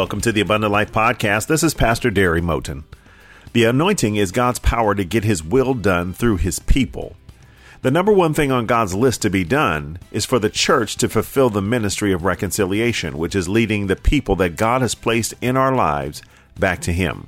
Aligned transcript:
Welcome 0.00 0.22
to 0.22 0.32
the 0.32 0.40
Abundant 0.40 0.72
Life 0.72 0.92
Podcast. 0.92 1.46
This 1.46 1.62
is 1.62 1.74
Pastor 1.74 2.10
Derry 2.10 2.40
Moten. 2.40 2.84
The 3.52 3.64
anointing 3.64 4.16
is 4.16 4.32
God's 4.32 4.58
power 4.58 4.94
to 4.94 5.04
get 5.04 5.24
His 5.24 5.44
will 5.44 5.74
done 5.74 6.14
through 6.14 6.38
His 6.38 6.58
people. 6.58 7.16
The 7.82 7.90
number 7.90 8.10
one 8.10 8.32
thing 8.32 8.50
on 8.50 8.64
God's 8.64 8.94
list 8.94 9.20
to 9.20 9.28
be 9.28 9.44
done 9.44 9.98
is 10.10 10.24
for 10.24 10.38
the 10.38 10.48
church 10.48 10.96
to 10.96 11.08
fulfill 11.10 11.50
the 11.50 11.60
ministry 11.60 12.14
of 12.14 12.24
reconciliation, 12.24 13.18
which 13.18 13.34
is 13.34 13.46
leading 13.46 13.88
the 13.88 13.94
people 13.94 14.34
that 14.36 14.56
God 14.56 14.80
has 14.80 14.94
placed 14.94 15.34
in 15.42 15.58
our 15.58 15.74
lives 15.74 16.22
back 16.58 16.80
to 16.80 16.94
Him. 16.94 17.26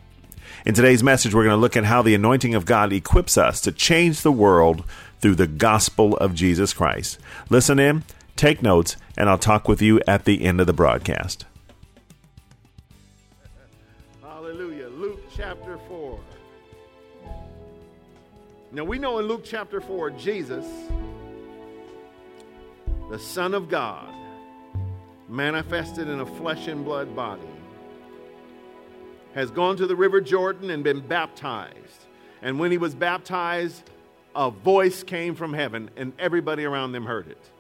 In 0.65 0.73
today's 0.73 1.03
message, 1.03 1.35
we're 1.35 1.45
going 1.45 1.55
to 1.55 1.61
look 1.61 1.77
at 1.77 1.85
how 1.85 2.01
the 2.01 2.15
anointing 2.15 2.55
of 2.55 2.65
God 2.65 2.91
equips 2.91 3.37
us 3.37 3.61
to 3.61 3.71
change 3.71 4.23
the 4.23 4.33
world 4.33 4.83
through 5.21 5.35
the 5.35 5.47
gospel 5.47 6.17
of 6.17 6.35
Jesus 6.35 6.73
Christ. 6.73 7.19
Listen 7.51 7.79
in, 7.79 8.05
take 8.35 8.63
notes, 8.63 8.97
and 9.15 9.29
I'll 9.29 9.37
talk 9.37 9.69
with 9.69 9.83
you 9.83 10.01
at 10.07 10.25
the 10.25 10.43
end 10.43 10.59
of 10.59 10.67
the 10.67 10.73
broadcast. 10.73 11.45
Now 18.75 18.85
we 18.85 18.99
know 18.99 19.19
in 19.19 19.29
Luke 19.29 19.43
chapter 19.45 19.83
4, 19.83 20.13
Jesus, 20.13 20.65
the 23.11 23.19
Son 23.19 23.53
of 23.53 23.69
God, 23.69 24.15
manifested 25.29 26.09
in 26.09 26.21
a 26.21 26.27
flesh 26.27 26.69
and 26.69 26.83
blood 26.83 27.15
body, 27.15 27.43
has 29.35 29.51
gone 29.51 29.77
to 29.77 29.87
the 29.87 29.95
river 29.95 30.23
Jordan 30.23 30.71
and 30.71 30.83
been 30.83 31.07
baptized. 31.07 32.07
And 32.41 32.59
when 32.59 32.71
he 32.71 32.79
was 32.79 32.95
baptized, 32.95 33.91
a 34.35 34.51
voice 34.51 35.03
came 35.03 35.35
from 35.35 35.53
heaven, 35.53 35.91
and 35.95 36.15
everybody 36.19 36.65
around 36.65 36.93
them 36.93 37.05
heard 37.05 37.29
it. 37.29 37.51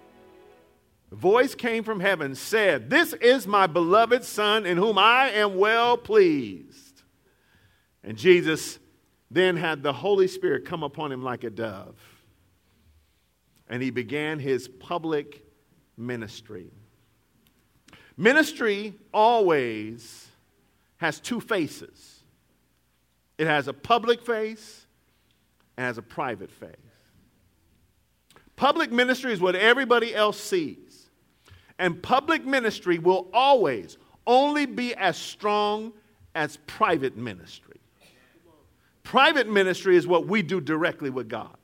The 1.11 1.17
voice 1.17 1.55
came 1.55 1.85
from 1.85 2.01
heaven, 2.01 2.35
said, 2.35 2.89
This 2.89 3.13
is 3.13 3.47
my 3.47 3.67
beloved 3.67 4.25
Son, 4.25 4.65
in 4.65 4.79
whom 4.79 4.97
I 4.97 5.29
am 5.29 5.59
well 5.59 5.99
pleased. 5.99 7.03
And 8.03 8.17
Jesus 8.17 8.79
then 9.35 9.57
had 9.57 9.83
the 9.83 9.93
Holy 9.93 10.29
Spirit 10.29 10.65
come 10.65 10.83
upon 10.83 11.11
him 11.11 11.23
like 11.23 11.45
a 11.45 11.51
dove. 11.51 11.97
And 13.69 13.83
he 13.83 13.91
began 13.91 14.39
his 14.39 14.69
public 14.69 15.45
ministry. 15.97 16.71
Ministry 18.17 18.95
always 19.13 20.29
has 20.99 21.19
two 21.19 21.41
faces 21.41 22.23
it 23.39 23.47
has 23.47 23.67
a 23.67 23.73
public 23.73 24.25
face 24.25 24.87
and 25.77 25.87
has 25.87 25.99
a 25.99 26.03
private 26.03 26.51
face. 26.51 26.77
Public 28.55 28.93
ministry 28.93 29.33
is 29.33 29.41
what 29.41 29.57
everybody 29.57 30.15
else 30.15 30.39
sees. 30.39 31.09
And 31.79 32.01
public 32.01 32.45
ministry 32.45 32.99
will 32.99 33.29
always 33.33 33.99
only 34.27 34.67
be 34.67 34.95
as 34.95 35.17
strong 35.17 35.93
as 36.35 36.59
private 36.69 37.17
ministry. 37.17 37.72
Private 39.03 39.49
ministry 39.49 39.97
is 39.97 40.07
what 40.07 40.27
we 40.27 40.43
do 40.43 40.61
directly 40.61 41.11
with 41.11 41.29
God. 41.29 41.57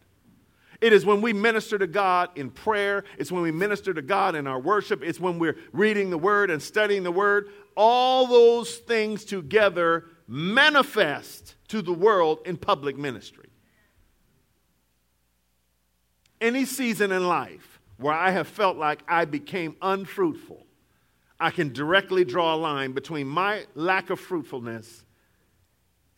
It 0.81 0.93
is 0.93 1.05
when 1.05 1.21
we 1.21 1.33
minister 1.33 1.77
to 1.79 1.87
God 1.87 2.31
in 2.37 2.51
prayer. 2.51 3.05
It's 3.19 3.33
when 3.33 3.43
we 3.43 3.51
minister 3.51 3.93
to 3.93 4.03
God 4.03 4.37
in 4.37 4.47
our 4.47 4.61
worship. 4.61 5.03
It's 5.03 5.19
when 5.19 5.39
we're 5.39 5.57
reading 5.73 6.11
the 6.11 6.19
Word 6.19 6.51
and 6.51 6.63
studying 6.63 7.03
the 7.03 7.13
Word. 7.13 7.49
All 7.77 8.27
those 8.27 8.77
things 8.77 9.25
together 9.25 10.05
manifest 10.29 11.57
to 11.69 11.83
the 11.83 11.93
world 11.93 12.41
in 12.45 12.57
public 12.57 12.97
ministry. 12.97 13.49
Any 16.41 16.65
season 16.65 17.11
in 17.11 17.27
life 17.27 17.81
where 17.97 18.15
I 18.15 18.31
have 18.31 18.47
felt 18.47 18.77
like 18.77 19.03
I 19.09 19.25
became 19.25 19.75
unfruitful, 19.83 20.65
I 21.41 21.51
can 21.51 21.73
directly 21.73 22.25
draw 22.25 22.55
a 22.55 22.57
line 22.57 22.93
between 22.93 23.27
my 23.27 23.65
lack 23.75 24.11
of 24.11 24.21
fruitfulness 24.21 25.05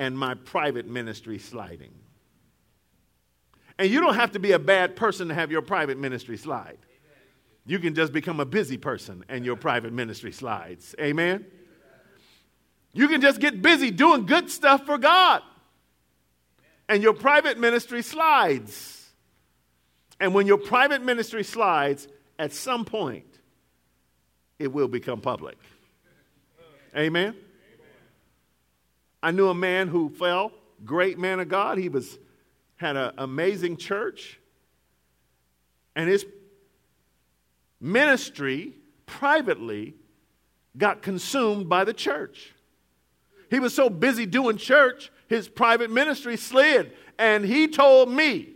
and 0.00 0.16
my 0.18 0.32
private 0.32 0.86
ministry 0.86 1.38
sliding. 1.38 1.92
And 3.78 3.90
you 3.90 4.00
don't 4.00 4.14
have 4.14 4.32
to 4.32 4.38
be 4.38 4.52
a 4.52 4.58
bad 4.58 4.96
person 4.96 5.28
to 5.28 5.34
have 5.34 5.52
your 5.52 5.60
private 5.60 5.98
ministry 5.98 6.38
slide. 6.38 6.78
You 7.66 7.78
can 7.78 7.94
just 7.94 8.10
become 8.10 8.40
a 8.40 8.46
busy 8.46 8.78
person 8.78 9.22
and 9.28 9.44
your 9.44 9.56
private 9.56 9.92
ministry 9.92 10.32
slides. 10.32 10.94
Amen? 10.98 11.44
You 12.94 13.08
can 13.08 13.20
just 13.20 13.40
get 13.40 13.60
busy 13.60 13.90
doing 13.90 14.24
good 14.24 14.50
stuff 14.50 14.86
for 14.86 14.96
God 14.96 15.42
and 16.88 17.02
your 17.02 17.12
private 17.12 17.58
ministry 17.58 18.00
slides. 18.00 19.06
And 20.18 20.32
when 20.32 20.46
your 20.46 20.58
private 20.58 21.02
ministry 21.02 21.44
slides, 21.44 22.08
at 22.38 22.54
some 22.54 22.86
point, 22.86 23.38
it 24.58 24.72
will 24.72 24.88
become 24.88 25.20
public. 25.20 25.58
Amen? 26.96 27.36
I 29.22 29.30
knew 29.30 29.48
a 29.48 29.54
man 29.54 29.88
who 29.88 30.08
fell, 30.08 30.52
great 30.84 31.18
man 31.18 31.40
of 31.40 31.48
God. 31.48 31.78
He 31.78 31.88
was 31.88 32.18
had 32.76 32.96
an 32.96 33.12
amazing 33.18 33.76
church, 33.76 34.40
and 35.94 36.08
his 36.08 36.24
ministry 37.80 38.74
privately 39.04 39.94
got 40.76 41.02
consumed 41.02 41.68
by 41.68 41.84
the 41.84 41.92
church. 41.92 42.54
He 43.50 43.58
was 43.58 43.74
so 43.74 43.90
busy 43.90 44.24
doing 44.26 44.56
church, 44.56 45.10
his 45.26 45.48
private 45.48 45.90
ministry 45.90 46.36
slid. 46.36 46.92
And 47.18 47.44
he 47.44 47.68
told 47.68 48.10
me, 48.10 48.50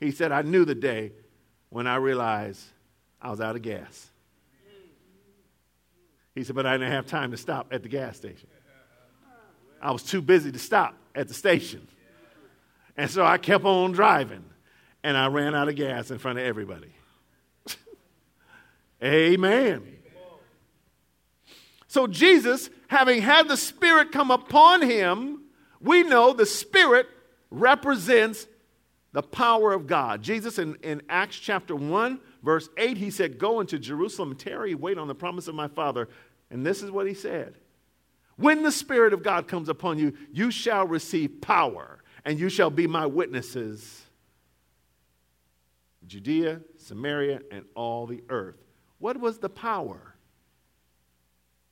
he 0.00 0.10
said, 0.10 0.32
I 0.32 0.42
knew 0.42 0.64
the 0.64 0.74
day 0.74 1.12
when 1.68 1.86
I 1.86 1.96
realized 1.96 2.62
I 3.20 3.30
was 3.30 3.40
out 3.40 3.54
of 3.54 3.62
gas. 3.62 4.10
He 6.34 6.42
said, 6.42 6.56
but 6.56 6.66
I 6.66 6.72
didn't 6.76 6.90
have 6.90 7.06
time 7.06 7.30
to 7.30 7.36
stop 7.36 7.68
at 7.70 7.82
the 7.82 7.88
gas 7.88 8.16
station. 8.16 8.48
I 9.84 9.90
was 9.90 10.02
too 10.02 10.22
busy 10.22 10.50
to 10.50 10.58
stop 10.58 10.96
at 11.14 11.28
the 11.28 11.34
station. 11.34 11.86
And 12.96 13.10
so 13.10 13.24
I 13.24 13.36
kept 13.36 13.66
on 13.66 13.92
driving, 13.92 14.44
and 15.02 15.14
I 15.14 15.26
ran 15.26 15.54
out 15.54 15.68
of 15.68 15.76
gas 15.76 16.10
in 16.10 16.18
front 16.18 16.38
of 16.38 16.44
everybody. 16.46 16.90
Amen. 19.04 19.82
So, 21.86 22.06
Jesus, 22.06 22.70
having 22.88 23.20
had 23.20 23.46
the 23.46 23.58
Spirit 23.58 24.10
come 24.10 24.30
upon 24.30 24.80
him, 24.82 25.42
we 25.80 26.02
know 26.02 26.32
the 26.32 26.46
Spirit 26.46 27.06
represents 27.50 28.46
the 29.12 29.22
power 29.22 29.72
of 29.72 29.86
God. 29.86 30.22
Jesus, 30.22 30.58
in, 30.58 30.76
in 30.82 31.02
Acts 31.10 31.36
chapter 31.36 31.76
1, 31.76 32.18
verse 32.42 32.70
8, 32.78 32.96
he 32.96 33.10
said, 33.10 33.38
Go 33.38 33.60
into 33.60 33.78
Jerusalem, 33.78 34.34
tarry, 34.34 34.74
wait 34.74 34.96
on 34.96 35.08
the 35.08 35.14
promise 35.14 35.46
of 35.46 35.54
my 35.54 35.68
Father. 35.68 36.08
And 36.50 36.64
this 36.64 36.82
is 36.82 36.90
what 36.90 37.06
he 37.06 37.14
said 37.14 37.54
When 38.36 38.62
the 38.62 38.72
Spirit 38.72 39.12
of 39.12 39.22
God 39.22 39.46
comes 39.46 39.68
upon 39.68 39.98
you, 39.98 40.14
you 40.32 40.50
shall 40.50 40.86
receive 40.86 41.40
power, 41.40 42.02
and 42.24 42.38
you 42.38 42.48
shall 42.48 42.70
be 42.70 42.86
my 42.86 43.06
witnesses. 43.06 44.02
Judea, 46.06 46.60
Samaria, 46.76 47.40
and 47.50 47.64
all 47.74 48.06
the 48.06 48.22
earth. 48.28 48.56
What 48.98 49.18
was 49.18 49.38
the 49.38 49.48
power? 49.48 50.14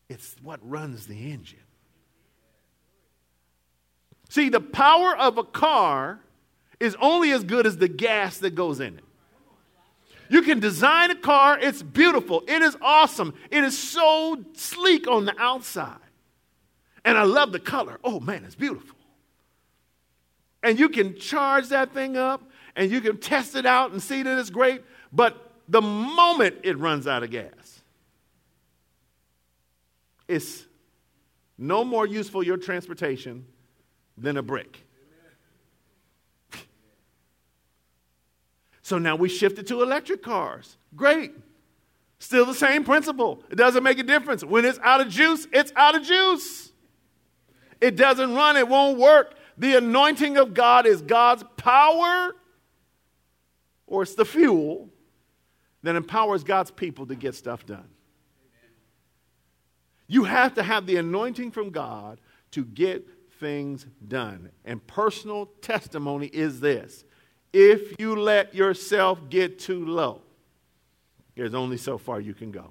It's 0.08 0.36
what 0.42 0.60
runs 0.62 1.06
the 1.06 1.32
engine. 1.32 1.58
See, 4.28 4.48
the 4.48 4.60
power 4.60 5.16
of 5.16 5.38
a 5.38 5.44
car 5.44 6.20
is 6.80 6.96
only 7.00 7.32
as 7.32 7.44
good 7.44 7.66
as 7.66 7.76
the 7.76 7.88
gas 7.88 8.38
that 8.38 8.54
goes 8.54 8.80
in 8.80 8.98
it. 8.98 9.04
You 10.28 10.42
can 10.42 10.60
design 10.60 11.10
a 11.10 11.14
car, 11.14 11.58
it's 11.58 11.82
beautiful, 11.82 12.42
it 12.48 12.62
is 12.62 12.76
awesome, 12.80 13.34
it 13.50 13.62
is 13.64 13.78
so 13.78 14.42
sleek 14.54 15.06
on 15.06 15.26
the 15.26 15.38
outside. 15.38 15.98
And 17.04 17.18
I 17.18 17.24
love 17.24 17.52
the 17.52 17.60
color. 17.60 17.98
Oh 18.04 18.20
man, 18.20 18.44
it's 18.44 18.54
beautiful. 18.54 18.96
And 20.62 20.78
you 20.78 20.88
can 20.88 21.16
charge 21.16 21.68
that 21.68 21.92
thing 21.92 22.16
up 22.16 22.42
and 22.76 22.90
you 22.90 23.00
can 23.00 23.18
test 23.18 23.56
it 23.56 23.66
out 23.66 23.92
and 23.92 24.02
see 24.02 24.22
that 24.22 24.38
it's 24.38 24.50
great, 24.50 24.82
but 25.12 25.50
the 25.68 25.82
moment 25.82 26.56
it 26.62 26.78
runs 26.78 27.06
out 27.06 27.22
of 27.22 27.30
gas, 27.30 27.82
it's 30.28 30.64
no 31.58 31.84
more 31.84 32.06
useful 32.06 32.42
your 32.42 32.56
transportation 32.56 33.46
than 34.16 34.36
a 34.36 34.42
brick. 34.42 34.84
So 38.82 38.98
now 38.98 39.16
we 39.16 39.28
shifted 39.28 39.68
to 39.68 39.82
electric 39.82 40.22
cars. 40.22 40.76
Great. 40.96 41.32
Still 42.18 42.44
the 42.44 42.54
same 42.54 42.84
principle. 42.84 43.42
It 43.50 43.56
doesn't 43.56 43.82
make 43.82 43.98
a 43.98 44.02
difference. 44.02 44.44
When 44.44 44.64
it's 44.64 44.78
out 44.82 45.00
of 45.00 45.08
juice, 45.08 45.46
it's 45.52 45.72
out 45.76 45.94
of 45.94 46.02
juice. 46.02 46.71
It 47.82 47.96
doesn't 47.96 48.32
run, 48.32 48.56
it 48.56 48.68
won't 48.68 48.96
work. 48.96 49.34
The 49.58 49.76
anointing 49.76 50.36
of 50.36 50.54
God 50.54 50.86
is 50.86 51.02
God's 51.02 51.44
power, 51.56 52.34
or 53.88 54.04
it's 54.04 54.14
the 54.14 54.24
fuel 54.24 54.88
that 55.82 55.96
empowers 55.96 56.44
God's 56.44 56.70
people 56.70 57.06
to 57.06 57.16
get 57.16 57.34
stuff 57.34 57.66
done. 57.66 57.88
You 60.06 60.24
have 60.24 60.54
to 60.54 60.62
have 60.62 60.86
the 60.86 60.96
anointing 60.96 61.50
from 61.50 61.70
God 61.70 62.20
to 62.52 62.64
get 62.64 63.08
things 63.40 63.84
done. 64.06 64.50
And 64.64 64.86
personal 64.86 65.46
testimony 65.60 66.28
is 66.28 66.60
this 66.60 67.04
if 67.52 67.98
you 67.98 68.14
let 68.14 68.54
yourself 68.54 69.28
get 69.28 69.58
too 69.58 69.84
low, 69.86 70.22
there's 71.34 71.54
only 71.54 71.78
so 71.78 71.98
far 71.98 72.20
you 72.20 72.32
can 72.32 72.52
go. 72.52 72.70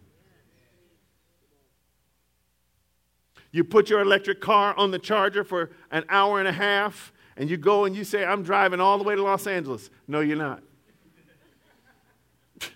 You 3.51 3.63
put 3.63 3.89
your 3.89 4.01
electric 4.01 4.39
car 4.39 4.73
on 4.77 4.91
the 4.91 4.99
charger 4.99 5.43
for 5.43 5.71
an 5.91 6.05
hour 6.09 6.39
and 6.39 6.47
a 6.47 6.53
half, 6.53 7.11
and 7.35 7.49
you 7.49 7.57
go 7.57 7.85
and 7.85 7.95
you 7.95 8.03
say, 8.03 8.23
I'm 8.23 8.43
driving 8.43 8.79
all 8.79 8.97
the 8.97 9.03
way 9.03 9.15
to 9.15 9.21
Los 9.21 9.45
Angeles. 9.45 9.89
No, 10.07 10.21
you're 10.21 10.37
not. 10.37 10.63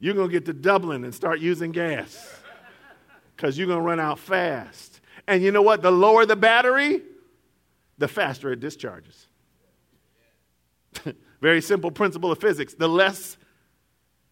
you're 0.00 0.14
going 0.14 0.28
to 0.28 0.32
get 0.32 0.46
to 0.46 0.52
Dublin 0.52 1.04
and 1.04 1.14
start 1.14 1.38
using 1.38 1.70
gas 1.70 2.40
because 3.36 3.56
you're 3.56 3.68
going 3.68 3.78
to 3.78 3.84
run 3.84 4.00
out 4.00 4.18
fast. 4.18 5.00
And 5.28 5.42
you 5.42 5.52
know 5.52 5.62
what? 5.62 5.82
The 5.82 5.92
lower 5.92 6.26
the 6.26 6.36
battery, 6.36 7.02
the 7.98 8.08
faster 8.08 8.52
it 8.52 8.60
discharges. 8.60 9.26
Very 11.40 11.60
simple 11.60 11.90
principle 11.90 12.32
of 12.32 12.38
physics. 12.38 12.74
The 12.74 12.88
less 12.88 13.36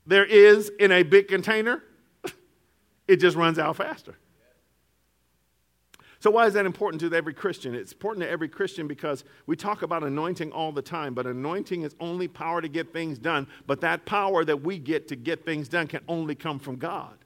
there 0.06 0.24
is 0.24 0.70
in 0.80 0.90
a 0.92 1.02
big 1.02 1.28
container, 1.28 1.82
it 3.08 3.16
just 3.16 3.36
runs 3.36 3.58
out 3.58 3.76
faster. 3.76 4.16
So, 6.24 6.30
why 6.30 6.46
is 6.46 6.54
that 6.54 6.64
important 6.64 7.02
to 7.02 7.14
every 7.14 7.34
Christian? 7.34 7.74
It's 7.74 7.92
important 7.92 8.24
to 8.24 8.30
every 8.30 8.48
Christian 8.48 8.86
because 8.88 9.24
we 9.44 9.56
talk 9.56 9.82
about 9.82 10.02
anointing 10.02 10.52
all 10.52 10.72
the 10.72 10.80
time, 10.80 11.12
but 11.12 11.26
anointing 11.26 11.82
is 11.82 11.94
only 12.00 12.28
power 12.28 12.62
to 12.62 12.68
get 12.68 12.94
things 12.94 13.18
done. 13.18 13.46
But 13.66 13.82
that 13.82 14.06
power 14.06 14.42
that 14.42 14.62
we 14.62 14.78
get 14.78 15.06
to 15.08 15.16
get 15.16 15.44
things 15.44 15.68
done 15.68 15.86
can 15.86 16.00
only 16.08 16.34
come 16.34 16.58
from 16.58 16.76
God. 16.76 17.18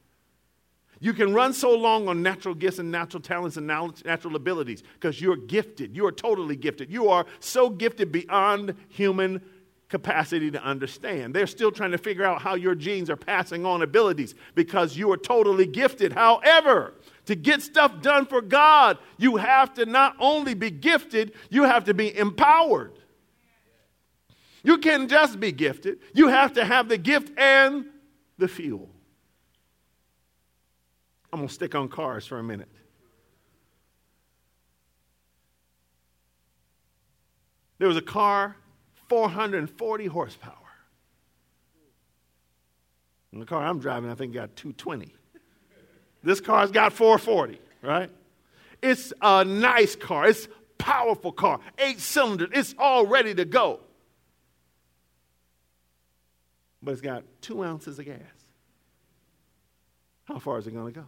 You 0.99 1.13
can 1.13 1.33
run 1.33 1.53
so 1.53 1.77
long 1.77 2.09
on 2.09 2.25
natural 2.25 2.57
gifts 2.57 2.81
and 2.81 2.91
natural 2.91 3.23
talents 3.23 3.57
and 3.57 3.69
natural 3.69 4.35
abilities 4.35 4.83
because 4.95 5.21
you're 5.21 5.37
gifted. 5.37 5.95
You 5.95 6.05
are 6.07 6.11
totally 6.11 6.57
gifted. 6.57 6.91
You 6.91 7.09
are 7.09 7.25
so 7.39 7.71
gifted 7.71 8.11
beyond 8.11 8.75
human 8.89 9.41
capacity 9.89 10.51
to 10.51 10.63
understand. 10.63 11.35
They're 11.35 11.47
still 11.47 11.71
trying 11.71 11.93
to 11.93 11.99
figure 11.99 12.25
out 12.25 12.43
how 12.43 12.57
your 12.57 12.75
genes 12.75 13.09
are 13.11 13.17
passing 13.17 13.65
on 13.65 13.83
abilities 13.83 14.35
because 14.57 14.97
you 14.97 15.11
are 15.13 15.17
totally 15.17 15.67
gifted. 15.67 16.13
However, 16.13 16.95
to 17.29 17.35
get 17.35 17.61
stuff 17.61 18.01
done 18.01 18.25
for 18.25 18.41
God, 18.41 18.97
you 19.19 19.37
have 19.37 19.75
to 19.75 19.85
not 19.85 20.17
only 20.19 20.55
be 20.55 20.71
gifted, 20.71 21.35
you 21.51 21.65
have 21.65 21.85
to 21.85 21.93
be 21.93 22.17
empowered. 22.17 22.99
You 24.63 24.79
can 24.79 25.09
just 25.09 25.39
be 25.39 25.53
gifted, 25.53 25.99
you 26.15 26.29
have 26.29 26.55
to 26.55 26.65
have 26.65 26.89
the 26.89 26.97
gift 26.97 27.39
and 27.39 27.85
the 28.39 28.49
fuel. 28.49 28.89
I'm 31.31 31.41
going 31.41 31.49
to 31.49 31.55
stick 31.55 31.75
on 31.75 31.91
cars 31.91 32.27
for 32.27 32.39
a 32.39 32.43
minute. 32.43 32.71
There 37.77 37.89
was 37.89 37.99
a 37.99 38.03
car 38.03 38.57
440 39.11 40.07
horsepower. 40.07 40.55
And 43.33 43.43
the 43.43 43.47
car 43.47 43.63
I'm 43.63 43.81
driving, 43.81 44.11
I 44.11 44.15
think, 44.15 44.33
got 44.33 44.57
220. 44.57 45.18
This 46.23 46.41
car's 46.41 46.71
got 46.71 46.93
440, 46.93 47.61
right? 47.83 48.11
It's 48.83 49.13
a 49.21 49.45
nice 49.45 49.97
car. 49.97 50.29
It's 50.29 50.49
powerful 50.79 51.33
car. 51.33 51.61
Eight 51.79 52.01
cylinders. 52.01 52.51
It's 52.53 52.75
all 52.79 53.07
ready 53.07 53.35
to 53.35 53.45
go. 53.45 53.81
But 56.83 56.93
it's 56.93 57.01
got 57.01 57.25
two 57.41 57.65
ounces 57.65 57.99
of 57.99 58.07
gas. 58.07 58.19
How 60.25 60.39
far 60.39 60.59
is 60.59 60.67
it 60.67 60.73
going 60.73 60.93
to 60.93 61.01
go? 61.01 61.07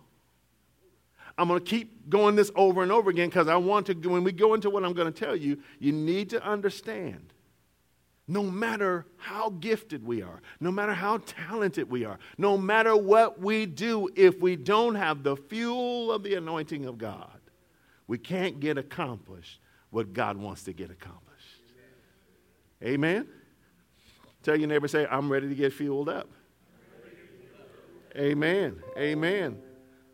I'm 1.39 1.49
going 1.49 1.61
to 1.61 1.65
keep 1.65 2.09
going 2.11 2.37
this 2.37 2.51
over 2.55 2.83
and 2.83 2.91
over 2.91 3.11
again 3.11 3.29
because 3.29 3.49
I 3.49 3.57
want 3.57 3.87
to, 3.87 3.95
when 3.95 4.25
we 4.25 4.33
go 4.33 4.55
into 4.55 4.69
what 4.69 4.85
I'm 4.85 4.93
going 4.93 5.13
to 5.13 5.25
tell 5.25 5.37
you, 5.37 5.59
you 5.79 5.93
need 5.93 6.31
to 6.31 6.45
understand 6.45 7.33
no 8.29 8.45
matter 8.45 9.07
how 9.17 9.51
gifted 9.51 10.05
we 10.05 10.23
are, 10.23 10.41
no 10.61 10.71
matter 10.71 10.95
how 10.95 11.19
talented 11.19 11.91
we 11.91 12.05
are, 12.05 12.19
no 12.39 12.57
matter 12.57 12.97
what 12.97 13.41
we 13.41 13.67
do, 13.67 14.09
if 14.15 14.41
we 14.41 14.57
don't 14.57 14.95
have 14.95 15.23
the 15.23 15.37
fuel 15.37 16.13
of 16.13 16.23
the 16.23 16.35
anointing 16.35 16.87
of 16.87 16.97
God, 16.99 17.41
we 18.07 18.19
can't 18.19 18.61
get 18.61 18.79
accomplished 18.79 19.61
what 19.91 20.13
God 20.13 20.37
wants 20.37 20.65
to 20.65 20.73
get 20.73 20.91
accomplished. 20.91 21.21
Amen? 22.83 23.27
Tell 24.43 24.57
your 24.57 24.69
neighbor, 24.69 24.89
say, 24.89 25.07
I'm 25.11 25.31
ready 25.31 25.49
to 25.49 25.55
get 25.55 25.73
fueled 25.73 26.09
up. 26.09 26.29
Amen. 28.17 28.83
Amen. 28.97 29.61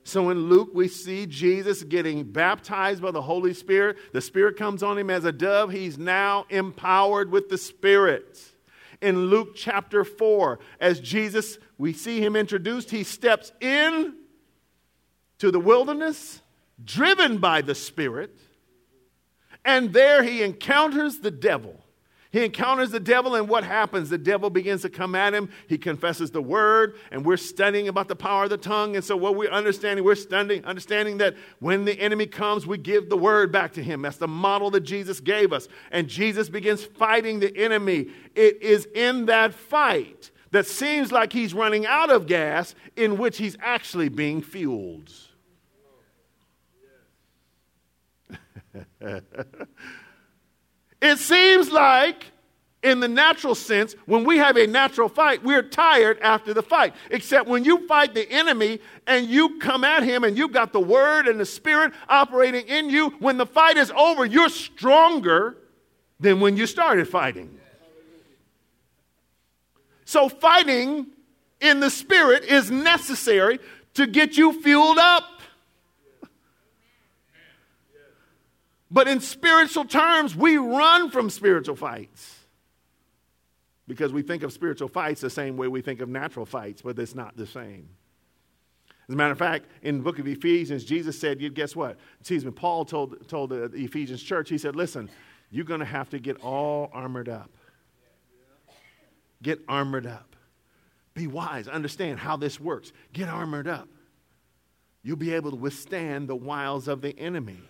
So 0.06 0.30
in 0.30 0.48
Luke, 0.48 0.70
we 0.72 0.86
see 0.86 1.26
Jesus 1.26 1.82
getting 1.82 2.22
baptized 2.22 3.02
by 3.02 3.10
the 3.10 3.22
Holy 3.22 3.52
Spirit. 3.52 3.96
The 4.12 4.20
Spirit 4.20 4.56
comes 4.56 4.84
on 4.84 4.96
him 4.96 5.10
as 5.10 5.24
a 5.24 5.32
dove. 5.32 5.72
He's 5.72 5.98
now 5.98 6.46
empowered 6.48 7.32
with 7.32 7.48
the 7.48 7.58
Spirit. 7.58 8.40
In 9.02 9.26
Luke 9.26 9.56
chapter 9.56 10.04
4, 10.04 10.60
as 10.78 11.00
Jesus, 11.00 11.58
we 11.76 11.92
see 11.92 12.24
him 12.24 12.36
introduced, 12.36 12.92
he 12.92 13.02
steps 13.02 13.50
in 13.60 14.14
to 15.38 15.50
the 15.50 15.58
wilderness, 15.58 16.40
driven 16.84 17.38
by 17.38 17.60
the 17.60 17.74
Spirit, 17.74 18.38
and 19.64 19.92
there 19.92 20.22
he 20.22 20.40
encounters 20.40 21.18
the 21.18 21.32
devil. 21.32 21.82
He 22.32 22.44
encounters 22.44 22.90
the 22.90 23.00
devil, 23.00 23.34
and 23.34 23.48
what 23.48 23.64
happens? 23.64 24.10
The 24.10 24.18
devil 24.18 24.50
begins 24.50 24.82
to 24.82 24.90
come 24.90 25.14
at 25.14 25.32
him. 25.32 25.48
He 25.68 25.78
confesses 25.78 26.30
the 26.30 26.42
word, 26.42 26.96
and 27.10 27.24
we're 27.24 27.36
studying 27.36 27.88
about 27.88 28.08
the 28.08 28.16
power 28.16 28.44
of 28.44 28.50
the 28.50 28.56
tongue. 28.56 28.96
And 28.96 29.04
so, 29.04 29.16
what 29.16 29.36
we're 29.36 29.50
understanding, 29.50 30.04
we're 30.04 30.16
studying, 30.16 30.64
understanding 30.64 31.18
that 31.18 31.36
when 31.60 31.84
the 31.84 31.98
enemy 32.00 32.26
comes, 32.26 32.66
we 32.66 32.78
give 32.78 33.08
the 33.08 33.16
word 33.16 33.52
back 33.52 33.72
to 33.74 33.82
him. 33.82 34.02
That's 34.02 34.16
the 34.16 34.28
model 34.28 34.70
that 34.72 34.80
Jesus 34.80 35.20
gave 35.20 35.52
us. 35.52 35.68
And 35.90 36.08
Jesus 36.08 36.48
begins 36.48 36.84
fighting 36.84 37.40
the 37.40 37.56
enemy. 37.56 38.08
It 38.34 38.60
is 38.62 38.86
in 38.94 39.26
that 39.26 39.54
fight 39.54 40.30
that 40.50 40.66
seems 40.66 41.12
like 41.12 41.32
he's 41.32 41.54
running 41.54 41.86
out 41.86 42.10
of 42.10 42.26
gas, 42.26 42.74
in 42.96 43.18
which 43.18 43.38
he's 43.38 43.56
actually 43.60 44.08
being 44.08 44.42
fueled. 44.42 45.12
It 51.00 51.18
seems 51.18 51.70
like, 51.70 52.26
in 52.82 53.00
the 53.00 53.08
natural 53.08 53.54
sense, 53.54 53.94
when 54.06 54.24
we 54.24 54.38
have 54.38 54.56
a 54.56 54.66
natural 54.66 55.08
fight, 55.08 55.42
we're 55.42 55.62
tired 55.62 56.18
after 56.20 56.54
the 56.54 56.62
fight. 56.62 56.94
Except 57.10 57.48
when 57.48 57.64
you 57.64 57.86
fight 57.86 58.14
the 58.14 58.30
enemy 58.30 58.80
and 59.06 59.26
you 59.26 59.58
come 59.58 59.84
at 59.84 60.02
him 60.02 60.24
and 60.24 60.36
you've 60.38 60.52
got 60.52 60.72
the 60.72 60.80
word 60.80 61.26
and 61.26 61.38
the 61.38 61.46
spirit 61.46 61.92
operating 62.08 62.66
in 62.68 62.88
you, 62.88 63.10
when 63.18 63.36
the 63.36 63.46
fight 63.46 63.76
is 63.76 63.90
over, 63.90 64.24
you're 64.24 64.48
stronger 64.48 65.56
than 66.20 66.40
when 66.40 66.56
you 66.56 66.66
started 66.66 67.08
fighting. 67.08 67.58
So, 70.04 70.28
fighting 70.28 71.06
in 71.60 71.80
the 71.80 71.90
spirit 71.90 72.44
is 72.44 72.70
necessary 72.70 73.58
to 73.94 74.06
get 74.06 74.36
you 74.36 74.62
fueled 74.62 74.98
up. 74.98 75.24
But 78.90 79.08
in 79.08 79.20
spiritual 79.20 79.84
terms, 79.84 80.36
we 80.36 80.58
run 80.58 81.10
from 81.10 81.28
spiritual 81.30 81.76
fights 81.76 82.40
because 83.88 84.12
we 84.12 84.22
think 84.22 84.42
of 84.42 84.52
spiritual 84.52 84.88
fights 84.88 85.20
the 85.20 85.30
same 85.30 85.56
way 85.56 85.68
we 85.68 85.80
think 85.80 86.00
of 86.00 86.08
natural 86.08 86.46
fights, 86.46 86.82
but 86.82 86.98
it's 86.98 87.14
not 87.14 87.36
the 87.36 87.46
same. 87.46 87.88
As 89.08 89.14
a 89.14 89.16
matter 89.16 89.32
of 89.32 89.38
fact, 89.38 89.66
in 89.82 89.98
the 89.98 90.02
book 90.02 90.18
of 90.18 90.26
Ephesians, 90.26 90.84
Jesus 90.84 91.18
said, 91.18 91.40
you 91.40 91.48
guess 91.50 91.76
what? 91.76 91.96
Excuse 92.20 92.44
me, 92.44 92.50
Paul 92.50 92.84
told, 92.84 93.28
told 93.28 93.50
the 93.50 93.64
Ephesians 93.74 94.22
church, 94.22 94.48
he 94.48 94.58
said, 94.58 94.74
listen, 94.74 95.08
you're 95.50 95.64
going 95.64 95.80
to 95.80 95.86
have 95.86 96.10
to 96.10 96.18
get 96.18 96.40
all 96.42 96.90
armored 96.92 97.28
up. 97.28 97.50
Get 99.42 99.60
armored 99.68 100.06
up. 100.06 100.34
Be 101.14 101.28
wise. 101.28 101.68
Understand 101.68 102.18
how 102.18 102.36
this 102.36 102.58
works. 102.58 102.92
Get 103.12 103.28
armored 103.28 103.68
up. 103.68 103.88
You'll 105.02 105.16
be 105.16 105.34
able 105.34 105.50
to 105.50 105.56
withstand 105.56 106.28
the 106.28 106.34
wiles 106.34 106.88
of 106.88 107.00
the 107.00 107.16
enemy. 107.16 107.60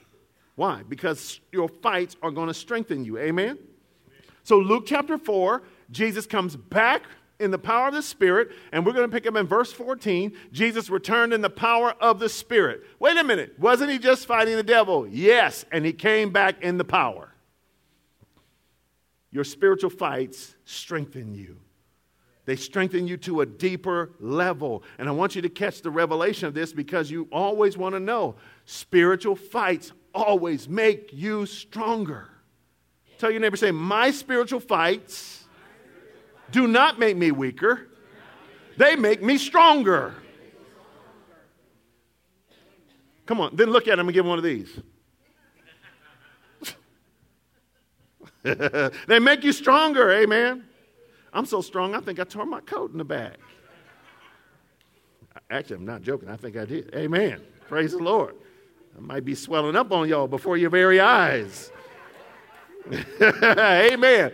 Why? 0.57 0.83
Because 0.89 1.41
your 1.53 1.69
fights 1.69 2.17
are 2.23 2.31
going 2.31 2.49
to 2.49 2.55
strengthen 2.55 3.05
you. 3.05 3.19
Amen? 3.19 3.59
So, 4.43 4.59
Luke 4.59 4.85
chapter 4.87 5.19
4, 5.19 5.63
Jesus 5.91 6.27
comes 6.27 6.57
back 6.57 7.03
in 7.39 7.51
the 7.51 7.59
power 7.59 7.89
of 7.89 7.95
the 7.95 8.03
Spirit, 8.03 8.51
and 8.73 8.85
we're 8.85 8.93
going 8.93 9.09
to 9.09 9.15
pick 9.15 9.27
up 9.27 9.37
in 9.37 9.47
verse 9.47 9.73
14. 9.73 10.33
Jesus 10.53 10.89
returned 10.89 11.35
in 11.35 11.43
the 11.43 11.51
power 11.51 11.95
of 12.01 12.19
the 12.19 12.29
Spirit. 12.29 12.83
Wait 12.99 13.17
a 13.17 13.25
minute. 13.25 13.59
Wasn't 13.59 13.91
he 13.91 13.99
just 13.99 14.27
fighting 14.27 14.57
the 14.57 14.63
devil? 14.63 15.07
Yes, 15.07 15.67
and 15.71 15.85
he 15.85 15.93
came 15.93 16.31
back 16.31 16.63
in 16.63 16.79
the 16.79 16.85
power. 16.85 17.33
Your 19.31 19.45
spiritual 19.45 19.91
fights 19.91 20.55
strengthen 20.65 21.35
you. 21.35 21.59
They 22.47 22.57
strengthen 22.57 23.09
you 23.09 23.17
to 23.19 23.41
a 23.41 23.47
deeper 23.47 24.13
level. 24.21 24.85
And 24.99 25.09
I 25.09 25.13
want 25.13 25.35
you 25.35 25.43
to 25.43 25.49
catch 25.49 25.83
the 25.83 25.91
revelation 25.91 26.47
of 26.47 26.55
this 26.55 26.73
because 26.73 27.11
you 27.11 27.29
always 27.33 27.77
want 27.77 27.97
to 27.97 28.01
know 28.01 28.37
spiritual 28.65 29.35
fights 29.35 29.93
always 30.17 30.69
make 30.69 31.13
you 31.13 31.47
stronger. 31.47 32.29
Tell 33.19 33.31
your 33.31 33.41
neighbor, 33.41 33.57
say, 33.57 33.71
My 33.71 34.11
spiritual 34.11 34.61
fights 34.61 35.45
do 36.51 36.67
not 36.67 36.99
make 36.99 37.17
me 37.17 37.31
weaker, 37.31 37.89
they 38.77 38.97
make 38.97 39.23
me 39.23 39.39
stronger. 39.39 40.15
Come 43.27 43.41
on, 43.41 43.57
then 43.57 43.71
look 43.71 43.89
at 43.89 43.99
him 43.99 44.07
and 44.07 44.15
give 44.15 44.25
him 44.25 44.29
one 44.29 44.39
of 44.39 44.45
these. 44.45 44.71
they 49.09 49.19
make 49.19 49.43
you 49.43 49.53
stronger, 49.53 50.13
amen. 50.13 50.65
I'm 51.33 51.47
so 51.47 51.61
strong, 51.61 51.95
I 51.95 52.01
think 52.01 52.21
I 52.21 52.25
tore 52.25 52.47
my 52.47 52.61
coat 52.61 52.93
in 52.93 52.99
the 52.99 53.05
back. 53.05 53.39
Actually, 55.51 55.77
I'm 55.77 55.87
not 55.87 56.03
joking. 56.03 56.29
I 56.29 56.37
think 56.37 56.57
I 56.57 56.65
did. 56.65 56.95
Amen. 56.95 57.41
Praise 57.69 57.93
the 57.93 57.99
Lord. 57.99 58.35
I 58.97 59.01
might 59.01 59.25
be 59.25 59.35
swelling 59.35 59.77
up 59.77 59.93
on 59.93 60.09
y'all 60.09 60.27
before 60.27 60.57
your 60.57 60.71
very 60.71 61.01
eyes. 61.01 61.71
Amen. 63.21 64.33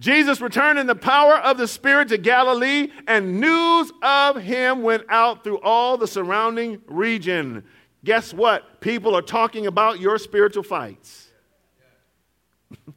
Jesus 0.00 0.40
returned 0.40 0.80
in 0.80 0.88
the 0.88 0.96
power 0.96 1.34
of 1.34 1.58
the 1.58 1.68
Spirit 1.68 2.08
to 2.08 2.18
Galilee, 2.18 2.88
and 3.06 3.40
news 3.40 3.92
of 4.02 4.36
him 4.36 4.82
went 4.82 5.04
out 5.08 5.44
through 5.44 5.60
all 5.60 5.96
the 5.96 6.08
surrounding 6.08 6.82
region. 6.88 7.62
Guess 8.04 8.34
what? 8.34 8.80
People 8.80 9.14
are 9.14 9.22
talking 9.22 9.68
about 9.68 10.00
your 10.00 10.18
spiritual 10.18 10.64
fights. 10.64 11.28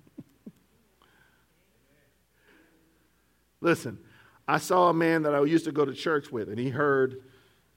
Listen, 3.61 3.99
I 4.47 4.57
saw 4.57 4.89
a 4.89 4.93
man 4.93 5.21
that 5.23 5.35
I 5.35 5.43
used 5.43 5.65
to 5.65 5.71
go 5.71 5.85
to 5.85 5.93
church 5.93 6.31
with, 6.31 6.49
and 6.49 6.57
he 6.57 6.69
heard 6.69 7.21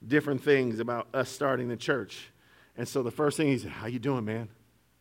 different 0.05 0.43
things 0.43 0.79
about 0.79 1.07
us 1.13 1.29
starting 1.29 1.67
the 1.67 1.77
church. 1.77 2.31
And 2.77 2.87
so 2.87 3.03
the 3.03 3.11
first 3.11 3.37
thing 3.37 3.47
he 3.47 3.57
said, 3.57 3.71
How 3.71 3.87
you 3.87 3.99
doing, 3.99 4.25
man? 4.25 4.49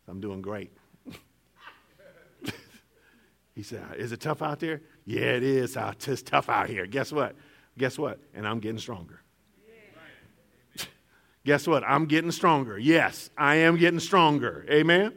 I'm 0.09 0.21
doing 0.21 0.43
great. 0.43 0.73
he 3.55 3.63
said, 3.63 3.83
Is 3.97 4.13
it 4.13 4.21
tough 4.21 4.43
out 4.43 4.61
there? 4.61 4.83
Yeah, 5.05 5.21
it 5.21 5.43
is. 5.43 5.77
It's 6.07 6.23
tough 6.23 6.49
out 6.49 6.69
here. 6.69 6.87
Guess 6.87 7.13
what? 7.13 7.37
Guess 7.77 7.99
what? 7.99 8.19
And 8.35 8.47
I'm 8.47 8.59
getting 8.59 8.79
stronger. 8.79 9.21
Guess 11.45 11.67
what? 11.67 11.85
I'm 11.85 12.07
getting 12.07 12.33
stronger. 12.33 12.79
Yes, 12.79 13.31
I 13.39 13.57
am 13.57 13.77
getting 13.77 14.01
stronger. 14.01 14.67
Amen? 14.69 15.15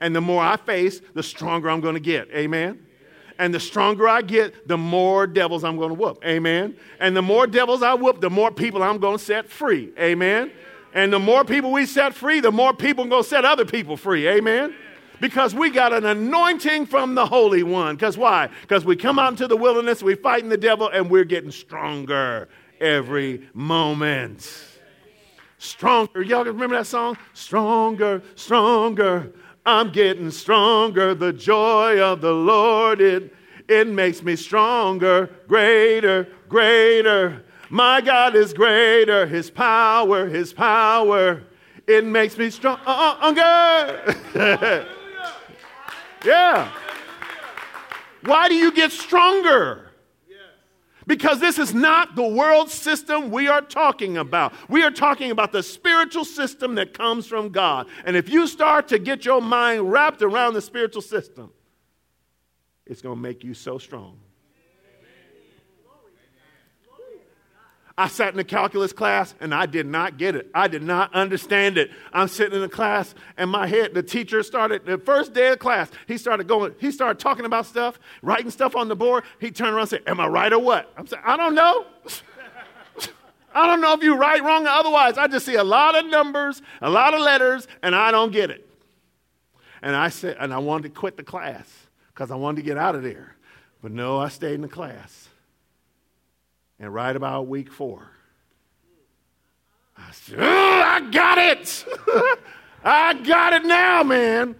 And 0.00 0.16
the 0.16 0.20
more 0.20 0.42
I 0.42 0.56
face, 0.56 1.00
the 1.14 1.22
stronger 1.22 1.68
I'm 1.68 1.80
going 1.80 1.94
to 1.94 2.00
get. 2.00 2.30
Amen? 2.30 2.86
And 3.40 3.54
the 3.54 3.58
stronger 3.58 4.06
I 4.06 4.20
get, 4.20 4.68
the 4.68 4.76
more 4.76 5.26
devils 5.26 5.64
I'm 5.64 5.78
going 5.78 5.88
to 5.88 5.94
whoop. 5.94 6.22
Amen. 6.26 6.76
And 7.00 7.16
the 7.16 7.22
more 7.22 7.46
devils 7.46 7.82
I 7.82 7.94
whoop, 7.94 8.20
the 8.20 8.28
more 8.28 8.50
people 8.50 8.82
I'm 8.82 8.98
going 8.98 9.16
to 9.16 9.24
set 9.24 9.48
free. 9.48 9.94
Amen. 9.98 10.52
And 10.92 11.10
the 11.10 11.18
more 11.18 11.42
people 11.42 11.72
we 11.72 11.86
set 11.86 12.12
free, 12.12 12.40
the 12.40 12.52
more 12.52 12.74
people 12.74 13.06
going 13.06 13.22
to 13.22 13.28
set 13.28 13.46
other 13.46 13.64
people 13.64 13.96
free. 13.96 14.28
Amen. 14.28 14.74
Because 15.22 15.54
we 15.54 15.70
got 15.70 15.94
an 15.94 16.04
anointing 16.04 16.84
from 16.84 17.14
the 17.14 17.24
Holy 17.24 17.62
One. 17.62 17.96
Because 17.96 18.18
why? 18.18 18.50
Because 18.60 18.84
we 18.84 18.94
come 18.94 19.18
out 19.18 19.32
into 19.32 19.46
the 19.46 19.56
wilderness, 19.56 20.02
we're 20.02 20.16
fighting 20.16 20.50
the 20.50 20.58
devil, 20.58 20.90
and 20.90 21.08
we're 21.08 21.24
getting 21.24 21.50
stronger 21.50 22.46
every 22.78 23.48
moment. 23.54 24.66
Stronger. 25.56 26.20
Y'all 26.20 26.44
remember 26.44 26.76
that 26.76 26.86
song? 26.86 27.16
Stronger, 27.32 28.22
stronger. 28.34 29.32
I'm 29.64 29.90
getting 29.90 30.30
stronger. 30.30 31.14
The 31.14 31.32
joy 31.32 32.00
of 32.00 32.20
the 32.20 32.32
Lord, 32.32 33.00
it, 33.00 33.34
it 33.68 33.86
makes 33.86 34.22
me 34.22 34.36
stronger, 34.36 35.30
greater, 35.46 36.28
greater. 36.48 37.44
My 37.68 38.00
God 38.00 38.34
is 38.34 38.52
greater. 38.52 39.26
His 39.26 39.50
power, 39.50 40.28
His 40.28 40.52
power, 40.52 41.42
it 41.86 42.04
makes 42.04 42.38
me 42.38 42.50
stronger. 42.50 42.82
yeah. 46.24 46.72
Why 48.22 48.48
do 48.48 48.54
you 48.54 48.72
get 48.72 48.92
stronger? 48.92 49.89
Because 51.10 51.40
this 51.40 51.58
is 51.58 51.74
not 51.74 52.14
the 52.14 52.22
world 52.22 52.70
system 52.70 53.32
we 53.32 53.48
are 53.48 53.62
talking 53.62 54.16
about. 54.16 54.52
We 54.68 54.84
are 54.84 54.92
talking 54.92 55.32
about 55.32 55.50
the 55.50 55.60
spiritual 55.60 56.24
system 56.24 56.76
that 56.76 56.94
comes 56.94 57.26
from 57.26 57.48
God. 57.48 57.88
And 58.04 58.16
if 58.16 58.28
you 58.28 58.46
start 58.46 58.86
to 58.90 58.98
get 59.00 59.24
your 59.24 59.42
mind 59.42 59.90
wrapped 59.90 60.22
around 60.22 60.54
the 60.54 60.60
spiritual 60.60 61.02
system, 61.02 61.50
it's 62.86 63.02
going 63.02 63.16
to 63.16 63.20
make 63.20 63.42
you 63.42 63.54
so 63.54 63.76
strong. 63.76 64.20
I 68.00 68.08
sat 68.08 68.32
in 68.32 68.40
a 68.40 68.44
calculus 68.44 68.94
class 68.94 69.34
and 69.40 69.54
I 69.54 69.66
did 69.66 69.84
not 69.84 70.16
get 70.16 70.34
it. 70.34 70.50
I 70.54 70.68
did 70.68 70.82
not 70.82 71.12
understand 71.12 71.76
it. 71.76 71.90
I'm 72.14 72.28
sitting 72.28 72.54
in 72.54 72.62
the 72.62 72.68
class 72.68 73.14
and 73.36 73.50
my 73.50 73.66
head, 73.66 73.92
the 73.92 74.02
teacher 74.02 74.42
started, 74.42 74.86
the 74.86 74.96
first 74.96 75.34
day 75.34 75.48
of 75.48 75.58
class, 75.58 75.90
he 76.06 76.16
started 76.16 76.48
going, 76.48 76.74
he 76.78 76.92
started 76.92 77.20
talking 77.20 77.44
about 77.44 77.66
stuff, 77.66 78.00
writing 78.22 78.50
stuff 78.50 78.74
on 78.74 78.88
the 78.88 78.96
board. 78.96 79.24
He 79.38 79.50
turned 79.50 79.74
around 79.74 79.82
and 79.82 79.90
said, 79.90 80.02
Am 80.06 80.18
I 80.18 80.28
right 80.28 80.50
or 80.50 80.60
what? 80.60 80.90
I'm 80.96 81.06
saying, 81.06 81.22
I 81.26 81.36
don't 81.36 81.54
know. 81.54 81.84
I 83.54 83.66
don't 83.66 83.82
know 83.82 83.92
if 83.92 84.02
you're 84.02 84.16
right, 84.16 84.42
wrong, 84.42 84.66
or 84.66 84.70
otherwise. 84.70 85.18
I 85.18 85.26
just 85.26 85.44
see 85.44 85.56
a 85.56 85.64
lot 85.64 85.94
of 85.94 86.06
numbers, 86.06 86.62
a 86.80 86.88
lot 86.88 87.12
of 87.12 87.20
letters, 87.20 87.68
and 87.82 87.94
I 87.94 88.12
don't 88.12 88.32
get 88.32 88.48
it. 88.48 88.66
And 89.82 89.94
I 89.94 90.08
said, 90.08 90.38
and 90.40 90.54
I 90.54 90.58
wanted 90.58 90.84
to 90.84 90.98
quit 90.98 91.18
the 91.18 91.22
class 91.22 91.68
because 92.14 92.30
I 92.30 92.36
wanted 92.36 92.56
to 92.56 92.62
get 92.62 92.78
out 92.78 92.94
of 92.94 93.02
there. 93.02 93.36
But 93.82 93.92
no, 93.92 94.18
I 94.18 94.28
stayed 94.28 94.54
in 94.54 94.62
the 94.62 94.68
class. 94.68 95.29
And 96.80 96.92
right 96.92 97.14
about 97.14 97.46
week 97.46 97.70
four, 97.70 98.10
I 99.96 100.10
said, 100.12 100.38
oh, 100.40 100.82
I 100.82 101.10
got 101.10 101.38
it. 101.38 101.84
I 102.84 103.12
got 103.14 103.52
it 103.52 103.64
now, 103.66 104.02
man. 104.02 104.56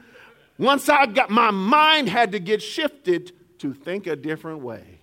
Once 0.58 0.90
I 0.90 1.06
got, 1.06 1.30
my 1.30 1.50
mind 1.50 2.10
had 2.10 2.32
to 2.32 2.38
get 2.38 2.60
shifted 2.60 3.32
to 3.58 3.72
think 3.72 4.06
a 4.06 4.14
different 4.14 4.60
way. 4.60 4.99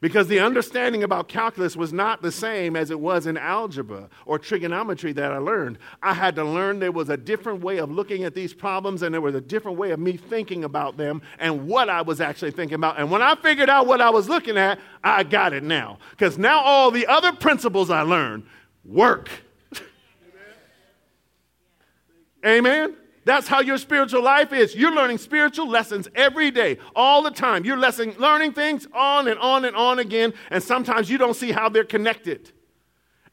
Because 0.00 0.28
the 0.28 0.38
understanding 0.38 1.02
about 1.02 1.26
calculus 1.26 1.74
was 1.74 1.92
not 1.92 2.22
the 2.22 2.30
same 2.30 2.76
as 2.76 2.92
it 2.92 3.00
was 3.00 3.26
in 3.26 3.36
algebra 3.36 4.08
or 4.26 4.38
trigonometry 4.38 5.12
that 5.14 5.32
I 5.32 5.38
learned. 5.38 5.78
I 6.00 6.14
had 6.14 6.36
to 6.36 6.44
learn 6.44 6.78
there 6.78 6.92
was 6.92 7.08
a 7.08 7.16
different 7.16 7.62
way 7.62 7.78
of 7.78 7.90
looking 7.90 8.22
at 8.22 8.32
these 8.32 8.54
problems 8.54 9.02
and 9.02 9.12
there 9.12 9.20
was 9.20 9.34
a 9.34 9.40
different 9.40 9.76
way 9.76 9.90
of 9.90 9.98
me 9.98 10.16
thinking 10.16 10.62
about 10.62 10.96
them 10.96 11.20
and 11.40 11.66
what 11.66 11.88
I 11.88 12.02
was 12.02 12.20
actually 12.20 12.52
thinking 12.52 12.76
about. 12.76 13.00
And 13.00 13.10
when 13.10 13.22
I 13.22 13.34
figured 13.34 13.68
out 13.68 13.88
what 13.88 14.00
I 14.00 14.10
was 14.10 14.28
looking 14.28 14.56
at, 14.56 14.78
I 15.02 15.24
got 15.24 15.52
it 15.52 15.64
now. 15.64 15.98
Because 16.10 16.38
now 16.38 16.60
all 16.60 16.92
the 16.92 17.08
other 17.08 17.32
principles 17.32 17.90
I 17.90 18.02
learned 18.02 18.46
work. 18.84 19.28
Amen? 22.46 22.94
That's 23.28 23.46
how 23.46 23.60
your 23.60 23.76
spiritual 23.76 24.22
life 24.22 24.54
is. 24.54 24.74
You're 24.74 24.94
learning 24.94 25.18
spiritual 25.18 25.68
lessons 25.68 26.08
every 26.14 26.50
day, 26.50 26.78
all 26.96 27.20
the 27.20 27.30
time. 27.30 27.62
You're 27.62 27.76
lesson, 27.76 28.14
learning 28.18 28.54
things 28.54 28.88
on 28.94 29.28
and 29.28 29.38
on 29.38 29.66
and 29.66 29.76
on 29.76 29.98
again, 29.98 30.32
and 30.50 30.62
sometimes 30.62 31.10
you 31.10 31.18
don't 31.18 31.34
see 31.34 31.52
how 31.52 31.68
they're 31.68 31.84
connected. 31.84 32.50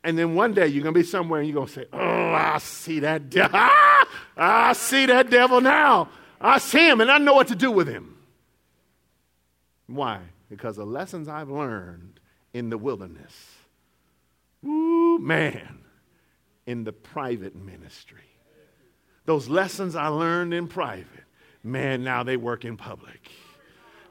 And 0.04 0.20
then 0.20 0.36
one 0.36 0.54
day 0.54 0.68
you're 0.68 0.84
going 0.84 0.94
to 0.94 1.00
be 1.00 1.06
somewhere 1.06 1.40
and 1.40 1.48
you're 1.48 1.56
going 1.56 1.68
to 1.68 1.74
say, 1.74 1.86
Oh, 1.94 1.98
I 2.34 2.58
see 2.58 3.00
that 3.00 3.30
devil. 3.30 3.58
I 4.38 4.74
see 4.74 5.06
that 5.06 5.30
devil 5.30 5.62
now. 5.62 6.10
I 6.42 6.58
see 6.58 6.90
him 6.90 7.00
and 7.00 7.10
I 7.10 7.18
know 7.18 7.34
what 7.34 7.48
to 7.48 7.56
do 7.56 7.72
with 7.72 7.88
him. 7.88 8.18
Why? 9.88 10.20
Because 10.50 10.76
the 10.76 10.86
lessons 10.86 11.30
I've 11.30 11.50
learned 11.50 12.20
in 12.54 12.70
the 12.70 12.78
wilderness. 12.78 13.34
Ooh, 14.66 15.20
man, 15.20 15.86
in 16.66 16.84
the 16.84 16.92
private 16.92 17.56
ministry 17.56 18.25
those 19.26 19.48
lessons 19.48 19.96
I 19.96 20.08
learned 20.08 20.54
in 20.54 20.68
private, 20.68 21.08
man, 21.64 22.04
now 22.04 22.24
they 22.24 22.38
work 22.38 22.66
in 22.66 22.78
public. 22.78 23.32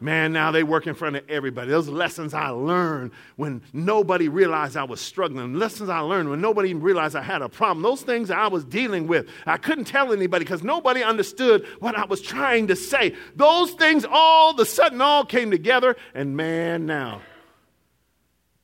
Man, 0.01 0.33
now 0.35 0.51
they 0.51 0.65
work 0.65 0.87
in 0.87 0.95
front 0.95 1.17
of 1.17 1.31
everybody. 1.31 1.71
Those 1.71 1.89
lessons 1.89 2.35
I 2.35 2.49
learned 2.49 3.13
when 3.37 3.63
nobody 3.73 4.29
realized 4.29 4.77
I 4.77 4.85
was 4.85 5.01
struggling. 5.01 5.55
Lessons 5.55 5.89
I 5.89 6.01
learned 6.01 6.29
when 6.29 6.41
nobody 6.41 6.71
even 6.71 6.83
realized 6.83 7.17
I 7.17 7.23
had 7.23 7.41
a 7.43 7.49
problem. 7.49 7.83
Those 7.83 8.03
things 8.03 8.31
I 8.31 8.49
was 8.49 8.65
dealing 8.65 9.07
with. 9.07 9.29
I 9.47 9.57
couldn't 9.57 9.87
tell 9.87 10.13
anybody 10.13 10.45
because 10.45 10.63
nobody 10.63 11.03
understood 11.03 11.67
what 11.79 11.97
I 11.97 12.05
was 12.05 12.21
trying 12.21 12.67
to 12.67 12.77
say. 12.77 13.15
Those 13.37 13.71
things 13.71 14.05
all 14.05 14.51
of 14.51 14.59
a 14.59 14.67
sudden 14.67 15.01
all 15.01 15.25
came 15.25 15.51
together. 15.51 15.97
And 16.13 16.37
man, 16.37 16.85
now, 16.87 17.23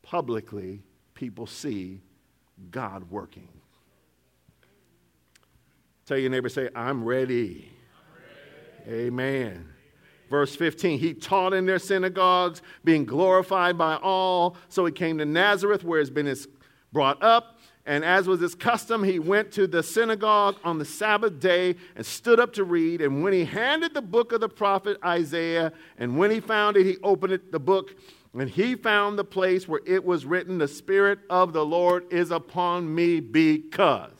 publicly, 0.02 0.82
people 1.14 1.46
see 1.46 2.00
God 2.70 3.10
working. 3.10 3.48
Tell 6.10 6.18
your 6.18 6.30
neighbor, 6.30 6.48
say, 6.48 6.68
I'm 6.74 7.04
ready. 7.04 7.70
I'm 8.84 8.90
ready. 8.90 9.02
Amen. 9.06 9.68
Verse 10.28 10.56
15, 10.56 10.98
he 10.98 11.14
taught 11.14 11.54
in 11.54 11.66
their 11.66 11.78
synagogues, 11.78 12.62
being 12.82 13.04
glorified 13.04 13.78
by 13.78 13.94
all. 13.94 14.56
So 14.70 14.84
he 14.84 14.90
came 14.90 15.18
to 15.18 15.24
Nazareth, 15.24 15.84
where 15.84 16.00
he's 16.00 16.10
been 16.10 16.34
brought 16.92 17.22
up. 17.22 17.60
And 17.86 18.04
as 18.04 18.26
was 18.26 18.40
his 18.40 18.56
custom, 18.56 19.04
he 19.04 19.20
went 19.20 19.52
to 19.52 19.68
the 19.68 19.84
synagogue 19.84 20.56
on 20.64 20.78
the 20.78 20.84
Sabbath 20.84 21.38
day 21.38 21.76
and 21.94 22.04
stood 22.04 22.40
up 22.40 22.54
to 22.54 22.64
read. 22.64 23.02
And 23.02 23.22
when 23.22 23.32
he 23.32 23.44
handed 23.44 23.94
the 23.94 24.02
book 24.02 24.32
of 24.32 24.40
the 24.40 24.48
prophet 24.48 24.98
Isaiah, 25.04 25.72
and 25.96 26.18
when 26.18 26.32
he 26.32 26.40
found 26.40 26.76
it, 26.76 26.86
he 26.86 26.96
opened 27.04 27.34
it, 27.34 27.52
the 27.52 27.60
book, 27.60 27.94
and 28.34 28.50
he 28.50 28.74
found 28.74 29.16
the 29.16 29.22
place 29.22 29.68
where 29.68 29.82
it 29.86 30.04
was 30.04 30.26
written, 30.26 30.58
The 30.58 30.66
Spirit 30.66 31.20
of 31.30 31.52
the 31.52 31.64
Lord 31.64 32.12
is 32.12 32.32
upon 32.32 32.92
me 32.92 33.20
because 33.20 34.19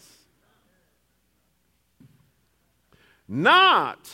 Not 3.32 4.10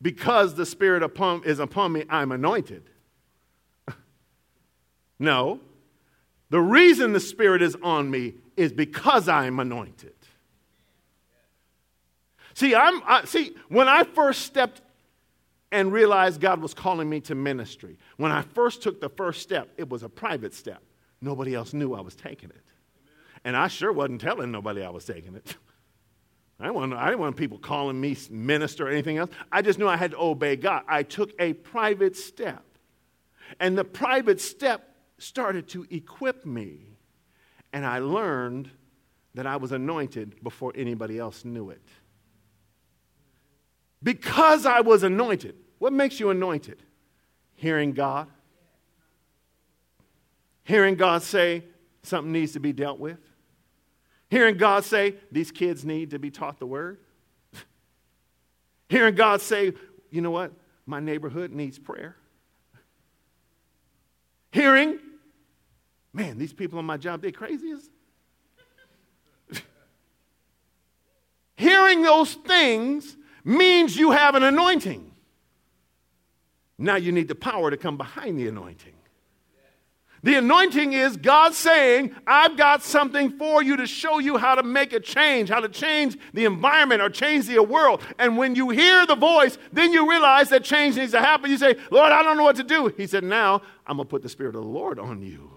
because 0.00 0.54
the 0.54 0.64
Spirit 0.64 1.02
upon, 1.02 1.42
is 1.42 1.58
upon 1.58 1.90
me, 1.90 2.04
I'm 2.08 2.30
anointed. 2.30 2.88
no. 5.18 5.58
The 6.50 6.60
reason 6.60 7.12
the 7.12 7.18
Spirit 7.18 7.60
is 7.60 7.76
on 7.82 8.08
me 8.08 8.34
is 8.56 8.72
because 8.72 9.28
I 9.28 9.46
am 9.46 9.58
anointed. 9.58 10.14
See, 12.54 12.72
I'm, 12.72 13.02
I, 13.04 13.24
see, 13.24 13.56
when 13.68 13.88
I 13.88 14.04
first 14.04 14.42
stepped 14.42 14.80
and 15.72 15.92
realized 15.92 16.40
God 16.40 16.62
was 16.62 16.72
calling 16.72 17.10
me 17.10 17.18
to 17.22 17.34
ministry, 17.34 17.98
when 18.16 18.30
I 18.30 18.42
first 18.42 18.80
took 18.80 19.00
the 19.00 19.08
first 19.08 19.42
step, 19.42 19.70
it 19.76 19.88
was 19.88 20.04
a 20.04 20.08
private 20.08 20.54
step. 20.54 20.84
nobody 21.20 21.52
else 21.56 21.74
knew 21.74 21.94
I 21.94 22.00
was 22.00 22.14
taking 22.14 22.50
it. 22.50 22.64
And 23.44 23.56
I 23.56 23.66
sure 23.66 23.92
wasn't 23.92 24.20
telling 24.20 24.52
nobody 24.52 24.84
I 24.84 24.90
was 24.90 25.04
taking 25.04 25.34
it. 25.34 25.56
I 26.62 26.66
didn't, 26.66 26.76
want, 26.76 26.94
I 26.94 27.06
didn't 27.06 27.18
want 27.18 27.36
people 27.36 27.58
calling 27.58 28.00
me 28.00 28.16
minister 28.30 28.86
or 28.86 28.90
anything 28.90 29.18
else. 29.18 29.30
I 29.50 29.62
just 29.62 29.80
knew 29.80 29.88
I 29.88 29.96
had 29.96 30.12
to 30.12 30.20
obey 30.20 30.54
God. 30.54 30.84
I 30.86 31.02
took 31.02 31.32
a 31.40 31.54
private 31.54 32.16
step. 32.16 32.64
And 33.58 33.76
the 33.76 33.82
private 33.82 34.40
step 34.40 34.94
started 35.18 35.66
to 35.70 35.84
equip 35.90 36.46
me. 36.46 36.96
And 37.72 37.84
I 37.84 37.98
learned 37.98 38.70
that 39.34 39.44
I 39.44 39.56
was 39.56 39.72
anointed 39.72 40.40
before 40.44 40.72
anybody 40.76 41.18
else 41.18 41.44
knew 41.44 41.70
it. 41.70 41.82
Because 44.00 44.64
I 44.64 44.82
was 44.82 45.02
anointed. 45.02 45.56
What 45.80 45.92
makes 45.92 46.20
you 46.20 46.30
anointed? 46.30 46.80
Hearing 47.56 47.90
God. 47.92 48.28
Hearing 50.62 50.94
God 50.94 51.24
say 51.24 51.64
something 52.04 52.32
needs 52.32 52.52
to 52.52 52.60
be 52.60 52.72
dealt 52.72 53.00
with. 53.00 53.18
Hearing 54.32 54.56
God 54.56 54.82
say, 54.82 55.16
these 55.30 55.50
kids 55.50 55.84
need 55.84 56.12
to 56.12 56.18
be 56.18 56.30
taught 56.30 56.58
the 56.58 56.64
word. 56.64 57.00
Hearing 58.88 59.14
God 59.14 59.42
say, 59.42 59.74
you 60.10 60.22
know 60.22 60.30
what? 60.30 60.52
My 60.86 61.00
neighborhood 61.00 61.52
needs 61.52 61.78
prayer. 61.78 62.16
Hearing, 64.50 64.98
man, 66.14 66.38
these 66.38 66.54
people 66.54 66.78
on 66.78 66.86
my 66.86 66.96
job, 66.96 67.20
they 67.20 67.30
crazy 67.30 67.72
as. 67.72 67.90
Hearing 71.56 72.00
those 72.00 72.32
things 72.32 73.18
means 73.44 73.98
you 73.98 74.12
have 74.12 74.34
an 74.34 74.44
anointing. 74.44 75.12
Now 76.78 76.96
you 76.96 77.12
need 77.12 77.28
the 77.28 77.34
power 77.34 77.70
to 77.70 77.76
come 77.76 77.98
behind 77.98 78.38
the 78.38 78.48
anointing. 78.48 78.94
The 80.24 80.36
anointing 80.36 80.92
is 80.92 81.16
God 81.16 81.52
saying, 81.52 82.14
I've 82.28 82.56
got 82.56 82.84
something 82.84 83.30
for 83.38 83.60
you 83.60 83.76
to 83.78 83.88
show 83.88 84.20
you 84.20 84.36
how 84.36 84.54
to 84.54 84.62
make 84.62 84.92
a 84.92 85.00
change, 85.00 85.48
how 85.48 85.58
to 85.58 85.68
change 85.68 86.16
the 86.32 86.44
environment 86.44 87.02
or 87.02 87.10
change 87.10 87.46
the 87.46 87.60
world. 87.60 88.02
And 88.20 88.36
when 88.36 88.54
you 88.54 88.70
hear 88.70 89.04
the 89.04 89.16
voice, 89.16 89.58
then 89.72 89.92
you 89.92 90.08
realize 90.08 90.48
that 90.50 90.62
change 90.62 90.96
needs 90.96 91.10
to 91.10 91.18
happen. 91.18 91.50
You 91.50 91.58
say, 91.58 91.74
Lord, 91.90 92.12
I 92.12 92.22
don't 92.22 92.36
know 92.36 92.44
what 92.44 92.54
to 92.56 92.62
do. 92.62 92.92
He 92.96 93.08
said, 93.08 93.24
Now 93.24 93.62
I'm 93.84 93.96
going 93.96 94.06
to 94.06 94.10
put 94.10 94.22
the 94.22 94.28
Spirit 94.28 94.54
of 94.54 94.62
the 94.62 94.68
Lord 94.68 95.00
on 95.00 95.22
you. 95.22 95.50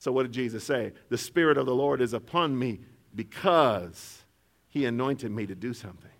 So, 0.00 0.10
what 0.10 0.24
did 0.24 0.32
Jesus 0.32 0.64
say? 0.64 0.92
The 1.10 1.18
Spirit 1.18 1.58
of 1.58 1.66
the 1.66 1.74
Lord 1.74 2.00
is 2.00 2.12
upon 2.12 2.58
me 2.58 2.80
because 3.14 4.22
He 4.66 4.84
anointed 4.84 5.30
me 5.30 5.46
to 5.46 5.54
do 5.54 5.72
something. 5.72 6.10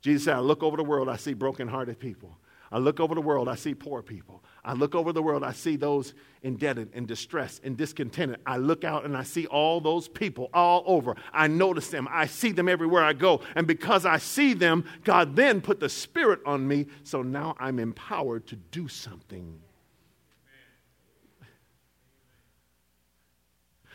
Jesus 0.00 0.24
said, 0.24 0.34
I 0.34 0.40
look 0.40 0.64
over 0.64 0.76
the 0.76 0.84
world, 0.84 1.08
I 1.08 1.16
see 1.16 1.34
brokenhearted 1.34 2.00
people. 2.00 2.38
I 2.70 2.78
look 2.78 3.00
over 3.00 3.14
the 3.14 3.22
world, 3.22 3.48
I 3.48 3.54
see 3.54 3.74
poor 3.74 4.02
people. 4.02 4.44
I 4.64 4.74
look 4.74 4.94
over 4.94 5.12
the 5.12 5.22
world, 5.22 5.42
I 5.42 5.52
see 5.52 5.76
those 5.76 6.12
indebted 6.42 6.90
and 6.92 7.06
distressed 7.06 7.64
and 7.64 7.76
discontented. 7.76 8.40
I 8.46 8.58
look 8.58 8.84
out 8.84 9.04
and 9.04 9.16
I 9.16 9.22
see 9.22 9.46
all 9.46 9.80
those 9.80 10.06
people 10.08 10.50
all 10.52 10.82
over. 10.86 11.16
I 11.32 11.46
notice 11.46 11.88
them. 11.88 12.06
I 12.10 12.26
see 12.26 12.52
them 12.52 12.68
everywhere 12.68 13.02
I 13.02 13.14
go. 13.14 13.40
And 13.54 13.66
because 13.66 14.04
I 14.04 14.18
see 14.18 14.52
them, 14.52 14.84
God 15.04 15.34
then 15.34 15.60
put 15.60 15.80
the 15.80 15.88
Spirit 15.88 16.40
on 16.44 16.68
me, 16.68 16.86
so 17.02 17.22
now 17.22 17.56
I'm 17.58 17.78
empowered 17.78 18.46
to 18.48 18.56
do 18.56 18.88
something. 18.88 19.60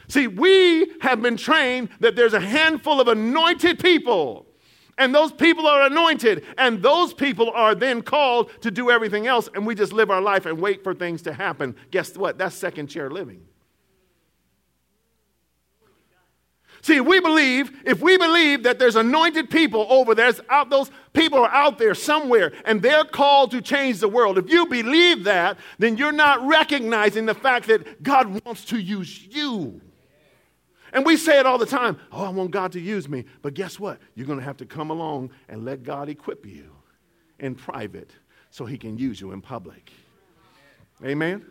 See, 0.07 0.27
we 0.27 0.91
have 1.01 1.21
been 1.21 1.37
trained 1.37 1.89
that 1.99 2.15
there's 2.15 2.33
a 2.33 2.39
handful 2.39 2.99
of 2.99 3.07
anointed 3.07 3.79
people 3.79 4.47
and 4.97 5.13
those 5.13 5.31
people 5.31 5.67
are 5.67 5.85
anointed, 5.87 6.45
and 6.57 6.81
those 6.81 7.13
people 7.13 7.51
are 7.51 7.75
then 7.75 8.01
called 8.01 8.51
to 8.61 8.71
do 8.71 8.91
everything 8.91 9.27
else, 9.27 9.49
and 9.53 9.65
we 9.65 9.75
just 9.75 9.93
live 9.93 10.11
our 10.11 10.21
life 10.21 10.45
and 10.45 10.59
wait 10.59 10.83
for 10.83 10.93
things 10.93 11.21
to 11.23 11.33
happen. 11.33 11.75
Guess 11.91 12.17
what? 12.17 12.37
That's 12.37 12.55
second 12.55 12.87
chair 12.87 13.09
living. 13.09 13.41
See, 16.83 16.99
we 16.99 17.21
believe, 17.21 17.71
if 17.85 18.01
we 18.01 18.17
believe 18.17 18.63
that 18.63 18.77
there's 18.77 18.97
anointed 18.97 19.49
people 19.49 19.87
over 19.89 20.13
there, 20.13 20.33
out, 20.49 20.69
those 20.69 20.91
people 21.13 21.39
are 21.39 21.49
out 21.49 21.77
there 21.77 21.95
somewhere 21.95 22.51
and 22.65 22.81
they're 22.81 23.05
called 23.05 23.51
to 23.51 23.61
change 23.61 24.01
the 24.01 24.09
world. 24.09 24.37
If 24.37 24.49
you 24.49 24.65
believe 24.65 25.23
that, 25.23 25.57
then 25.79 25.95
you're 25.95 26.11
not 26.11 26.45
recognizing 26.45 27.25
the 27.25 27.35
fact 27.35 27.67
that 27.67 28.03
God 28.03 28.43
wants 28.43 28.65
to 28.65 28.77
use 28.77 29.25
you. 29.27 29.79
And 30.93 31.05
we 31.05 31.17
say 31.17 31.39
it 31.39 31.45
all 31.45 31.57
the 31.57 31.65
time 31.65 31.99
oh, 32.11 32.23
I 32.23 32.29
want 32.29 32.51
God 32.51 32.71
to 32.73 32.79
use 32.79 33.09
me. 33.09 33.25
But 33.41 33.55
guess 33.55 33.79
what? 33.79 33.99
You're 34.15 34.27
going 34.27 34.39
to 34.39 34.45
have 34.45 34.57
to 34.57 34.65
come 34.65 34.91
along 34.91 35.31
and 35.49 35.65
let 35.65 35.83
God 35.83 36.07
equip 36.07 36.45
you 36.45 36.71
in 37.39 37.55
private 37.55 38.11
so 38.51 38.65
he 38.65 38.77
can 38.77 38.97
use 38.97 39.19
you 39.19 39.31
in 39.31 39.41
public. 39.41 39.91
Amen? 41.03 41.45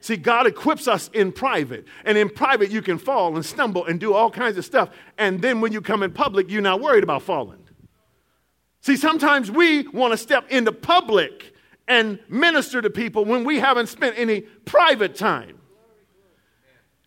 See, 0.00 0.16
God 0.16 0.46
equips 0.46 0.88
us 0.88 1.08
in 1.12 1.32
private. 1.32 1.84
And 2.04 2.16
in 2.16 2.30
private, 2.30 2.70
you 2.70 2.80
can 2.80 2.98
fall 2.98 3.34
and 3.34 3.44
stumble 3.44 3.84
and 3.84 4.00
do 4.00 4.14
all 4.14 4.30
kinds 4.30 4.56
of 4.56 4.64
stuff. 4.64 4.90
And 5.18 5.42
then 5.42 5.60
when 5.60 5.72
you 5.72 5.80
come 5.80 6.02
in 6.02 6.12
public, 6.12 6.50
you're 6.50 6.62
not 6.62 6.80
worried 6.80 7.02
about 7.02 7.22
falling. 7.22 7.62
See, 8.80 8.96
sometimes 8.96 9.50
we 9.50 9.88
want 9.88 10.12
to 10.12 10.16
step 10.16 10.48
into 10.48 10.72
public 10.72 11.54
and 11.88 12.18
minister 12.28 12.80
to 12.80 12.88
people 12.88 13.24
when 13.24 13.44
we 13.44 13.58
haven't 13.58 13.88
spent 13.88 14.18
any 14.18 14.42
private 14.42 15.16
time. 15.16 15.55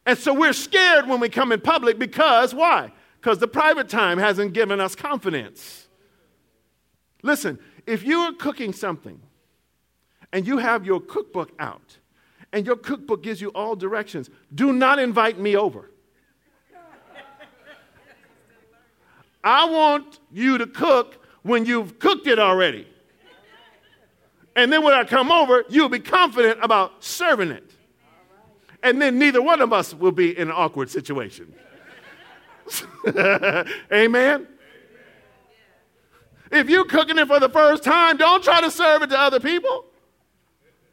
And 0.09 0.17
so 0.17 0.33
we're 0.33 0.53
scared 0.53 1.07
when 1.07 1.19
we 1.19 1.29
come 1.29 1.51
in 1.51 1.61
public 1.61 1.99
because 1.99 2.55
why? 2.55 2.91
Because 3.21 3.37
the 3.37 3.47
private 3.47 3.89
time 3.89 4.17
hasn't 4.17 4.53
given 4.53 4.79
us 4.79 4.95
confidence. 4.95 5.87
Listen, 7.21 7.59
if 7.85 8.03
you 8.03 8.21
are 8.21 8.33
cooking 8.33 8.73
something 8.73 9.21
and 10.33 10.47
you 10.47 10.57
have 10.57 10.83
your 10.83 10.99
cookbook 10.99 11.51
out 11.59 11.99
and 12.51 12.65
your 12.65 12.75
cookbook 12.75 13.21
gives 13.21 13.39
you 13.39 13.49
all 13.49 13.75
directions, 13.75 14.31
do 14.55 14.73
not 14.73 14.97
invite 14.97 15.37
me 15.37 15.55
over. 15.55 15.91
I 19.43 19.69
want 19.69 20.19
you 20.31 20.57
to 20.57 20.65
cook 20.65 21.23
when 21.43 21.67
you've 21.67 21.99
cooked 21.99 22.25
it 22.25 22.39
already. 22.39 22.87
And 24.55 24.73
then 24.73 24.81
when 24.81 24.95
I 24.95 25.03
come 25.03 25.31
over, 25.31 25.65
you'll 25.69 25.87
be 25.87 25.99
confident 25.99 26.57
about 26.63 27.03
serving 27.03 27.51
it 27.51 27.75
and 28.83 29.01
then 29.01 29.19
neither 29.19 29.41
one 29.41 29.61
of 29.61 29.73
us 29.73 29.93
will 29.93 30.11
be 30.11 30.37
in 30.37 30.49
an 30.49 30.53
awkward 30.55 30.89
situation. 30.89 31.53
Amen? 33.91 34.47
If 36.51 36.69
you're 36.69 36.85
cooking 36.85 37.17
it 37.17 37.27
for 37.27 37.39
the 37.39 37.49
first 37.49 37.83
time, 37.83 38.17
don't 38.17 38.43
try 38.43 38.61
to 38.61 38.71
serve 38.71 39.03
it 39.03 39.09
to 39.11 39.19
other 39.19 39.39
people. 39.39 39.85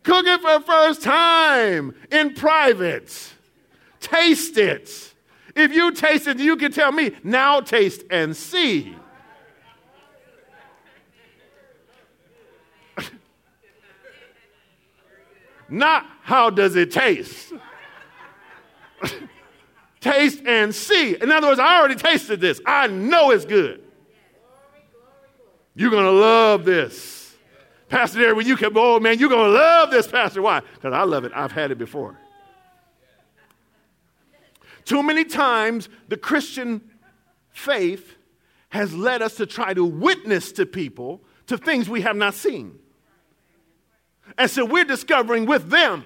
Cook 0.03 0.27
it 0.27 0.40
for 0.40 0.59
the 0.59 0.64
first 0.64 1.03
time 1.03 1.94
in 2.11 2.35
private. 2.35 3.33
Taste 4.01 4.59
it. 4.59 5.14
If 5.55 5.72
you 5.72 5.92
taste 5.92 6.27
it, 6.27 6.38
you 6.38 6.57
can 6.57 6.70
tell 6.70 6.92
me, 6.92 7.12
now 7.25 7.61
taste 7.61 8.05
and 8.11 8.37
see. 8.37 8.94
Not 15.68 16.07
how 16.22 16.51
does 16.51 16.77
it 16.77 16.92
taste? 16.92 17.55
Taste 20.07 20.47
and 20.47 20.73
see. 20.73 21.16
In 21.21 21.33
other 21.33 21.49
words, 21.49 21.59
I 21.59 21.79
already 21.79 21.97
tasted 21.97 22.40
this. 22.40 22.61
I 22.64 22.87
know 22.87 23.33
it's 23.33 23.45
good. 23.45 23.83
You're 25.75 25.90
going 25.90 26.05
to 26.05 26.12
love 26.12 26.64
this. 26.64 27.35
Pastor 27.88 28.21
Derek, 28.21 28.37
when 28.37 28.47
you 28.47 28.57
come, 28.57 28.75
oh 28.77 29.01
man, 29.01 29.19
you're 29.19 29.29
going 29.29 29.51
to 29.51 29.59
love 29.59 29.90
this, 29.90 30.07
Pastor. 30.07 30.42
Why? 30.42 30.61
Because 30.61 30.92
I 30.92 31.03
love 31.03 31.25
it. 31.25 31.33
I've 31.35 31.51
had 31.51 31.73
it 31.73 31.79
before. 31.79 32.16
Too 34.85 35.03
many 35.03 35.25
times, 35.25 35.88
the 36.07 36.16
Christian 36.16 36.88
faith 37.51 38.14
has 38.69 38.95
led 38.95 39.23
us 39.23 39.35
to 39.38 39.47
try 39.47 39.75
to 39.75 39.85
witness 39.85 40.53
to 40.53 40.66
people 40.66 41.21
to 41.49 41.59
things 41.59 41.88
we 41.88 42.03
have 42.03 42.14
not 42.14 42.35
seen. 42.35 42.79
And 44.38 44.49
so 44.49 44.64
we're 44.64 44.85
discovering 44.85 45.47
with 45.47 45.69
them 45.69 46.05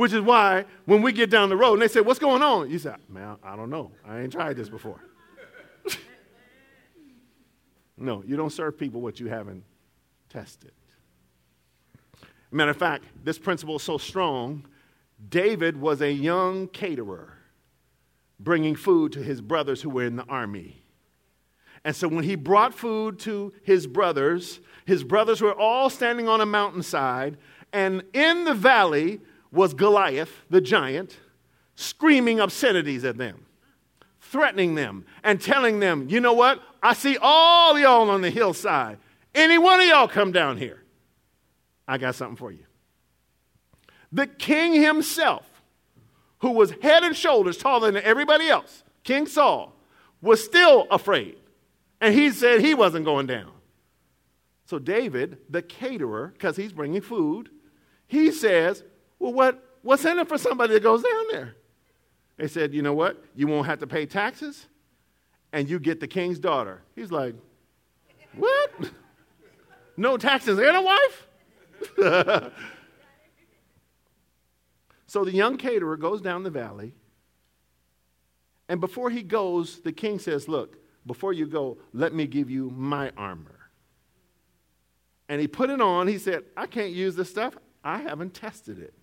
which 0.00 0.14
is 0.14 0.22
why 0.22 0.64
when 0.86 1.02
we 1.02 1.12
get 1.12 1.28
down 1.28 1.50
the 1.50 1.56
road 1.58 1.74
and 1.74 1.82
they 1.82 1.88
say, 1.88 2.00
What's 2.00 2.18
going 2.18 2.40
on? 2.40 2.70
You 2.70 2.78
say, 2.78 2.94
Man, 3.06 3.36
I 3.44 3.54
don't 3.54 3.68
know. 3.68 3.92
I 4.02 4.20
ain't 4.20 4.32
tried 4.32 4.56
this 4.56 4.70
before. 4.70 4.98
no, 7.98 8.24
you 8.26 8.34
don't 8.34 8.48
serve 8.48 8.78
people 8.78 9.02
what 9.02 9.20
you 9.20 9.26
haven't 9.26 9.62
tested. 10.30 10.72
Matter 12.50 12.70
of 12.70 12.78
fact, 12.78 13.04
this 13.22 13.38
principle 13.38 13.76
is 13.76 13.82
so 13.82 13.98
strong. 13.98 14.64
David 15.28 15.78
was 15.78 16.00
a 16.00 16.10
young 16.10 16.68
caterer 16.68 17.36
bringing 18.38 18.76
food 18.76 19.12
to 19.12 19.22
his 19.22 19.42
brothers 19.42 19.82
who 19.82 19.90
were 19.90 20.04
in 20.04 20.16
the 20.16 20.24
army. 20.30 20.82
And 21.84 21.94
so 21.94 22.08
when 22.08 22.24
he 22.24 22.36
brought 22.36 22.72
food 22.72 23.18
to 23.20 23.52
his 23.64 23.86
brothers, 23.86 24.60
his 24.86 25.04
brothers 25.04 25.42
were 25.42 25.52
all 25.52 25.90
standing 25.90 26.26
on 26.26 26.40
a 26.40 26.46
mountainside, 26.46 27.36
and 27.70 28.02
in 28.14 28.44
the 28.44 28.54
valley, 28.54 29.20
was 29.52 29.74
Goliath, 29.74 30.30
the 30.48 30.60
giant, 30.60 31.16
screaming 31.74 32.40
obscenities 32.40 33.04
at 33.04 33.16
them, 33.16 33.46
threatening 34.20 34.74
them, 34.74 35.04
and 35.24 35.40
telling 35.40 35.80
them, 35.80 36.06
you 36.08 36.20
know 36.20 36.32
what? 36.32 36.62
I 36.82 36.94
see 36.94 37.16
all 37.20 37.78
y'all 37.78 38.10
on 38.10 38.22
the 38.22 38.30
hillside. 38.30 38.98
Any 39.34 39.58
one 39.58 39.80
of 39.80 39.86
y'all 39.86 40.08
come 40.08 40.32
down 40.32 40.56
here. 40.56 40.82
I 41.86 41.98
got 41.98 42.14
something 42.14 42.36
for 42.36 42.52
you. 42.52 42.64
The 44.12 44.26
king 44.26 44.80
himself, 44.80 45.46
who 46.38 46.50
was 46.50 46.72
head 46.82 47.02
and 47.02 47.16
shoulders 47.16 47.56
taller 47.56 47.90
than 47.90 48.02
everybody 48.02 48.48
else, 48.48 48.82
King 49.04 49.26
Saul, 49.26 49.74
was 50.20 50.42
still 50.44 50.86
afraid. 50.90 51.36
And 52.00 52.14
he 52.14 52.30
said 52.30 52.60
he 52.60 52.74
wasn't 52.74 53.04
going 53.04 53.26
down. 53.26 53.50
So 54.66 54.78
David, 54.78 55.38
the 55.48 55.62
caterer, 55.62 56.28
because 56.28 56.56
he's 56.56 56.72
bringing 56.72 57.00
food, 57.00 57.50
he 58.06 58.30
says, 58.30 58.84
Well, 59.20 59.32
what, 59.32 59.62
what's 59.82 60.04
in 60.04 60.18
it 60.18 60.28
for 60.28 60.38
somebody 60.38 60.74
that 60.74 60.82
goes 60.82 61.04
down 61.04 61.24
there? 61.30 61.54
They 62.38 62.48
said, 62.48 62.74
You 62.74 62.82
know 62.82 62.94
what? 62.94 63.22
You 63.36 63.46
won't 63.46 63.66
have 63.66 63.78
to 63.78 63.86
pay 63.86 64.06
taxes, 64.06 64.66
and 65.52 65.70
you 65.70 65.78
get 65.78 66.00
the 66.00 66.08
king's 66.08 66.40
daughter. 66.40 66.82
He's 66.96 67.12
like, 67.12 67.36
What? 68.34 68.72
No 69.96 70.16
taxes 70.16 70.58
and 70.58 70.76
a 70.76 70.80
wife? 70.80 71.26
so 75.06 75.24
the 75.26 75.32
young 75.32 75.58
caterer 75.58 75.98
goes 75.98 76.22
down 76.22 76.42
the 76.42 76.48
valley, 76.48 76.94
and 78.66 78.80
before 78.80 79.10
he 79.10 79.22
goes, 79.22 79.80
the 79.80 79.92
king 79.92 80.18
says, 80.18 80.48
Look, 80.48 80.78
before 81.04 81.34
you 81.34 81.46
go, 81.46 81.76
let 81.92 82.14
me 82.14 82.26
give 82.26 82.48
you 82.48 82.70
my 82.70 83.12
armor. 83.16 83.58
And 85.28 85.40
he 85.40 85.48
put 85.48 85.68
it 85.70 85.80
on. 85.80 86.08
He 86.08 86.18
said, 86.18 86.44
I 86.56 86.66
can't 86.66 86.92
use 86.92 87.14
this 87.14 87.28
stuff. 87.28 87.58
I 87.84 87.98
haven't 87.98 88.32
tested 88.32 88.78
it. 88.78 88.94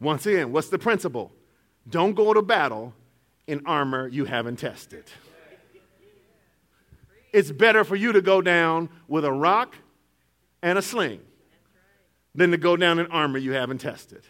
Once 0.00 0.24
again, 0.26 0.50
what's 0.50 0.68
the 0.68 0.78
principle? 0.78 1.30
Don't 1.88 2.14
go 2.14 2.32
to 2.32 2.42
battle 2.42 2.94
in 3.46 3.62
armor 3.66 4.08
you 4.08 4.24
haven't 4.24 4.56
tested. 4.56 5.04
It's 7.32 7.50
better 7.52 7.84
for 7.84 7.96
you 7.96 8.12
to 8.12 8.22
go 8.22 8.40
down 8.40 8.88
with 9.06 9.24
a 9.24 9.32
rock 9.32 9.76
and 10.62 10.78
a 10.78 10.82
sling 10.82 11.20
than 12.34 12.50
to 12.50 12.56
go 12.56 12.76
down 12.76 12.98
in 12.98 13.06
armor 13.06 13.38
you 13.38 13.52
haven't 13.52 13.78
tested. 13.78 14.22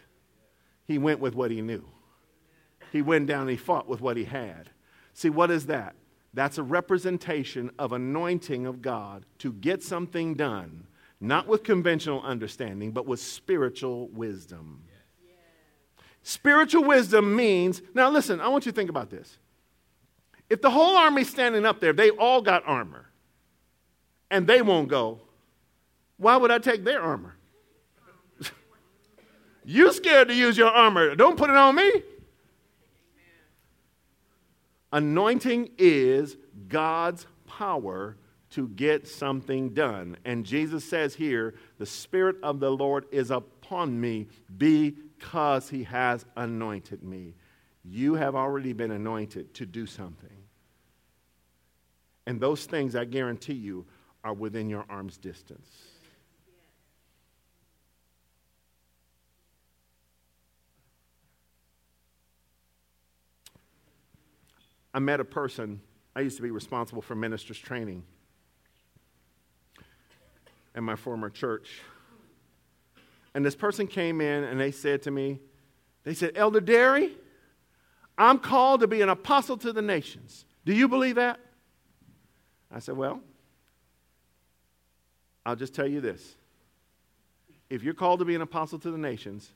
He 0.87 0.99
went 0.99 1.21
with 1.21 1.35
what 1.35 1.51
he 1.51 1.63
knew. 1.63 1.85
He 2.93 3.03
went 3.03 3.27
down 3.27 3.43
and 3.43 3.51
he 3.51 3.57
fought 3.57 3.89
with 3.89 4.01
what 4.01 4.17
he 4.17 4.25
had. 4.25 4.71
See, 5.15 5.31
what 5.31 5.51
is 5.51 5.67
that? 5.67 5.95
That's 6.35 6.59
a 6.59 6.63
representation 6.63 7.71
of 7.79 7.93
anointing 7.93 8.67
of 8.67 8.83
God 8.83 9.25
to 9.39 9.53
get 9.53 9.83
something 9.83 10.35
done, 10.35 10.87
not 11.21 11.47
with 11.47 11.63
conventional 11.63 12.23
understanding, 12.23 12.93
but 12.93 13.07
with 13.07 13.21
spiritual 13.21 14.09
wisdom. 14.09 14.85
Spiritual 16.23 16.85
wisdom 16.85 17.35
means, 17.35 17.81
now 17.95 18.11
listen, 18.11 18.41
I 18.41 18.49
want 18.49 18.67
you 18.67 18.73
to 18.73 18.77
think 18.77 18.91
about 18.91 19.11
this. 19.11 19.39
If 20.49 20.61
the 20.61 20.71
whole 20.71 20.97
army's 20.97 21.31
standing 21.31 21.65
up 21.65 21.81
there, 21.81 21.93
they 21.93 22.11
all 22.11 22.43
got 22.43 22.63
armor, 22.67 23.07
and 24.31 24.47
they 24.47 24.63
won't 24.63 24.89
go, 24.89 25.21
why 26.17 26.37
would 26.37 26.51
I 26.51 26.59
take 26.59 26.85
their 26.85 27.01
armor? 27.01 27.37
you 29.65 29.93
scared 29.93 30.29
to 30.29 30.35
use 30.35 30.59
your 30.59 30.69
armor. 30.69 31.15
Don't 31.15 31.39
put 31.39 31.49
it 31.51 31.57
on 31.57 31.75
me. 31.77 31.91
Anointing 34.93 35.71
is 35.79 36.37
God's 36.69 37.27
power 37.47 38.17
to 38.51 38.69
get 38.69 39.07
something 39.07 39.71
done. 39.71 40.17
And 40.25 40.45
Jesus 40.45 40.85
says 40.85 41.15
here, 41.15 41.55
the 41.79 41.87
Spirit 41.87 42.37
of 42.43 42.59
the 42.61 42.71
Lord 42.71 43.07
is 43.13 43.31
upon 43.31 44.01
me 44.01 44.27
because 45.21 45.69
he 45.69 45.85
has 45.85 46.25
anointed 46.35 47.03
me. 47.03 47.35
You 47.85 48.15
have 48.15 48.35
already 48.35 48.73
been 48.73 48.91
anointed 48.91 49.53
to 49.55 49.67
do 49.67 49.85
something. 49.85 50.31
And 52.27 52.41
those 52.41 52.65
things, 52.65 52.97
I 52.97 53.05
guarantee 53.05 53.55
you, 53.55 53.85
are 54.25 54.33
within 54.33 54.71
your 54.71 54.87
arm's 54.89 55.19
distance. 55.19 55.69
I 64.93 64.99
met 65.01 65.21
a 65.21 65.25
person, 65.25 65.81
I 66.17 66.21
used 66.21 66.37
to 66.39 66.43
be 66.43 66.51
responsible 66.51 67.03
for 67.03 67.15
ministers' 67.15 67.59
training 67.59 68.03
in 70.75 70.83
my 70.83 70.97
former 70.97 71.29
church. 71.29 71.81
And 73.35 73.45
this 73.45 73.55
person 73.55 73.87
came 73.87 74.21
in 74.21 74.45
and 74.45 74.59
they 74.59 74.71
said 74.73 75.03
to 75.03 75.11
me, 75.11 75.39
they 76.05 76.15
said, 76.15 76.33
Elder 76.35 76.61
Derry, 76.61 77.13
I'm 78.19 78.39
called 78.39 78.81
to 78.81 78.87
be 78.87 79.03
an 79.03 79.09
apostle 79.09 79.57
to 79.59 79.73
the 79.73 79.83
nations. 79.83 80.45
Do 80.65 80.73
you 80.75 80.89
believe 80.89 81.15
that? 81.17 81.39
I 82.71 82.79
said, 82.79 82.97
Well, 82.97 83.21
I'll 85.45 85.57
just 85.57 85.75
tell 85.75 85.87
you 85.87 86.01
this. 86.01 86.37
If 87.69 87.83
you're 87.83 87.95
called 87.95 88.19
to 88.19 88.25
be 88.25 88.35
an 88.35 88.43
apostle 88.43 88.79
to 88.81 88.91
the 88.91 88.99
nations, 88.99 89.51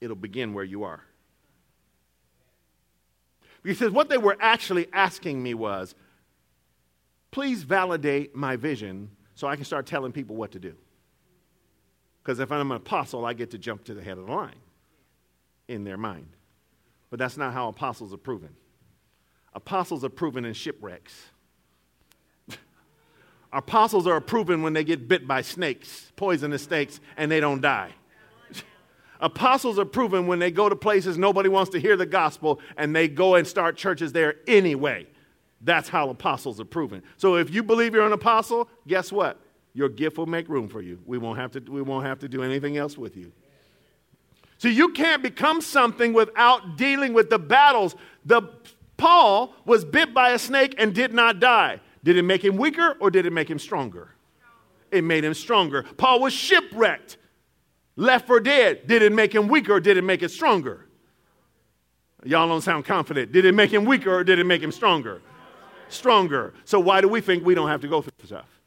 it'll 0.00 0.16
begin 0.16 0.54
where 0.54 0.64
you 0.64 0.84
are. 0.84 1.02
Because 3.62 3.90
what 3.92 4.08
they 4.08 4.18
were 4.18 4.36
actually 4.40 4.86
asking 4.92 5.42
me 5.42 5.52
was, 5.52 5.94
please 7.30 7.64
validate 7.64 8.34
my 8.34 8.56
vision 8.56 9.10
so 9.34 9.46
I 9.46 9.56
can 9.56 9.64
start 9.64 9.86
telling 9.86 10.12
people 10.12 10.36
what 10.36 10.52
to 10.52 10.58
do. 10.58 10.74
Because 12.28 12.40
if 12.40 12.52
I'm 12.52 12.70
an 12.70 12.76
apostle, 12.76 13.24
I 13.24 13.32
get 13.32 13.52
to 13.52 13.58
jump 13.58 13.84
to 13.84 13.94
the 13.94 14.02
head 14.02 14.18
of 14.18 14.26
the 14.26 14.30
line 14.30 14.60
in 15.66 15.84
their 15.84 15.96
mind. 15.96 16.28
But 17.08 17.18
that's 17.18 17.38
not 17.38 17.54
how 17.54 17.68
apostles 17.68 18.12
are 18.12 18.18
proven. 18.18 18.50
Apostles 19.54 20.04
are 20.04 20.10
proven 20.10 20.44
in 20.44 20.52
shipwrecks. 20.52 21.14
apostles 23.52 24.06
are 24.06 24.20
proven 24.20 24.60
when 24.60 24.74
they 24.74 24.84
get 24.84 25.08
bit 25.08 25.26
by 25.26 25.40
snakes, 25.40 26.12
poisonous 26.16 26.64
snakes, 26.64 27.00
and 27.16 27.30
they 27.30 27.40
don't 27.40 27.62
die. 27.62 27.92
Apostles 29.20 29.78
are 29.78 29.86
proven 29.86 30.26
when 30.26 30.38
they 30.38 30.50
go 30.50 30.68
to 30.68 30.76
places 30.76 31.16
nobody 31.16 31.48
wants 31.48 31.70
to 31.70 31.80
hear 31.80 31.96
the 31.96 32.04
gospel 32.04 32.60
and 32.76 32.94
they 32.94 33.08
go 33.08 33.36
and 33.36 33.46
start 33.46 33.78
churches 33.78 34.12
there 34.12 34.34
anyway. 34.46 35.06
That's 35.62 35.88
how 35.88 36.10
apostles 36.10 36.60
are 36.60 36.66
proven. 36.66 37.02
So 37.16 37.36
if 37.36 37.48
you 37.48 37.62
believe 37.62 37.94
you're 37.94 38.06
an 38.06 38.12
apostle, 38.12 38.68
guess 38.86 39.10
what? 39.10 39.40
Your 39.78 39.88
gift 39.88 40.18
will 40.18 40.26
make 40.26 40.48
room 40.48 40.68
for 40.68 40.82
you. 40.82 40.98
We 41.06 41.18
won't 41.18 41.38
have 41.38 41.52
to, 41.52 41.60
we 41.60 41.82
won't 41.82 42.04
have 42.04 42.18
to 42.18 42.28
do 42.28 42.42
anything 42.42 42.76
else 42.76 42.98
with 42.98 43.16
you. 43.16 43.30
So 44.56 44.66
you 44.66 44.88
can't 44.88 45.22
become 45.22 45.60
something 45.60 46.12
without 46.12 46.76
dealing 46.76 47.12
with 47.12 47.30
the 47.30 47.38
battles. 47.38 47.94
The 48.24 48.42
Paul 48.96 49.54
was 49.64 49.84
bit 49.84 50.12
by 50.12 50.30
a 50.30 50.38
snake 50.40 50.74
and 50.78 50.92
did 50.92 51.14
not 51.14 51.38
die. 51.38 51.78
Did 52.02 52.16
it 52.16 52.24
make 52.24 52.44
him 52.44 52.56
weaker 52.56 52.96
or 52.98 53.08
did 53.08 53.24
it 53.24 53.32
make 53.32 53.48
him 53.48 53.60
stronger? 53.60 54.16
It 54.90 55.04
made 55.04 55.22
him 55.22 55.32
stronger. 55.32 55.84
Paul 55.96 56.22
was 56.22 56.32
shipwrecked 56.32 57.16
left 57.94 58.26
for 58.26 58.40
dead. 58.40 58.88
Did 58.88 59.02
it 59.02 59.12
make 59.12 59.32
him 59.32 59.46
weaker 59.46 59.74
or 59.74 59.80
did 59.80 59.96
it 59.96 60.02
make 60.02 60.24
it 60.24 60.32
stronger? 60.32 60.86
Y'all 62.24 62.48
don't 62.48 62.62
sound 62.62 62.84
confident. 62.84 63.30
Did 63.30 63.44
it 63.44 63.54
make 63.54 63.72
him 63.72 63.84
weaker 63.84 64.12
or 64.12 64.24
did 64.24 64.40
it 64.40 64.44
make 64.44 64.60
him 64.60 64.72
stronger? 64.72 65.22
Stronger. 65.88 66.52
So 66.64 66.80
why 66.80 67.00
do 67.00 67.06
we 67.06 67.20
think 67.20 67.46
we 67.46 67.54
don't 67.54 67.68
have 67.68 67.82
to 67.82 67.88
go 67.88 68.02
through 68.02 68.26
stuff? 68.26 68.57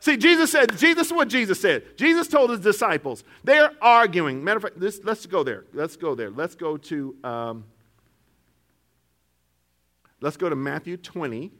See, 0.00 0.16
Jesus 0.16 0.50
said, 0.50 0.78
Jesus 0.78 1.08
is 1.08 1.12
what 1.12 1.28
Jesus 1.28 1.60
said. 1.60 1.98
Jesus 1.98 2.26
told 2.26 2.48
his 2.48 2.60
disciples, 2.60 3.22
they're 3.44 3.70
arguing. 3.82 4.42
Matter 4.42 4.56
of 4.56 4.62
fact, 4.62 4.80
this, 4.80 5.00
let's 5.04 5.26
go 5.26 5.42
there. 5.44 5.66
Let's 5.74 5.96
go 5.96 6.14
there. 6.14 6.30
Let's 6.30 6.54
go 6.54 6.78
to, 6.78 7.14
um, 7.22 7.64
let's 10.22 10.38
go 10.38 10.48
to 10.48 10.56
Matthew 10.56 10.96
20. 10.96 11.52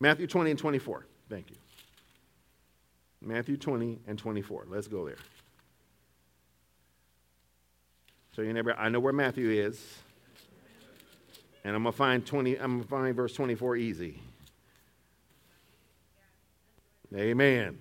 Matthew 0.00 0.26
20 0.26 0.50
and 0.50 0.58
24. 0.58 1.06
Thank 1.30 1.50
you. 1.50 1.56
Matthew 3.22 3.56
20 3.56 4.00
and 4.08 4.18
24. 4.18 4.66
Let's 4.68 4.88
go 4.88 5.06
there. 5.06 5.16
So 8.34 8.42
you 8.42 8.52
never 8.52 8.74
I 8.74 8.88
know 8.88 8.98
where 8.98 9.12
Matthew 9.12 9.50
is. 9.50 9.80
And 11.62 11.76
I'm 11.76 11.84
gonna 11.84 11.92
find 11.92 12.26
20, 12.26 12.58
I'm 12.58 12.78
gonna 12.78 12.88
find 12.88 13.14
verse 13.14 13.32
24 13.34 13.76
easy. 13.76 14.20
Amen. 17.14 17.78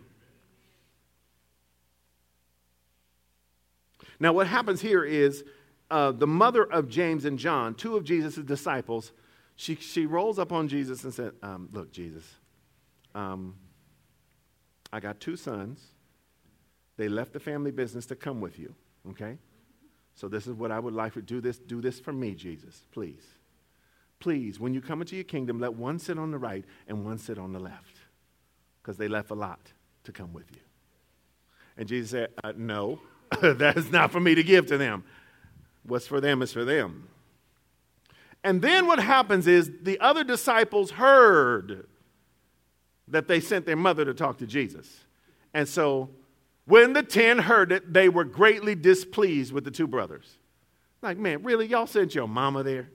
Now, 4.20 4.32
what 4.34 4.48
happens 4.48 4.80
here 4.80 5.04
is 5.04 5.44
uh, 5.90 6.12
the 6.12 6.28
mother 6.28 6.64
of 6.64 6.88
James 6.88 7.26
and 7.26 7.38
John, 7.38 7.76
two 7.76 7.98
of 7.98 8.04
Jesus' 8.04 8.36
disciples, 8.36 9.12
she, 9.56 9.76
she 9.76 10.06
rolls 10.06 10.40
up 10.40 10.52
on 10.52 10.68
Jesus 10.68 11.04
and 11.04 11.14
said, 11.14 11.34
um, 11.42 11.70
Look, 11.72 11.92
Jesus, 11.92 12.24
um, 13.14 13.56
I 14.92 15.00
got 15.00 15.20
two 15.20 15.36
sons. 15.36 15.82
They 16.98 17.10
left 17.10 17.34
the 17.34 17.40
family 17.40 17.72
business 17.72 18.06
to 18.08 18.16
come 18.16 18.40
with 18.40 18.60
you, 18.60 18.76
okay? 19.10 19.38
So 20.16 20.28
this 20.28 20.46
is 20.46 20.54
what 20.54 20.72
I 20.72 20.80
would 20.80 20.94
like 20.94 21.14
to 21.14 21.22
do 21.22 21.42
this, 21.42 21.58
do 21.58 21.82
this 21.82 22.00
for 22.00 22.14
me, 22.14 22.36
Jesus, 22.36 22.86
please. 22.92 23.26
Please, 24.20 24.60
when 24.60 24.74
you 24.74 24.80
come 24.80 25.02
into 25.02 25.16
your 25.16 25.26
kingdom, 25.26 25.60
let 25.60 25.74
one 25.74 26.00
sit 26.00 26.18
on 26.18 26.32
the 26.32 26.38
right 26.38 26.64
and 26.88 27.04
one 27.04 27.18
sit 27.18 27.38
on 27.38 27.52
the 27.52 27.60
left. 27.60 27.93
Because 28.84 28.98
they 28.98 29.08
left 29.08 29.32
a 29.32 29.36
lot 29.36 29.72
to 30.04 30.12
come 30.12 30.34
with 30.34 30.52
you. 30.52 30.60
And 31.78 31.88
Jesus 31.88 32.12
said, 32.12 32.30
uh, 32.44 32.52
No, 32.56 33.00
that 33.42 33.78
is 33.78 33.90
not 33.92 34.12
for 34.12 34.20
me 34.20 34.36
to 34.36 34.44
give 34.44 34.68
to 34.68 34.78
them. 34.78 35.06
What's 35.84 36.06
for 36.06 36.22
them 36.22 36.42
is 36.42 36.52
for 36.52 36.66
them. 36.66 37.08
And 38.44 38.62
then 38.62 38.88
what 38.88 39.00
happens 39.00 39.48
is 39.48 39.72
the 39.82 40.00
other 40.02 40.24
disciples 40.24 40.92
heard 40.92 41.88
that 43.08 43.28
they 43.28 43.40
sent 43.40 43.66
their 43.66 43.78
mother 43.78 44.04
to 44.06 44.14
talk 44.14 44.38
to 44.40 44.48
Jesus. 44.48 45.06
And 45.54 45.68
so 45.68 46.10
when 46.66 46.94
the 46.94 47.04
ten 47.04 47.40
heard 47.40 47.72
it, 47.72 47.94
they 47.94 48.10
were 48.10 48.26
greatly 48.26 48.76
displeased 48.76 49.54
with 49.54 49.64
the 49.64 49.72
two 49.72 49.88
brothers. 49.88 50.38
Like, 51.02 51.18
man, 51.18 51.44
really? 51.44 51.68
Y'all 51.68 51.88
sent 51.88 52.16
your 52.16 52.28
mama 52.28 52.64
there? 52.64 52.90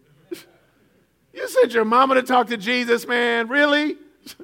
you 1.33 1.49
sent 1.49 1.73
your 1.73 1.85
mama 1.85 2.15
to 2.15 2.23
talk 2.23 2.49
to 2.49 2.57
Jesus, 2.57 3.07
man? 3.07 3.49
Really? 3.49 3.97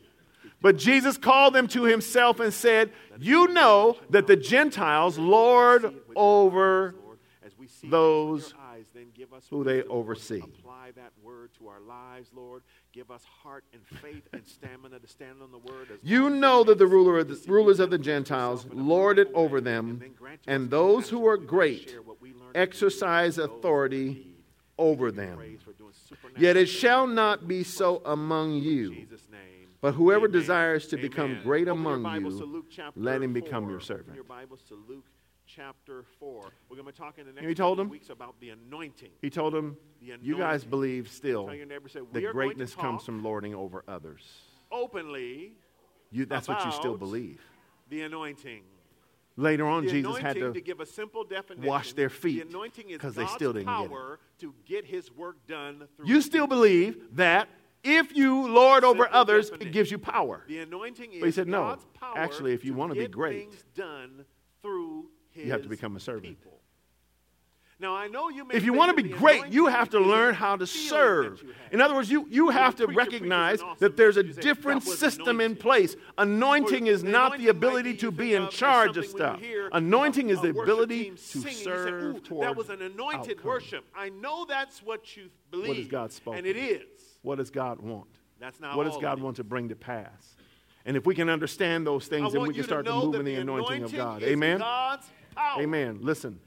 But 0.65 0.79
Jesus 0.79 1.19
called 1.19 1.55
them 1.55 1.69
to 1.69 1.83
himself 1.83 2.41
and 2.41 2.51
said, 2.51 2.91
You 3.21 3.49
know 3.49 3.99
that 4.09 4.27
the 4.27 4.35
Gentiles 4.35 5.19
lord 5.19 5.95
over 6.17 6.95
those 7.83 8.55
who 9.51 9.63
they 9.63 9.83
oversee. 9.83 10.41
Apply 10.41 10.93
that 10.97 11.13
word 11.23 11.51
to 11.59 11.69
our 11.69 11.81
lives, 11.81 12.31
Lord. 12.35 12.63
Give 12.93 13.11
us 13.11 13.23
heart 13.43 13.65
and 13.75 13.87
faith 14.01 14.27
and 14.33 14.47
stamina 14.47 15.01
to 15.01 15.07
stand 15.07 15.43
on 15.43 15.51
the 15.51 15.59
word. 15.59 15.99
You 16.03 16.31
know 16.31 16.65
that 16.65 16.79
the, 16.79 16.87
ruler 16.87 17.19
of 17.19 17.29
the 17.29 17.39
rulers 17.47 17.79
of 17.79 17.91
the 17.91 17.99
Gentiles 17.99 18.67
lord 18.73 19.19
it 19.19 19.29
over 19.35 19.61
them, 19.61 20.03
and 20.47 20.71
those 20.71 21.11
who 21.11 21.27
are 21.27 21.37
great 21.37 21.95
exercise 22.55 23.37
authority 23.37 24.35
over 24.79 25.13
them. 25.13 25.59
Yet 26.39 26.57
it 26.57 26.67
shall 26.71 27.07
not 27.07 27.47
be 27.47 27.65
so 27.65 28.01
among 28.07 28.55
you. 28.55 29.07
But 29.85 29.97
whoever 29.97 30.25
Amen. 30.25 30.41
desires 30.41 30.87
to 30.87 30.97
Amen. 30.97 31.11
become 31.11 31.39
great 31.43 31.69
Open 31.69 31.85
among 31.85 32.23
you, 32.23 32.65
let 32.97 33.21
him 33.21 33.35
become 33.35 33.69
your 33.69 33.81
servant. 33.81 34.15
Your 34.15 34.25
Bibles 34.25 34.63
to 34.69 34.83
Luke 34.89 35.05
chapter 35.47 36.07
4. 36.19 36.43
We're 36.71 36.77
going 36.77 36.91
to 36.91 36.99
talk 36.99 37.19
in 37.19 37.27
the 37.27 37.33
next 37.33 37.47
he 37.47 37.55
told 37.55 37.79
him, 37.79 37.91
weeks 37.91 38.09
about 38.09 38.41
the 38.41 38.49
anointing. 38.49 39.11
He 39.21 39.29
told 39.29 39.55
him, 39.55 39.77
you 40.01 40.39
guys 40.39 40.65
believe 40.65 41.11
still 41.11 41.49
that 41.49 42.33
greatness 42.33 42.75
comes 42.75 43.05
from 43.05 43.23
lording 43.23 43.55
over 43.55 43.85
others. 43.87 44.23
Openly. 44.73 45.53
You, 46.11 46.25
that's 46.25 46.49
what 46.49 46.65
you 46.65 46.73
still 46.73 46.97
believe. 46.97 47.43
The 47.91 48.01
anointing. 48.01 48.63
Later 49.37 49.67
on, 49.67 49.85
the 49.85 49.91
Jesus 49.91 50.17
had 50.17 50.37
to, 50.37 50.55
to, 50.55 50.61
give 50.63 50.81
a 50.81 50.87
simple 50.87 51.25
definition, 51.25 51.69
wash 51.69 51.93
their 51.93 52.09
feet 52.09 52.51
because 52.89 53.15
they 53.15 53.27
still 53.27 53.53
didn't 53.53 53.67
get 53.67 53.91
it. 53.91 54.19
To 54.39 54.55
get 54.65 54.87
his 54.87 55.13
work 55.13 55.37
done 55.47 55.89
you 56.05 56.23
still 56.23 56.47
believe 56.47 57.17
that 57.17 57.49
if 57.85 58.17
you 58.17 58.49
lord 58.49 58.83
over 58.83 59.09
others, 59.13 59.51
it 59.61 59.73
gives 59.73 59.91
you 59.91 59.99
power. 59.99 60.43
The 60.49 60.61
anointing 60.61 61.13
is 61.13 61.21
but 61.21 61.27
he 61.27 61.33
said, 61.33 61.49
no. 61.49 61.79
Actually, 62.17 62.53
if 62.55 62.65
you 62.65 62.75
want 62.75 62.93
to 62.93 62.99
be 62.99 63.07
great, 63.07 63.75
done 63.75 64.25
through 64.63 65.11
you 65.35 65.51
have 65.51 65.63
to 65.63 65.69
become 65.69 65.97
a 65.97 66.01
servant. 66.01 66.39
People. 66.39 66.61
Now 67.81 67.97
I 67.97 68.07
know 68.07 68.29
you. 68.29 68.47
if 68.53 68.65
you 68.65 68.73
want 68.73 68.97
to 68.97 69.03
be 69.03 69.09
great, 69.09 69.49
you 69.49 69.67
have 69.67 69.91
to 69.91 69.99
learn 69.99 70.35
how 70.35 70.57
to 70.57 70.67
serve. 70.67 71.43
In 71.73 71.81
other 71.81 71.95
words, 71.95 72.09
you, 72.09 72.27
you 72.31 72.51
have 72.51 72.77
to 72.77 72.87
recognize 72.87 73.61
that 73.79 73.97
there's 73.97 74.17
a 74.17 74.23
different 74.23 74.85
system 74.85 75.41
in 75.41 75.57
place. 75.57 75.97
Anointing 76.17 76.87
is 76.87 77.03
not 77.03 77.37
the 77.37 77.49
ability 77.49 77.97
to 77.97 78.11
be 78.11 78.35
in 78.35 78.49
charge 78.49 78.97
of 78.97 79.07
stuff. 79.07 79.41
Anointing 79.73 80.31
is 80.31 80.41
the 80.41 80.51
ability 80.51 81.11
to 81.11 81.51
serve 81.51 82.23
toward 82.23 82.47
That 82.47 82.57
was 82.57 82.71
an 82.71 82.81
anointed 82.81 83.43
worship. 83.43 83.85
I 83.95 84.09
know 84.09 84.47
that's 84.49 84.83
what 84.83 85.17
you 85.17 85.31
believe. 85.51 85.69
What 85.69 85.77
has 85.77 85.89
God 85.89 86.13
spoken? 86.13 86.39
And 86.39 86.47
it 86.47 86.57
is. 86.57 87.14
What 87.25 87.39
does 87.39 87.51
God 87.51 87.81
want? 87.81 88.07
That's 88.39 88.61
not 88.61 88.77
what 88.77 88.85
does 88.85 88.99
God 88.99 89.19
want 89.19 89.37
to 89.37 89.45
bring 89.45 89.71
to 89.71 89.75
pass? 89.75 90.37
And 90.85 90.95
if 90.97 91.07
we 91.07 91.15
can 91.15 91.31
understand 91.31 91.87
those 91.87 92.07
things, 92.07 92.35
then 92.35 92.43
we 92.43 92.53
can 92.53 92.63
start 92.63 92.85
to, 92.85 92.93
to 92.93 92.97
move 92.99 93.15
in 93.15 93.25
the 93.25 93.37
anointing, 93.37 93.77
anointing 93.79 93.85
of 93.85 93.93
God. 93.95 94.23
Amen. 94.23 94.63
Amen. 95.59 95.99
Listen. 96.03 96.39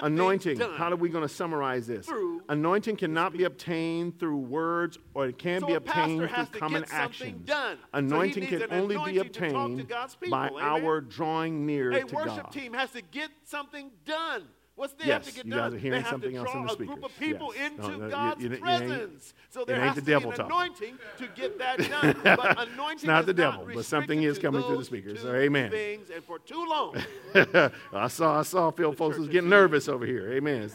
anointing. 0.00 0.58
How 0.58 0.90
are 0.90 0.96
we 0.96 1.10
going 1.10 1.28
to 1.28 1.28
summarize 1.28 1.86
this? 1.86 2.08
Anointing 2.48 2.96
cannot 2.96 3.34
be 3.34 3.44
obtained 3.44 4.18
through 4.18 4.38
words 4.38 4.98
or 5.12 5.26
it 5.26 5.36
can 5.36 5.60
so 5.60 5.66
be 5.66 5.74
obtained 5.74 6.18
through 6.18 6.58
common 6.58 6.86
actions. 6.90 7.50
Anointing 7.92 8.44
so 8.48 8.66
can 8.66 8.72
only 8.72 9.12
be 9.12 9.18
obtained 9.18 9.86
by 10.30 10.48
Amen? 10.48 10.62
our 10.62 11.02
drawing 11.02 11.66
near 11.66 11.90
a 11.90 12.00
to 12.00 12.06
God. 12.06 12.12
A 12.12 12.30
worship 12.30 12.50
team 12.50 12.72
has 12.72 12.90
to 12.92 13.02
get 13.02 13.28
something 13.44 13.90
done. 14.06 14.44
What's 14.76 14.92
they 14.94 15.06
yes, 15.06 15.24
have 15.24 15.24
to 15.26 15.34
get 15.34 15.44
you 15.44 15.52
done? 15.52 15.60
guys 15.60 15.74
are 15.74 15.78
hearing 15.78 16.02
they 16.02 16.08
something 16.10 16.36
else 16.36 16.52
in 16.52 16.64
the 16.64 16.72
speakers. 16.72 16.90
a 16.90 16.94
group 16.94 17.04
of 17.04 17.16
people 17.18 17.52
yes. 17.54 17.70
into 17.70 17.88
no, 17.88 17.96
no, 17.96 18.10
God's 18.10 18.42
you, 18.42 18.50
you, 18.50 18.56
presence. 18.58 19.34
So 19.50 19.64
there 19.64 19.80
has 19.80 19.94
to 19.94 20.02
be 20.02 20.12
an 20.12 20.22
talking. 20.22 20.46
anointing 20.46 20.98
to 21.18 21.28
get 21.28 21.58
that 21.58 21.78
done. 21.88 22.16
But 22.24 22.68
anointing 22.68 22.94
it's 22.94 23.04
not 23.04 23.20
is 23.20 23.26
the 23.26 23.34
devil, 23.34 23.66
not 23.66 23.74
but 23.74 23.84
something 23.84 24.24
is 24.24 24.36
coming 24.40 24.62
through 24.62 24.78
the 24.78 24.84
speakers. 24.84 25.20
So 25.20 25.32
amen. 25.32 25.70
Things, 25.70 26.10
and 26.10 26.24
for 26.24 26.40
too 26.40 26.66
long, 26.68 26.96
I 27.92 28.08
saw, 28.08 28.40
I 28.40 28.42
saw 28.42 28.72
Phil 28.72 28.92
folks 28.92 29.16
was 29.16 29.28
getting 29.28 29.48
nervous 29.48 29.88
over 29.88 30.04
here. 30.06 30.32
Amen. 30.32 30.68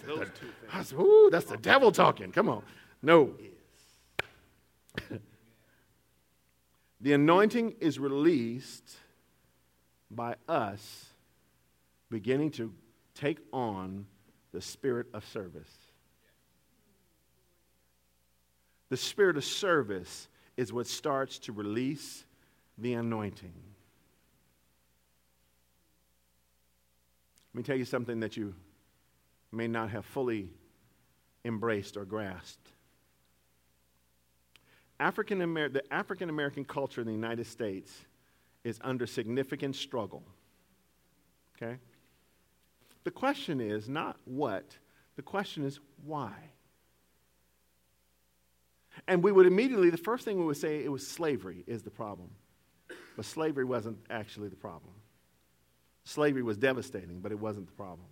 I 0.71 0.83
said, 0.83 0.97
Ooh, 0.97 1.27
that's 1.29 1.47
the 1.47 1.57
devil 1.57 1.91
talking. 1.91 2.31
Come 2.31 2.47
on. 2.47 2.63
No. 3.01 3.33
the 7.01 7.13
anointing 7.13 7.75
is 7.81 7.99
released 7.99 8.95
by 10.09 10.35
us 10.47 11.07
beginning 12.09 12.51
to 12.51 12.73
take 13.15 13.39
on 13.51 14.05
the 14.51 14.61
spirit 14.61 15.07
of 15.13 15.25
service. 15.27 15.71
The 18.89 18.97
spirit 18.97 19.37
of 19.37 19.45
service 19.45 20.27
is 20.57 20.73
what 20.73 20.87
starts 20.87 21.39
to 21.39 21.51
release 21.51 22.25
the 22.77 22.93
anointing. 22.93 23.53
Let 27.53 27.57
me 27.57 27.63
tell 27.63 27.77
you 27.77 27.85
something 27.85 28.19
that 28.21 28.37
you 28.37 28.55
may 29.51 29.67
not 29.67 29.89
have 29.89 30.05
fully 30.05 30.51
embraced 31.45 31.97
or 31.97 32.05
grasped. 32.05 32.71
African 34.99 35.41
Amer- 35.41 35.69
the 35.69 35.93
African 35.93 36.29
American 36.29 36.65
culture 36.65 37.01
in 37.01 37.07
the 37.07 37.13
United 37.13 37.47
States 37.47 37.93
is 38.63 38.79
under 38.81 39.07
significant 39.07 39.75
struggle. 39.75 40.23
Okay? 41.55 41.77
The 43.03 43.11
question 43.11 43.61
is 43.61 43.87
not 43.89 44.17
what, 44.25 44.77
the 45.15 45.21
question 45.21 45.65
is 45.65 45.79
why. 46.05 46.33
And 49.07 49.23
we 49.23 49.31
would 49.31 49.45
immediately, 49.45 49.89
the 49.89 49.97
first 49.97 50.25
thing 50.25 50.39
we 50.39 50.45
would 50.45 50.57
say, 50.57 50.83
it 50.83 50.91
was 50.91 51.07
slavery 51.07 51.63
is 51.67 51.83
the 51.83 51.89
problem. 51.89 52.29
But 53.15 53.25
slavery 53.25 53.65
wasn't 53.65 53.97
actually 54.09 54.49
the 54.49 54.55
problem. 54.55 54.93
Slavery 56.03 56.43
was 56.43 56.57
devastating, 56.57 57.19
but 57.19 57.31
it 57.31 57.39
wasn't 57.39 57.67
the 57.67 57.73
problem. 57.73 58.07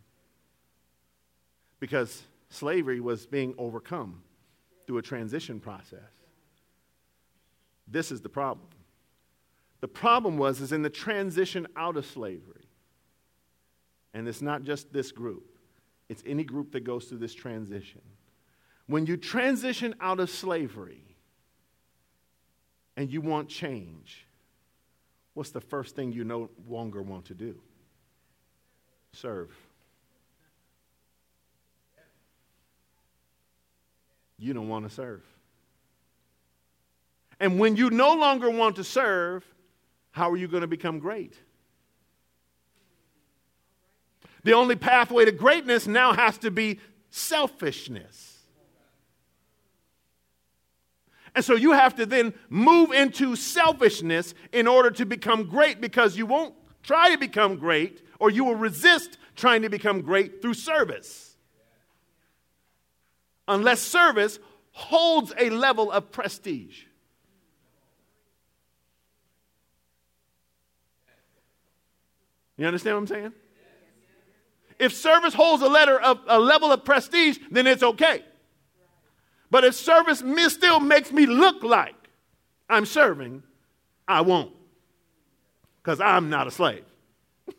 Because 1.79 2.23
slavery 2.49 2.99
was 2.99 3.25
being 3.25 3.53
overcome 3.57 4.21
through 4.85 4.97
a 4.97 5.01
transition 5.01 5.59
process. 5.59 5.99
This 7.87 8.11
is 8.11 8.21
the 8.21 8.29
problem. 8.29 8.67
The 9.79 9.87
problem 9.87 10.37
was 10.37 10.59
is 10.61 10.71
in 10.71 10.81
the 10.81 10.89
transition 10.89 11.67
out 11.75 11.97
of 11.97 12.05
slavery. 12.05 12.56
And 14.17 14.27
it's 14.27 14.41
not 14.41 14.63
just 14.63 14.91
this 14.91 15.11
group, 15.11 15.59
it's 16.09 16.23
any 16.25 16.43
group 16.43 16.71
that 16.71 16.79
goes 16.79 17.05
through 17.05 17.19
this 17.19 17.35
transition. 17.35 18.01
When 18.87 19.05
you 19.05 19.15
transition 19.15 19.93
out 20.01 20.19
of 20.19 20.31
slavery 20.31 21.03
and 22.95 23.11
you 23.11 23.21
want 23.21 23.47
change, 23.47 24.25
what's 25.35 25.51
the 25.51 25.61
first 25.61 25.95
thing 25.95 26.13
you 26.13 26.23
no 26.23 26.49
longer 26.67 27.03
want 27.03 27.25
to 27.25 27.35
do? 27.35 27.59
Serve. 29.11 29.51
You 34.39 34.51
don't 34.51 34.67
want 34.67 34.89
to 34.89 34.95
serve. 34.95 35.21
And 37.39 37.59
when 37.59 37.75
you 37.75 37.91
no 37.91 38.15
longer 38.15 38.49
want 38.49 38.77
to 38.77 38.83
serve, 38.83 39.45
how 40.09 40.31
are 40.31 40.37
you 40.37 40.47
going 40.47 40.61
to 40.61 40.67
become 40.67 40.97
great? 40.97 41.35
The 44.47 44.53
only 44.53 44.77
pathway 44.77 45.25
to 45.25 45.33
greatness 45.33 45.87
now 45.87 46.13
has 46.13 46.37
to 46.37 46.51
be 46.51 46.79
selfishness. 47.09 48.45
And 51.35 51.43
so 51.43 51.55
you 51.55 51.73
have 51.73 51.95
to 51.95 52.05
then 52.05 52.33
move 52.47 52.93
into 52.93 53.35
selfishness 53.35 54.33
in 54.53 54.65
order 54.65 54.89
to 54.91 55.05
become 55.05 55.49
great 55.49 55.81
because 55.81 56.15
you 56.15 56.25
won't 56.25 56.55
try 56.81 57.11
to 57.11 57.17
become 57.17 57.57
great 57.57 58.01
or 58.21 58.29
you 58.29 58.45
will 58.45 58.55
resist 58.55 59.17
trying 59.35 59.63
to 59.63 59.69
become 59.69 59.99
great 59.99 60.41
through 60.41 60.53
service. 60.53 61.35
Unless 63.49 63.81
service 63.81 64.39
holds 64.71 65.33
a 65.37 65.49
level 65.49 65.91
of 65.91 66.09
prestige. 66.09 66.83
You 72.55 72.65
understand 72.65 72.95
what 72.95 73.01
I'm 73.01 73.07
saying? 73.07 73.33
if 74.79 74.93
service 74.93 75.33
holds 75.33 75.63
a, 75.63 75.67
letter 75.67 75.99
of, 75.99 76.19
a 76.27 76.39
level 76.39 76.71
of 76.71 76.85
prestige, 76.85 77.39
then 77.49 77.65
it's 77.67 77.83
okay. 77.83 78.23
But 79.49 79.63
if 79.63 79.75
service 79.75 80.23
still 80.53 80.79
makes 80.79 81.11
me 81.11 81.25
look 81.25 81.63
like 81.63 81.95
I'm 82.69 82.85
serving, 82.85 83.43
I 84.07 84.21
won't. 84.21 84.53
Because 85.81 85.99
I'm 85.99 86.29
not 86.29 86.47
a 86.47 86.51
slave. 86.51 86.83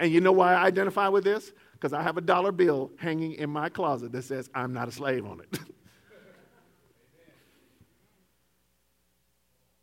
and 0.00 0.10
you 0.10 0.20
know 0.20 0.32
why 0.32 0.54
I 0.54 0.64
identify 0.64 1.08
with 1.08 1.24
this? 1.24 1.52
Because 1.72 1.92
I 1.92 2.02
have 2.02 2.16
a 2.16 2.20
dollar 2.20 2.52
bill 2.52 2.92
hanging 2.96 3.32
in 3.32 3.50
my 3.50 3.68
closet 3.68 4.12
that 4.12 4.22
says 4.22 4.48
I'm 4.54 4.72
not 4.72 4.88
a 4.88 4.92
slave 4.92 5.26
on 5.26 5.40
it. 5.40 5.58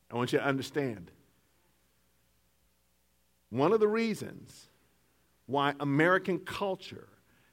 I 0.10 0.16
want 0.16 0.34
you 0.34 0.40
to 0.40 0.46
understand. 0.46 1.12
One 3.50 3.72
of 3.74 3.80
the 3.80 3.88
reasons 3.88 4.71
why 5.46 5.74
American 5.80 6.40
culture 6.40 7.08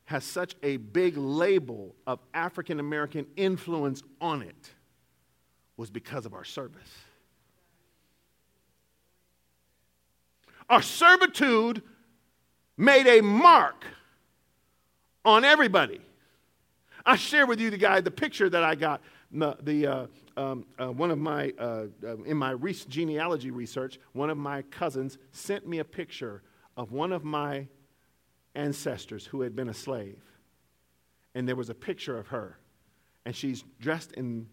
has 0.05 0.24
such 0.24 0.55
a 0.62 0.79
big 0.79 1.16
label 1.16 1.94
of 2.07 2.18
African 2.33 2.81
American 2.81 3.27
influence 3.37 4.03
on 4.20 4.42
it 4.42 4.70
was 5.77 5.90
because 5.90 6.24
of 6.24 6.33
our 6.33 6.44
service. 6.44 6.90
Our 10.70 10.83
servitude 10.83 11.83
made 12.77 13.07
a 13.07 13.22
mark 13.22 13.85
on 15.24 15.44
everybody. 15.44 16.01
I 17.05 17.16
share 17.16 17.46
with 17.46 17.61
you 17.61 17.70
the 17.70 17.79
guy 17.79 18.01
the 18.01 18.11
picture 18.11 18.48
that 18.51 18.62
I 18.62 18.74
got. 18.74 19.01
The, 19.31 19.57
the 19.62 19.87
uh, 19.87 20.07
um, 20.38 20.64
uh, 20.79 20.90
one 20.90 21.11
of 21.11 21.18
my 21.18 21.53
uh, 21.59 21.87
uh 22.03 22.16
in 22.24 22.38
my 22.38 22.53
re- 22.53 22.72
genealogy 22.88 23.51
research, 23.51 23.98
one 24.12 24.31
of 24.31 24.38
my 24.38 24.62
cousins 24.62 25.18
sent 25.33 25.66
me 25.66 25.81
a 25.81 25.85
picture 25.85 26.42
of 26.79 26.92
one 26.92 27.12
of 27.12 27.24
my 27.24 27.66
ancestors 28.59 29.25
who 29.25 29.42
had 29.42 29.55
been 29.55 29.68
a 29.68 29.75
slave, 29.75 30.23
and 31.35 31.49
there 31.49 31.57
was 31.57 31.71
a 31.71 31.75
picture 31.75 32.18
of 32.18 32.29
her, 32.29 32.59
and 33.25 33.35
she's 33.35 33.64
dressed 33.81 34.12
in 34.12 34.49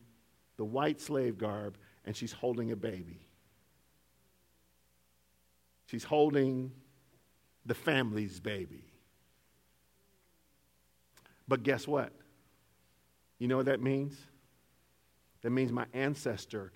the 0.58 0.64
white 0.64 1.02
slave 1.02 1.38
garb, 1.38 1.78
and 2.06 2.16
she's 2.16 2.32
holding 2.32 2.72
a 2.72 2.76
baby. 2.76 3.28
She's 5.88 6.04
holding 6.04 6.72
the 7.66 7.74
family's 7.74 8.40
baby. 8.40 8.86
But 11.48 11.64
guess 11.64 11.88
what? 11.88 12.14
You 13.40 13.48
know 13.48 13.58
what 13.58 13.66
that 13.66 13.82
means? 13.82 14.18
That 15.42 15.50
means 15.50 15.72
my 15.72 15.86
ancestor 15.94 16.72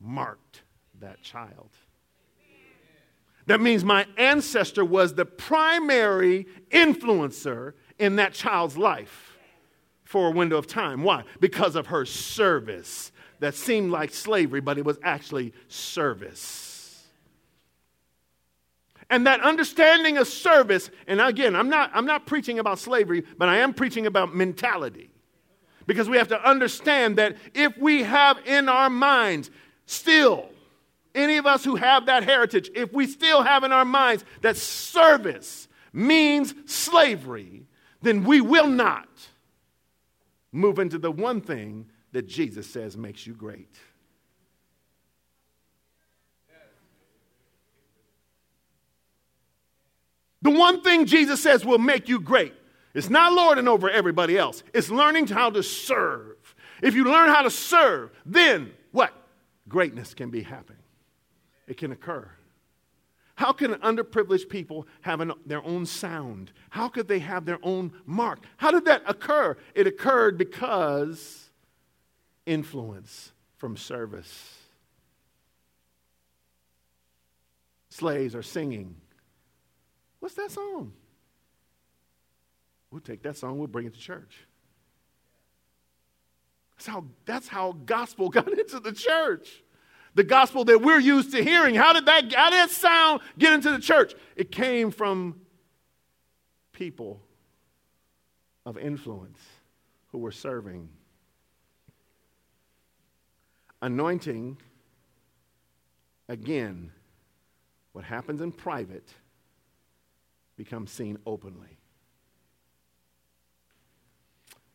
marked 0.00 0.62
that 1.00 1.22
child. 1.22 1.70
That 3.46 3.60
means 3.60 3.84
my 3.84 4.06
ancestor 4.16 4.84
was 4.84 5.14
the 5.14 5.24
primary 5.24 6.46
influencer 6.70 7.74
in 7.98 8.16
that 8.16 8.32
child's 8.32 8.76
life 8.76 9.36
for 10.04 10.28
a 10.28 10.30
window 10.30 10.56
of 10.56 10.66
time. 10.66 11.02
Why? 11.02 11.24
Because 11.40 11.76
of 11.76 11.88
her 11.88 12.04
service 12.04 13.12
that 13.38 13.54
seemed 13.54 13.90
like 13.90 14.12
slavery, 14.12 14.60
but 14.60 14.78
it 14.78 14.84
was 14.84 14.98
actually 15.02 15.52
service. 15.68 17.04
And 19.08 19.26
that 19.26 19.40
understanding 19.40 20.18
of 20.18 20.26
service, 20.26 20.90
and 21.06 21.20
again, 21.20 21.54
I'm 21.54 21.68
not, 21.68 21.90
I'm 21.94 22.06
not 22.06 22.26
preaching 22.26 22.58
about 22.58 22.80
slavery, 22.80 23.24
but 23.38 23.48
I 23.48 23.58
am 23.58 23.72
preaching 23.72 24.06
about 24.06 24.34
mentality. 24.34 25.10
Because 25.86 26.08
we 26.08 26.16
have 26.16 26.28
to 26.28 26.48
understand 26.48 27.16
that 27.18 27.36
if 27.54 27.78
we 27.78 28.02
have 28.02 28.38
in 28.44 28.68
our 28.68 28.90
minds 28.90 29.52
still, 29.86 30.48
any 31.16 31.38
of 31.38 31.46
us 31.46 31.64
who 31.64 31.76
have 31.76 32.06
that 32.06 32.22
heritage, 32.22 32.70
if 32.74 32.92
we 32.92 33.06
still 33.06 33.42
have 33.42 33.64
in 33.64 33.72
our 33.72 33.84
minds 33.84 34.24
that 34.42 34.56
service 34.56 35.66
means 35.92 36.54
slavery, 36.66 37.66
then 38.02 38.24
we 38.24 38.40
will 38.40 38.68
not 38.68 39.08
move 40.52 40.78
into 40.78 40.98
the 40.98 41.10
one 41.10 41.40
thing 41.40 41.86
that 42.12 42.26
Jesus 42.26 42.68
says 42.68 42.96
makes 42.96 43.26
you 43.26 43.34
great. 43.34 43.74
The 50.42 50.50
one 50.50 50.82
thing 50.82 51.06
Jesus 51.06 51.42
says 51.42 51.64
will 51.64 51.78
make 51.78 52.08
you 52.08 52.20
great. 52.20 52.54
It's 52.94 53.10
not 53.10 53.32
lording 53.32 53.66
over 53.68 53.90
everybody 53.90 54.38
else, 54.38 54.62
it's 54.72 54.90
learning 54.90 55.26
how 55.26 55.50
to 55.50 55.62
serve. 55.62 56.36
If 56.82 56.94
you 56.94 57.04
learn 57.04 57.30
how 57.30 57.42
to 57.42 57.50
serve, 57.50 58.10
then 58.24 58.72
what? 58.92 59.12
Greatness 59.68 60.14
can 60.14 60.30
be 60.30 60.42
happening. 60.42 60.85
It 61.66 61.76
can 61.76 61.92
occur. 61.92 62.30
How 63.34 63.52
can 63.52 63.74
underprivileged 63.74 64.48
people 64.48 64.86
have 65.02 65.20
an, 65.20 65.32
their 65.44 65.62
own 65.64 65.84
sound? 65.84 66.52
How 66.70 66.88
could 66.88 67.08
they 67.08 67.18
have 67.18 67.44
their 67.44 67.58
own 67.62 67.92
mark? 68.06 68.40
How 68.56 68.70
did 68.70 68.86
that 68.86 69.02
occur? 69.06 69.56
It 69.74 69.86
occurred 69.86 70.38
because 70.38 71.50
influence 72.46 73.32
from 73.56 73.76
service. 73.76 74.54
Slaves 77.90 78.34
are 78.34 78.42
singing 78.42 78.96
What's 80.26 80.34
that 80.34 80.50
song? 80.50 80.92
We'll 82.90 83.00
take 83.00 83.22
that 83.22 83.36
song, 83.36 83.58
we'll 83.58 83.68
bring 83.68 83.86
it 83.86 83.94
to 83.94 84.00
church. 84.00 84.46
That's 86.76 86.86
how, 86.88 87.04
that's 87.24 87.46
how 87.46 87.76
gospel 87.84 88.28
got 88.30 88.48
into 88.48 88.80
the 88.80 88.92
church. 88.92 89.62
The 90.16 90.24
gospel 90.24 90.64
that 90.64 90.80
we're 90.80 90.98
used 90.98 91.32
to 91.32 91.44
hearing. 91.44 91.74
How 91.74 91.92
did 91.92 92.06
that, 92.06 92.32
how 92.32 92.48
did 92.48 92.56
that 92.56 92.70
sound 92.70 93.20
get 93.38 93.52
into 93.52 93.70
the 93.70 93.78
church? 93.78 94.14
It 94.34 94.50
came 94.50 94.90
from 94.90 95.42
people 96.72 97.20
of 98.64 98.78
influence 98.78 99.38
who 100.08 100.18
were 100.18 100.32
serving. 100.32 100.88
Anointing, 103.82 104.56
again, 106.30 106.92
what 107.92 108.04
happens 108.04 108.40
in 108.40 108.52
private 108.52 109.08
becomes 110.56 110.90
seen 110.90 111.18
openly. 111.26 111.76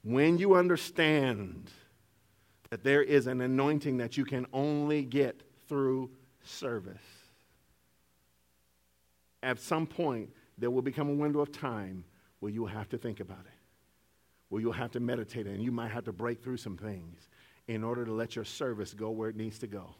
When 0.03 0.37
you 0.37 0.53
understand 0.53 1.71
that 2.71 2.83
there 2.83 3.03
is 3.03 3.27
an 3.27 3.41
anointing 3.41 3.97
that 3.97 4.17
you 4.17 4.25
can 4.25 4.47
only 4.53 5.03
get 5.03 5.41
through 5.67 6.09
service, 6.43 6.97
at 9.43 9.59
some 9.59 9.85
point 9.85 10.29
there 10.57 10.71
will 10.71 10.81
become 10.81 11.09
a 11.09 11.13
window 11.13 11.41
of 11.41 11.51
time 11.51 12.03
where 12.39 12.51
you 12.51 12.61
will 12.61 12.67
have 12.67 12.89
to 12.89 12.97
think 12.97 13.19
about 13.19 13.41
it, 13.41 13.59
where 14.49 14.61
you'll 14.61 14.71
have 14.71 14.91
to 14.91 14.99
meditate, 14.99 15.45
and 15.47 15.61
you 15.61 15.71
might 15.71 15.91
have 15.91 16.05
to 16.05 16.13
break 16.13 16.41
through 16.43 16.57
some 16.57 16.77
things 16.77 17.29
in 17.67 17.83
order 17.83 18.05
to 18.05 18.13
let 18.13 18.35
your 18.35 18.45
service 18.45 18.93
go 18.93 19.11
where 19.11 19.29
it 19.29 19.35
needs 19.35 19.59
to 19.59 19.67
go. 19.67 19.93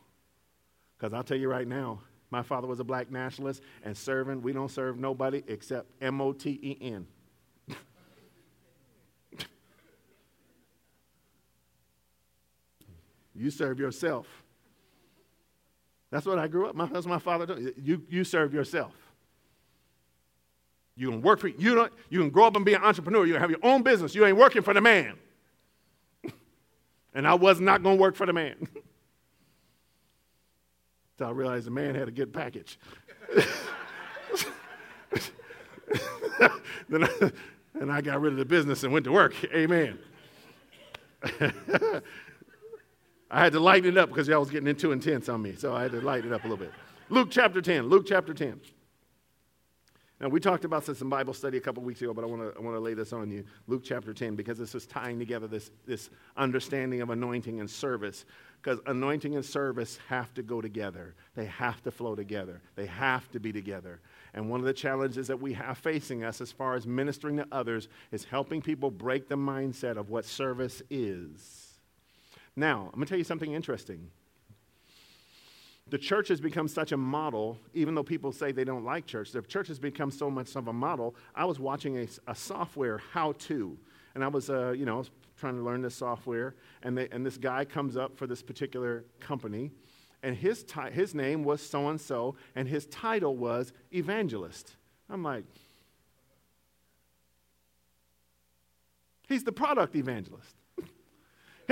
Because 0.98 1.14
I'll 1.14 1.24
tell 1.24 1.38
you 1.38 1.50
right 1.50 1.68
now, 1.68 2.00
my 2.30 2.42
father 2.42 2.68
was 2.68 2.80
a 2.80 2.84
black 2.84 3.12
nationalist, 3.12 3.62
and 3.84 3.96
serving, 3.98 4.42
we 4.42 4.54
don't 4.54 4.72
serve 4.72 4.98
nobody 4.98 5.44
except 5.48 5.92
M 6.02 6.22
O 6.22 6.32
T 6.32 6.60
E 6.64 6.78
N. 6.82 7.06
you 13.36 13.50
serve 13.50 13.80
yourself. 13.80 14.28
That's 16.12 16.26
what 16.26 16.38
I 16.38 16.48
grew 16.48 16.67
up. 16.67 16.76
My, 16.76 16.86
that's 16.88 17.06
my 17.06 17.20
father. 17.20 17.46
Did. 17.46 17.76
You, 17.82 18.04
you 18.10 18.24
serve 18.24 18.54
yourself. 18.54 18.94
You 20.96 21.10
can 21.10 21.22
work 21.22 21.39
for 21.39 21.48
you. 21.48 21.76
Don't, 21.76 21.91
you 22.10 22.20
can 22.20 22.30
grow 22.30 22.46
up 22.46 22.56
and 22.56 22.65
be 22.65 22.74
an 22.74 22.84
entrepreneur. 22.84 23.26
You 23.26 23.34
can 23.34 23.41
have 23.41 23.50
your 23.50 23.60
own 23.63 23.82
business. 23.82 24.13
You 24.13 24.26
ain't 24.26 24.38
working 24.38 24.62
for 24.62 24.74
the 24.74 24.82
man. 24.82 25.17
and 27.13 27.26
I 27.26 27.34
was 27.34 27.62
not 27.62 27.82
going 27.82 27.98
to 27.98 28.02
work 28.02 28.15
for 28.15 28.26
the 28.26 28.34
man. 28.34 28.56
Until 31.13 31.28
I 31.28 31.32
realized 31.32 31.65
the 31.67 31.72
man 31.72 31.96
had 31.96 32.10
a 32.10 32.12
good 32.12 32.34
package. 32.34 32.78
then 36.90 37.04
I, 37.04 37.32
and 37.79 37.92
I 37.92 38.02
got 38.02 38.19
rid 38.19 38.34
of 38.34 38.40
the 38.40 38.46
business 38.46 38.84
and 38.84 38.92
went 38.92 39.06
to 39.06 39.12
work. 39.12 39.34
Amen. 39.54 39.98
I 43.34 43.40
had 43.40 43.54
to 43.54 43.62
lighten 43.62 43.90
it 43.90 43.98
up 43.98 44.10
because 44.10 44.27
y'all 44.27 44.42
was 44.42 44.50
getting 44.50 44.67
in 44.67 44.75
too 44.75 44.92
intense 44.92 45.29
on 45.29 45.42
me, 45.42 45.56
so 45.56 45.73
I 45.73 45.84
had 45.84 45.92
to 45.94 46.02
lighten 46.02 46.32
it 46.32 46.36
up 46.36 46.44
a 46.44 46.48
little 46.48 46.63
bit. 46.63 46.73
Luke 47.10 47.29
chapter 47.32 47.62
10. 47.62 47.88
Luke 47.88 48.06
chapter 48.06 48.34
10. 48.34 48.60
Now, 50.19 50.27
we 50.27 50.40
talked 50.40 50.65
about 50.65 50.86
this 50.86 51.02
in 51.02 51.10
Bible 51.10 51.34
study 51.34 51.58
a 51.58 51.62
couple 51.62 51.82
weeks 51.82 52.02
ago, 52.02 52.13
but 52.13 52.23
I 52.23 52.27
want 52.27 52.42
to 52.42 52.60
I 52.60 52.62
wanna 52.62 52.79
lay 52.79 52.94
this 52.94 53.12
on 53.13 53.32
you. 53.32 53.46
Luke 53.67 53.84
chapter 53.84 54.13
10, 54.13 54.36
because 54.36 54.58
this 54.58 54.75
is 54.75 54.86
tying 54.86 55.17
together 55.17 55.48
this, 55.48 55.71
this 55.88 56.10
understanding 56.38 57.02
of 57.02 57.10
anointing 57.10 57.60
and 57.60 57.69
service. 57.69 58.25
Because 58.62 58.79
anointing 58.86 59.36
and 59.36 59.44
service 59.44 59.98
have 60.10 60.34
to 60.36 60.44
go 60.44 60.62
together, 60.62 61.15
they 61.34 61.46
have 61.46 61.82
to 61.84 61.92
flow 61.92 62.15
together, 62.15 62.62
they 62.75 62.86
have 62.86 63.32
to 63.32 63.40
be 63.40 63.52
together. 63.52 64.02
And 64.34 64.50
one 64.50 64.60
of 64.60 64.65
the 64.65 64.73
challenges 64.73 65.27
that 65.27 65.42
we 65.42 65.54
have 65.54 65.77
facing 65.77 66.23
us 66.23 66.42
as 66.42 66.52
far 66.52 66.75
as 66.75 66.86
ministering 66.86 67.38
to 67.38 67.48
others 67.52 67.88
is 68.12 68.25
helping 68.25 68.62
people 68.62 68.92
break 68.92 69.27
the 69.27 69.38
mindset 69.38 69.98
of 69.98 70.10
what 70.10 70.25
service 70.25 70.84
is. 70.90 71.61
Now, 72.56 72.89
I'm 72.93 72.95
going 72.95 73.06
to 73.06 73.10
tell 73.10 73.17
you 73.17 73.23
something 73.23 73.54
interesting 73.54 74.12
the 75.91 75.97
church 75.97 76.29
has 76.29 76.39
become 76.39 76.69
such 76.69 76.93
a 76.93 76.97
model, 76.97 77.60
even 77.73 77.95
though 77.95 78.04
people 78.04 78.31
say 78.31 78.54
they 78.54 78.63
don't 78.63 78.85
like 78.85 79.06
church, 79.06 79.31
the 79.31 79.41
church 79.41 79.67
has 79.67 79.77
become 79.77 80.10
so 80.10 80.31
much 80.31 80.56
of 80.56 80.69
a 80.69 80.73
model. 80.73 81.15
I 81.35 81.43
was 81.43 81.60
watching 81.60 81.97
a, 81.97 82.08
a 82.27 82.33
software 82.33 82.99
how 83.12 83.33
to, 83.33 83.77
and 84.15 84.23
I 84.23 84.29
was, 84.29 84.49
uh, 84.49 84.71
you 84.71 84.85
know, 84.85 85.04
trying 85.37 85.58
to 85.58 85.62
learn 85.62 85.81
this 85.81 85.95
software, 85.95 86.56
and, 86.81 86.97
they, 86.97 87.10
and 87.10 87.25
this 87.25 87.37
guy 87.37 87.65
comes 87.65 87.97
up 87.97 88.15
for 88.15 88.25
this 88.25 88.41
particular 88.41 89.04
company, 89.19 89.71
and 90.23 90.33
his, 90.33 90.63
ti- 90.63 90.91
his 90.93 91.13
name 91.13 91.43
was 91.43 91.62
so 91.62 91.89
and 91.89 91.99
so, 91.99 92.35
and 92.56 92.69
his 92.69 92.85
title 92.85 93.35
was 93.35 93.73
evangelist. 93.91 94.77
I'm 95.10 95.23
like, 95.23 95.43
he's 99.27 99.43
the 99.43 99.52
product 99.52 99.93
evangelist. 99.97 100.61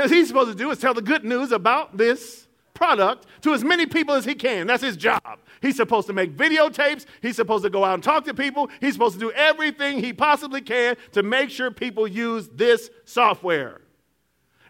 He's 0.07 0.27
supposed 0.27 0.51
to 0.51 0.55
do 0.55 0.69
is 0.71 0.77
tell 0.77 0.93
the 0.93 1.01
good 1.01 1.25
news 1.25 1.51
about 1.51 1.97
this 1.97 2.47
product 2.73 3.25
to 3.41 3.53
as 3.53 3.63
many 3.63 3.85
people 3.85 4.15
as 4.15 4.23
he 4.23 4.33
can. 4.33 4.67
That's 4.67 4.83
his 4.83 4.95
job. 4.95 5.39
He's 5.61 5.75
supposed 5.75 6.07
to 6.07 6.13
make 6.13 6.35
videotapes. 6.37 7.05
He's 7.21 7.35
supposed 7.35 7.65
to 7.65 7.69
go 7.69 7.83
out 7.83 7.95
and 7.95 8.03
talk 8.03 8.23
to 8.25 8.33
people. 8.33 8.69
He's 8.79 8.93
supposed 8.93 9.15
to 9.15 9.19
do 9.19 9.31
everything 9.31 9.99
he 9.99 10.13
possibly 10.13 10.61
can 10.61 10.95
to 11.11 11.21
make 11.21 11.49
sure 11.49 11.71
people 11.71 12.07
use 12.07 12.47
this 12.53 12.89
software. 13.03 13.81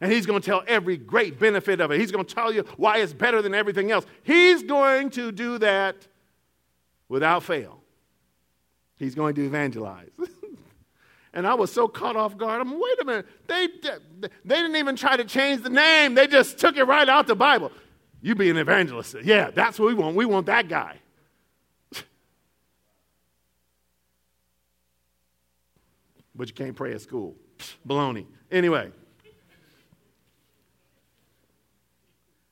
And 0.01 0.11
he's 0.11 0.25
going 0.25 0.41
to 0.41 0.45
tell 0.45 0.63
every 0.67 0.97
great 0.97 1.39
benefit 1.39 1.81
of 1.81 1.91
it. 1.91 1.99
He's 1.99 2.11
going 2.11 2.25
to 2.25 2.33
tell 2.33 2.51
you 2.51 2.63
why 2.77 2.97
it's 2.97 3.13
better 3.13 3.41
than 3.41 3.53
everything 3.53 3.91
else. 3.91 4.05
He's 4.23 4.63
going 4.63 5.11
to 5.11 5.31
do 5.31 5.59
that 5.59 6.07
without 7.09 7.43
fail. 7.43 7.83
He's 8.97 9.13
going 9.13 9.35
to 9.35 9.45
evangelize. 9.45 10.09
and 11.33 11.45
I 11.45 11.53
was 11.53 11.71
so 11.71 11.87
caught 11.87 12.15
off 12.15 12.37
guard. 12.37 12.61
I'm, 12.61 12.71
wait 12.71 13.01
a 13.01 13.05
minute. 13.05 13.25
They, 13.47 13.67
they 14.19 14.55
didn't 14.55 14.75
even 14.75 14.95
try 14.95 15.17
to 15.17 15.25
change 15.25 15.61
the 15.63 15.69
name, 15.69 16.15
they 16.15 16.27
just 16.27 16.57
took 16.57 16.77
it 16.77 16.83
right 16.85 17.07
out 17.07 17.27
the 17.27 17.35
Bible. 17.35 17.71
You 18.21 18.35
be 18.35 18.49
an 18.49 18.57
evangelist. 18.57 19.15
Yeah, 19.23 19.49
that's 19.51 19.79
what 19.79 19.87
we 19.87 19.93
want. 19.93 20.15
We 20.15 20.25
want 20.25 20.47
that 20.47 20.67
guy. 20.67 20.97
but 26.35 26.49
you 26.49 26.53
can't 26.53 26.75
pray 26.75 26.93
at 26.93 27.01
school. 27.01 27.35
Baloney. 27.87 28.25
Anyway. 28.51 28.91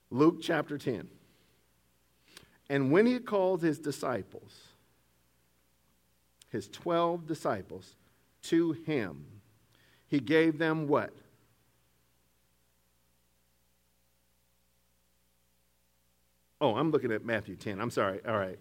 Luke 0.10 0.38
chapter 0.42 0.78
10. 0.78 1.10
And 2.70 2.92
when 2.92 3.06
he 3.06 3.20
called 3.20 3.62
his 3.62 3.80
disciples, 3.80 4.54
his 6.50 6.68
12 6.70 7.28
disciples, 7.28 7.96
to 8.44 8.74
him, 8.74 9.26
he 10.08 10.20
gave 10.20 10.58
them 10.58 10.88
what? 10.88 11.14
Oh, 16.60 16.76
I'm 16.76 16.92
looking 16.92 17.12
at 17.12 17.24
Matthew 17.24 17.56
10. 17.56 17.80
I'm 17.80 17.92
sorry. 17.92 18.20
All 18.28 18.38
right. 18.38 18.58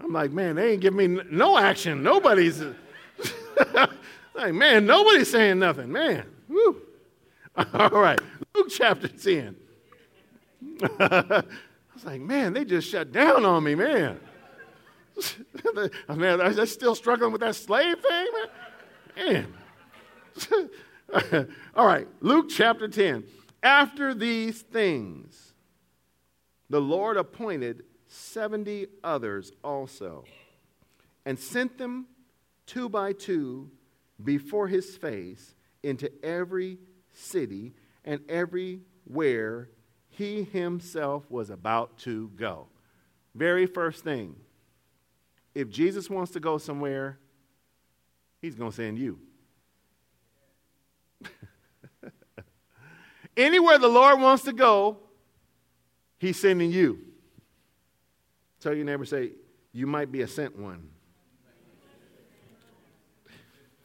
I'm 0.00 0.12
like, 0.12 0.30
man, 0.30 0.56
they 0.56 0.72
ain't 0.72 0.82
giving 0.82 1.16
me 1.16 1.22
no 1.30 1.58
action. 1.58 2.02
Nobody's 2.02 2.62
like, 4.34 4.54
man, 4.54 4.86
nobody's 4.86 5.30
saying 5.30 5.58
nothing. 5.58 5.90
Man. 5.90 6.26
Woo. 6.48 6.82
All 7.74 7.88
right. 7.90 8.20
Luke 8.54 8.68
chapter 8.70 9.08
10. 9.08 9.56
I 11.00 11.42
was 11.94 12.04
like, 12.04 12.20
man, 12.20 12.52
they 12.52 12.64
just 12.64 12.88
shut 12.88 13.10
down 13.10 13.44
on 13.44 13.64
me, 13.64 13.74
man. 13.74 14.20
man, 16.08 16.40
I 16.40 16.48
was 16.48 16.72
still 16.72 16.94
struggling 16.94 17.32
with 17.32 17.40
that 17.40 17.54
slave 17.54 17.96
thing, 18.00 18.26
man. 19.16 19.46
Man. 20.50 21.48
All 21.74 21.86
right, 21.86 22.06
Luke 22.20 22.46
chapter 22.50 22.88
10. 22.88 23.24
After 23.62 24.14
these 24.14 24.62
things, 24.62 25.54
the 26.68 26.80
Lord 26.80 27.16
appointed 27.16 27.84
70 28.08 28.86
others 29.02 29.52
also 29.62 30.24
and 31.24 31.38
sent 31.38 31.78
them 31.78 32.06
two 32.66 32.88
by 32.88 33.12
two 33.12 33.70
before 34.22 34.68
his 34.68 34.96
face 34.96 35.54
into 35.82 36.10
every 36.24 36.78
city 37.12 37.74
and 38.04 38.20
everywhere 38.28 39.70
he 40.08 40.44
himself 40.44 41.30
was 41.30 41.50
about 41.50 41.98
to 41.98 42.30
go. 42.36 42.68
Very 43.34 43.66
first 43.66 44.02
thing, 44.02 44.36
if 45.56 45.70
Jesus 45.70 46.10
wants 46.10 46.32
to 46.32 46.40
go 46.40 46.58
somewhere, 46.58 47.18
he's 48.42 48.54
going 48.54 48.70
to 48.70 48.76
send 48.76 48.98
you. 48.98 49.18
Anywhere 53.38 53.78
the 53.78 53.88
Lord 53.88 54.20
wants 54.20 54.44
to 54.44 54.52
go, 54.52 54.98
he's 56.18 56.38
sending 56.38 56.70
you. 56.70 57.00
Tell 58.60 58.74
your 58.74 58.84
neighbor, 58.84 59.06
say, 59.06 59.30
you 59.72 59.86
might 59.86 60.12
be 60.12 60.20
a 60.20 60.28
sent 60.28 60.58
one. 60.58 60.90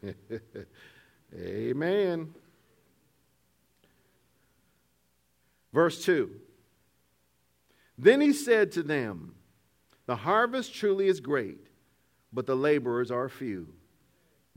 Amen. 1.33 2.33
Verse 5.71 6.03
2 6.03 6.31
Then 7.97 8.19
he 8.19 8.33
said 8.33 8.73
to 8.73 8.83
them, 8.83 9.35
The 10.11 10.17
harvest 10.17 10.73
truly 10.73 11.07
is 11.07 11.21
great, 11.21 11.67
but 12.33 12.45
the 12.45 12.53
laborers 12.53 13.11
are 13.11 13.29
few. 13.29 13.69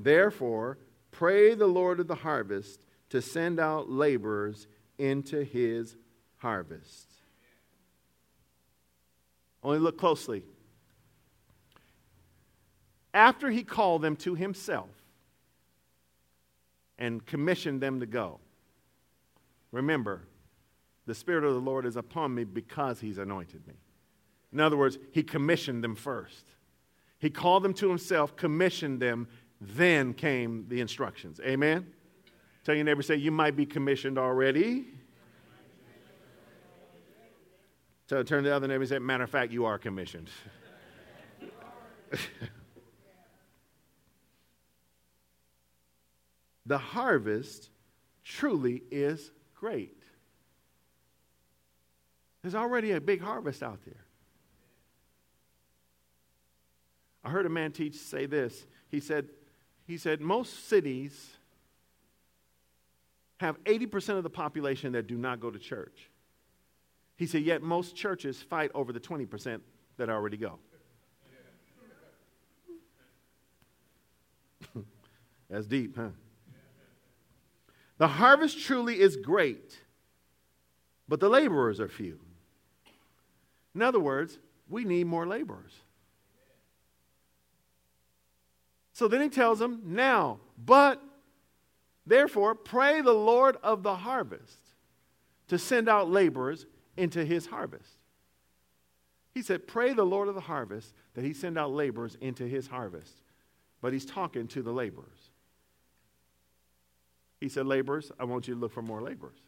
Therefore, 0.00 0.78
pray 1.12 1.54
the 1.54 1.68
Lord 1.68 2.00
of 2.00 2.08
the 2.08 2.16
harvest 2.16 2.80
to 3.10 3.22
send 3.22 3.60
out 3.60 3.88
laborers 3.88 4.66
into 4.98 5.44
his 5.44 5.94
harvest. 6.38 7.08
Only 9.62 9.78
look 9.78 9.96
closely. 9.96 10.42
After 13.14 13.48
he 13.48 13.62
called 13.62 14.02
them 14.02 14.16
to 14.16 14.34
himself 14.34 14.90
and 16.98 17.24
commissioned 17.24 17.80
them 17.80 18.00
to 18.00 18.06
go, 18.06 18.40
remember, 19.70 20.22
the 21.06 21.14
Spirit 21.14 21.44
of 21.44 21.54
the 21.54 21.60
Lord 21.60 21.86
is 21.86 21.94
upon 21.94 22.34
me 22.34 22.42
because 22.42 22.98
He's 22.98 23.18
anointed 23.18 23.64
me. 23.68 23.74
In 24.54 24.60
other 24.60 24.76
words, 24.78 24.96
He 25.10 25.22
commissioned 25.22 25.84
them 25.84 25.96
first. 25.96 26.46
He 27.18 27.28
called 27.28 27.62
them 27.64 27.74
to 27.74 27.88
Himself, 27.88 28.36
commissioned 28.36 29.00
them, 29.00 29.28
then 29.60 30.14
came 30.14 30.66
the 30.68 30.80
instructions. 30.80 31.40
Amen? 31.40 31.92
Tell 32.64 32.74
your 32.74 32.84
neighbor, 32.84 33.02
say, 33.02 33.16
You 33.16 33.32
might 33.32 33.56
be 33.56 33.66
commissioned 33.66 34.16
already. 34.16 34.86
So 38.06 38.22
turn 38.22 38.44
to 38.44 38.50
the 38.50 38.54
other 38.54 38.68
neighbor 38.68 38.82
and 38.82 38.88
say, 38.88 38.98
Matter 38.98 39.24
of 39.24 39.30
fact, 39.30 39.50
you 39.52 39.64
are 39.64 39.78
commissioned. 39.78 40.30
the 46.66 46.78
harvest 46.78 47.70
truly 48.22 48.82
is 48.90 49.32
great. 49.54 50.00
There's 52.42 52.54
already 52.54 52.92
a 52.92 53.00
big 53.00 53.20
harvest 53.22 53.62
out 53.62 53.80
there. 53.84 54.04
I 57.24 57.30
heard 57.30 57.46
a 57.46 57.50
man 57.50 57.72
teach 57.72 57.96
say 57.96 58.26
this. 58.26 58.66
He 58.88 59.00
said, 59.00 59.28
he 59.86 59.96
said 59.96 60.20
most 60.20 60.68
cities 60.68 61.36
have 63.38 63.62
80% 63.64 64.16
of 64.16 64.22
the 64.22 64.30
population 64.30 64.92
that 64.92 65.06
do 65.06 65.16
not 65.16 65.40
go 65.40 65.50
to 65.50 65.58
church. 65.58 66.10
He 67.16 67.26
said, 67.26 67.42
yet 67.42 67.62
most 67.62 67.96
churches 67.96 68.42
fight 68.42 68.70
over 68.74 68.92
the 68.92 69.00
20% 69.00 69.60
that 69.96 70.10
already 70.10 70.36
go. 70.36 70.58
That's 75.50 75.66
deep, 75.66 75.96
huh? 75.96 76.10
The 77.98 78.08
harvest 78.08 78.60
truly 78.60 79.00
is 79.00 79.16
great, 79.16 79.78
but 81.08 81.20
the 81.20 81.28
laborers 81.28 81.78
are 81.80 81.88
few. 81.88 82.18
In 83.74 83.82
other 83.82 84.00
words, 84.00 84.38
we 84.68 84.84
need 84.84 85.06
more 85.06 85.26
laborers. 85.26 85.83
So 88.94 89.06
then 89.08 89.20
he 89.20 89.28
tells 89.28 89.58
them, 89.58 89.82
now, 89.84 90.40
but 90.56 91.02
therefore, 92.06 92.54
pray 92.54 93.02
the 93.02 93.12
Lord 93.12 93.56
of 93.62 93.82
the 93.82 93.96
harvest 93.96 94.58
to 95.48 95.58
send 95.58 95.88
out 95.88 96.10
laborers 96.10 96.64
into 96.96 97.22
his 97.24 97.46
harvest. 97.46 97.90
He 99.34 99.42
said, 99.42 99.66
pray 99.66 99.92
the 99.92 100.04
Lord 100.04 100.28
of 100.28 100.34
the 100.34 100.40
harvest 100.40 100.94
that 101.14 101.24
he 101.24 101.34
send 101.34 101.58
out 101.58 101.72
laborers 101.72 102.16
into 102.22 102.46
his 102.46 102.68
harvest. 102.68 103.20
But 103.82 103.92
he's 103.92 104.06
talking 104.06 104.46
to 104.48 104.62
the 104.62 104.72
laborers. 104.72 105.30
He 107.40 107.50
said, 107.50 107.66
laborers, 107.66 108.10
I 108.18 108.24
want 108.24 108.48
you 108.48 108.54
to 108.54 108.60
look 108.60 108.72
for 108.72 108.80
more 108.80 109.02
laborers 109.02 109.42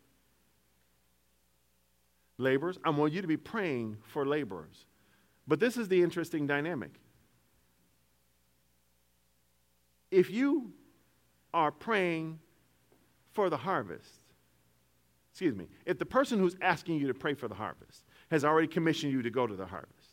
laborers. 2.38 2.78
I 2.84 2.90
want 2.90 3.12
you 3.12 3.22
to 3.22 3.28
be 3.28 3.36
praying 3.36 3.96
for 4.02 4.26
laborers. 4.26 4.84
But 5.46 5.60
this 5.60 5.76
is 5.76 5.88
the 5.88 6.02
interesting 6.02 6.46
dynamic. 6.46 6.90
If 10.16 10.30
you 10.30 10.72
are 11.52 11.70
praying 11.70 12.38
for 13.32 13.50
the 13.50 13.58
harvest, 13.58 14.08
excuse 15.30 15.54
me, 15.54 15.66
if 15.84 15.98
the 15.98 16.06
person 16.06 16.38
who's 16.38 16.56
asking 16.62 16.98
you 16.98 17.08
to 17.08 17.12
pray 17.12 17.34
for 17.34 17.48
the 17.48 17.54
harvest 17.54 18.02
has 18.30 18.42
already 18.42 18.66
commissioned 18.66 19.12
you 19.12 19.20
to 19.20 19.28
go 19.28 19.46
to 19.46 19.54
the 19.54 19.66
harvest, 19.66 20.08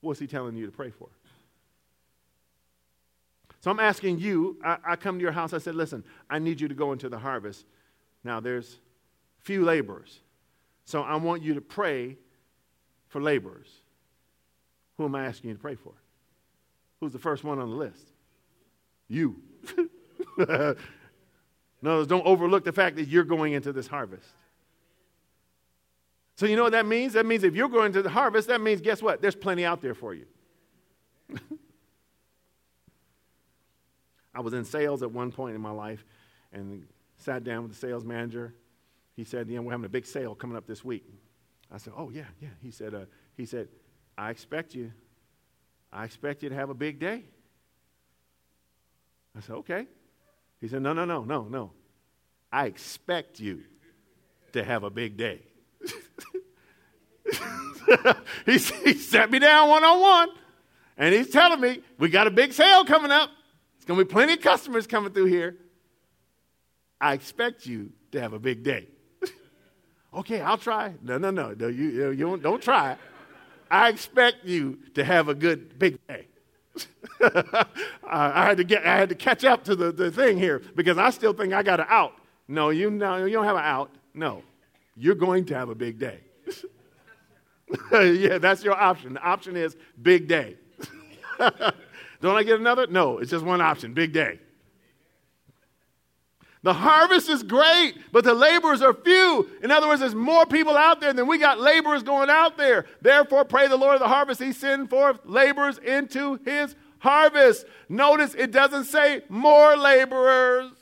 what's 0.00 0.18
he 0.18 0.26
telling 0.26 0.56
you 0.56 0.66
to 0.66 0.72
pray 0.72 0.90
for? 0.90 1.08
So 3.60 3.70
I'm 3.70 3.78
asking 3.78 4.18
you, 4.18 4.58
I, 4.64 4.78
I, 4.84 4.96
come 4.96 5.20
to 5.20 5.22
your 5.22 5.30
house, 5.30 5.52
I 5.52 5.58
said, 5.58 5.76
listen, 5.76 6.02
I 6.28 6.40
need 6.40 6.60
you 6.60 6.66
to 6.66 6.74
go 6.74 6.90
into 6.90 7.08
the 7.08 7.18
harvest. 7.20 7.66
Now 8.24 8.40
there's 8.40 8.80
few 9.42 9.64
laborers. 9.64 10.18
So 10.86 11.02
I 11.02 11.14
want 11.14 11.40
you 11.40 11.54
to 11.54 11.60
pray 11.60 12.16
for 13.06 13.22
laborers. 13.22 13.68
Who 14.96 15.04
am 15.04 15.14
I 15.14 15.26
asking 15.26 15.50
you 15.50 15.54
to 15.54 15.62
pray 15.62 15.76
for? 15.76 15.92
Who's 17.00 17.12
the 17.12 17.18
first 17.18 17.44
one 17.44 17.58
on 17.58 17.70
the 17.70 17.76
list? 17.76 18.12
You. 19.08 19.36
no, 21.82 22.04
don't 22.04 22.26
overlook 22.26 22.64
the 22.64 22.72
fact 22.72 22.96
that 22.96 23.08
you're 23.08 23.24
going 23.24 23.52
into 23.52 23.72
this 23.72 23.86
harvest. 23.86 24.28
So, 26.36 26.46
you 26.46 26.56
know 26.56 26.64
what 26.64 26.72
that 26.72 26.86
means? 26.86 27.14
That 27.14 27.24
means 27.26 27.44
if 27.44 27.54
you're 27.54 27.68
going 27.68 27.92
to 27.92 28.02
the 28.02 28.10
harvest, 28.10 28.48
that 28.48 28.60
means 28.60 28.80
guess 28.80 29.02
what? 29.02 29.22
There's 29.22 29.36
plenty 29.36 29.64
out 29.64 29.80
there 29.80 29.94
for 29.94 30.12
you. 30.14 30.26
I 34.34 34.40
was 34.40 34.52
in 34.52 34.64
sales 34.66 35.02
at 35.02 35.10
one 35.10 35.32
point 35.32 35.54
in 35.54 35.62
my 35.62 35.70
life 35.70 36.04
and 36.52 36.86
sat 37.16 37.42
down 37.42 37.62
with 37.62 37.72
the 37.72 37.78
sales 37.78 38.04
manager. 38.04 38.54
He 39.14 39.24
said, 39.24 39.48
"You 39.48 39.56
know, 39.56 39.62
we're 39.62 39.72
having 39.72 39.86
a 39.86 39.88
big 39.90 40.04
sale 40.04 40.34
coming 40.34 40.58
up 40.58 40.66
this 40.66 40.84
week." 40.84 41.04
I 41.72 41.78
said, 41.78 41.94
"Oh 41.96 42.10
yeah, 42.10 42.26
yeah." 42.38 42.50
He 42.62 42.70
said, 42.70 42.94
uh, 42.94 43.06
"He 43.34 43.46
said, 43.46 43.68
I 44.18 44.30
expect 44.30 44.74
you. 44.74 44.92
I 45.92 46.04
expect 46.04 46.42
you 46.42 46.48
to 46.48 46.54
have 46.54 46.70
a 46.70 46.74
big 46.74 46.98
day." 46.98 47.24
I 49.36 49.40
said, 49.40 49.56
"Okay." 49.56 49.86
He 50.60 50.68
said, 50.68 50.82
"No, 50.82 50.92
no, 50.92 51.04
no, 51.04 51.24
no, 51.24 51.44
no. 51.44 51.72
I 52.52 52.66
expect 52.66 53.40
you 53.40 53.64
to 54.52 54.64
have 54.64 54.84
a 54.84 54.90
big 54.90 55.16
day." 55.16 55.42
he, 58.46 58.52
he 58.52 58.94
sat 58.94 59.30
me 59.30 59.38
down 59.38 59.68
one 59.68 59.84
on 59.84 60.00
one, 60.00 60.28
and 60.96 61.14
he's 61.14 61.30
telling 61.30 61.60
me 61.60 61.82
we 61.98 62.08
got 62.08 62.26
a 62.26 62.30
big 62.30 62.52
sale 62.52 62.84
coming 62.84 63.10
up. 63.10 63.30
It's 63.76 63.84
going 63.84 63.98
to 63.98 64.04
be 64.04 64.10
plenty 64.10 64.34
of 64.34 64.40
customers 64.40 64.86
coming 64.86 65.12
through 65.12 65.26
here. 65.26 65.56
I 67.00 67.12
expect 67.12 67.66
you 67.66 67.92
to 68.12 68.20
have 68.20 68.32
a 68.32 68.38
big 68.38 68.62
day. 68.62 68.88
okay, 70.14 70.40
I'll 70.40 70.58
try. 70.58 70.94
No, 71.02 71.18
no, 71.18 71.30
no, 71.30 71.52
no. 71.52 71.68
You, 71.68 72.10
you, 72.10 72.16
don't, 72.16 72.42
don't 72.42 72.62
try. 72.62 72.96
I 73.70 73.88
expect 73.88 74.44
you 74.44 74.78
to 74.94 75.04
have 75.04 75.28
a 75.28 75.34
good 75.34 75.78
big 75.78 75.98
day. 76.06 76.26
I 78.06 78.46
had 78.46 78.58
to 78.58 78.64
get, 78.64 78.86
I 78.86 78.96
had 78.96 79.08
to 79.08 79.14
catch 79.14 79.44
up 79.44 79.64
to 79.64 79.74
the, 79.74 79.92
the 79.92 80.10
thing 80.10 80.38
here 80.38 80.62
because 80.74 80.98
I 80.98 81.10
still 81.10 81.32
think 81.32 81.52
I 81.52 81.62
got 81.62 81.80
an 81.80 81.86
out. 81.88 82.14
No, 82.48 82.70
you 82.70 82.90
no, 82.90 83.24
you 83.24 83.32
don't 83.32 83.44
have 83.44 83.56
an 83.56 83.64
out. 83.64 83.90
No, 84.14 84.42
you're 84.96 85.14
going 85.14 85.44
to 85.46 85.54
have 85.54 85.68
a 85.68 85.74
big 85.74 85.98
day. 85.98 86.20
yeah, 87.92 88.38
that's 88.38 88.62
your 88.62 88.74
option. 88.74 89.14
The 89.14 89.22
option 89.22 89.56
is 89.56 89.76
big 90.00 90.28
day. 90.28 90.56
don't 91.38 92.36
I 92.36 92.42
get 92.42 92.60
another? 92.60 92.86
No, 92.86 93.18
it's 93.18 93.30
just 93.30 93.44
one 93.44 93.60
option, 93.60 93.94
big 93.94 94.12
day. 94.12 94.38
The 96.66 96.74
harvest 96.74 97.28
is 97.28 97.44
great, 97.44 97.94
but 98.10 98.24
the 98.24 98.34
laborers 98.34 98.82
are 98.82 98.92
few. 98.92 99.48
In 99.62 99.70
other 99.70 99.86
words, 99.86 100.00
there's 100.00 100.16
more 100.16 100.44
people 100.44 100.76
out 100.76 101.00
there 101.00 101.12
than 101.12 101.28
we 101.28 101.38
got 101.38 101.60
laborers 101.60 102.02
going 102.02 102.28
out 102.28 102.56
there. 102.56 102.86
Therefore, 103.00 103.44
pray 103.44 103.68
the 103.68 103.76
Lord 103.76 103.94
of 103.94 104.00
the 104.00 104.08
harvest, 104.08 104.42
he 104.42 104.50
send 104.50 104.90
forth 104.90 105.20
laborers 105.24 105.78
into 105.78 106.40
his 106.44 106.74
harvest. 106.98 107.66
Notice 107.88 108.34
it 108.34 108.50
doesn't 108.50 108.86
say 108.86 109.22
more 109.28 109.76
laborers. 109.76 110.72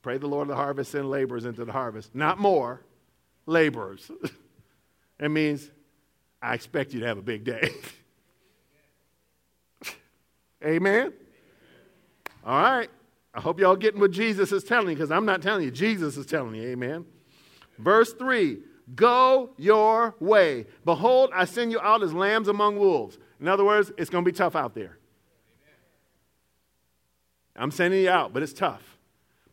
Pray 0.00 0.16
the 0.16 0.28
Lord 0.28 0.48
of 0.48 0.56
the 0.56 0.56
harvest, 0.56 0.92
send 0.92 1.10
laborers 1.10 1.44
into 1.44 1.66
the 1.66 1.72
harvest. 1.72 2.14
Not 2.14 2.38
more, 2.38 2.80
laborers. 3.44 4.10
it 5.20 5.28
means 5.28 5.70
I 6.40 6.54
expect 6.54 6.94
you 6.94 7.00
to 7.00 7.06
have 7.06 7.18
a 7.18 7.22
big 7.22 7.44
day. 7.44 7.74
Amen? 10.64 11.12
All 12.46 12.62
right. 12.62 12.88
I 13.34 13.40
hope 13.40 13.60
y'all 13.60 13.76
getting 13.76 14.00
what 14.00 14.12
Jesus 14.12 14.52
is 14.52 14.64
telling 14.64 14.88
you 14.88 14.94
because 14.94 15.10
I'm 15.10 15.26
not 15.26 15.42
telling 15.42 15.64
you. 15.64 15.70
Jesus 15.70 16.16
is 16.16 16.24
telling 16.24 16.54
you. 16.54 16.62
Amen. 16.68 17.04
Verse 17.78 18.12
3 18.14 18.58
Go 18.94 19.50
your 19.58 20.14
way. 20.20 20.66
Behold, 20.84 21.30
I 21.34 21.44
send 21.44 21.72
you 21.72 21.80
out 21.80 22.04
as 22.04 22.14
lambs 22.14 22.46
among 22.46 22.78
wolves. 22.78 23.18
In 23.40 23.48
other 23.48 23.64
words, 23.64 23.92
it's 23.98 24.08
going 24.08 24.24
to 24.24 24.30
be 24.30 24.34
tough 24.34 24.54
out 24.54 24.74
there. 24.74 24.96
I'm 27.56 27.72
sending 27.72 28.00
you 28.00 28.10
out, 28.10 28.32
but 28.32 28.42
it's 28.44 28.52
tough. 28.52 28.96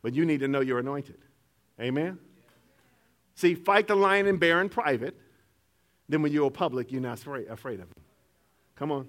But 0.02 0.14
you 0.14 0.24
need 0.24 0.40
to 0.40 0.48
know 0.48 0.60
you're 0.60 0.78
anointed. 0.78 1.18
Amen? 1.80 2.18
See, 3.34 3.54
fight 3.54 3.88
the 3.88 3.96
lion 3.96 4.26
and 4.28 4.38
bear 4.38 4.60
in 4.60 4.68
private. 4.68 5.16
Then 6.08 6.22
when 6.22 6.32
you 6.32 6.40
go 6.40 6.50
public, 6.50 6.92
you're 6.92 7.00
not 7.00 7.18
afraid, 7.18 7.48
afraid 7.48 7.80
of 7.80 7.88
him. 7.88 8.04
Come 8.76 8.92
on. 8.92 9.08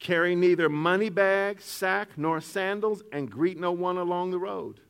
Carry 0.00 0.34
neither 0.34 0.70
money 0.70 1.10
bag, 1.10 1.60
sack, 1.60 2.08
nor 2.16 2.40
sandals, 2.40 3.02
and 3.12 3.30
greet 3.30 3.60
no 3.60 3.70
one 3.70 3.98
along 3.98 4.30
the 4.30 4.38
road. 4.38 4.80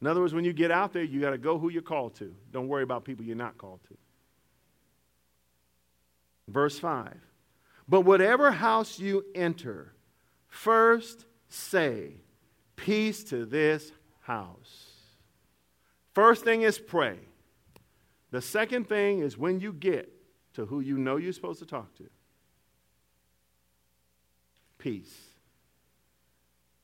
In 0.00 0.06
other 0.06 0.20
words, 0.20 0.34
when 0.34 0.44
you 0.44 0.52
get 0.52 0.70
out 0.70 0.92
there, 0.92 1.04
you 1.04 1.20
got 1.20 1.30
to 1.30 1.38
go 1.38 1.58
who 1.58 1.70
you're 1.70 1.80
called 1.80 2.16
to. 2.16 2.34
Don't 2.52 2.68
worry 2.68 2.82
about 2.82 3.04
people 3.04 3.24
you're 3.24 3.36
not 3.36 3.56
called 3.56 3.80
to. 3.88 3.96
Verse 6.48 6.78
5 6.78 7.14
But 7.88 8.00
whatever 8.00 8.50
house 8.50 8.98
you 8.98 9.24
enter, 9.34 9.94
first 10.48 11.24
say, 11.48 12.14
Peace 12.74 13.24
to 13.24 13.44
this 13.44 13.92
house. 14.20 14.92
First 16.14 16.44
thing 16.44 16.62
is 16.62 16.78
pray. 16.78 17.18
The 18.30 18.42
second 18.42 18.88
thing 18.88 19.20
is 19.20 19.38
when 19.38 19.60
you 19.60 19.72
get 19.72 20.12
to 20.54 20.66
who 20.66 20.80
you 20.80 20.98
know 20.98 21.16
you're 21.16 21.32
supposed 21.32 21.60
to 21.60 21.66
talk 21.66 21.94
to, 21.96 22.08
peace. 24.78 25.14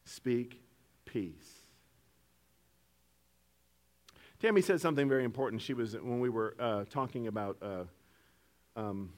Speak 0.05 0.61
peace. 1.05 1.64
Tammy 4.40 4.61
said 4.61 4.80
something 4.80 5.09
very 5.09 5.24
important. 5.24 5.62
She 5.62 5.72
was 5.72 5.95
when 5.95 6.20
we 6.20 6.28
were 6.28 6.55
uh, 6.59 6.84
talking 6.90 7.28
about 7.28 7.57
uh, 7.62 7.84
um, 8.76 9.11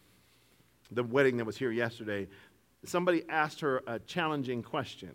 the 0.93 1.03
wedding 1.03 1.39
that 1.39 1.45
was 1.45 1.57
here 1.57 1.72
yesterday. 1.72 2.29
Somebody 2.85 3.24
asked 3.29 3.61
her 3.61 3.83
a 3.89 3.99
challenging 3.99 4.62
question, 4.62 5.12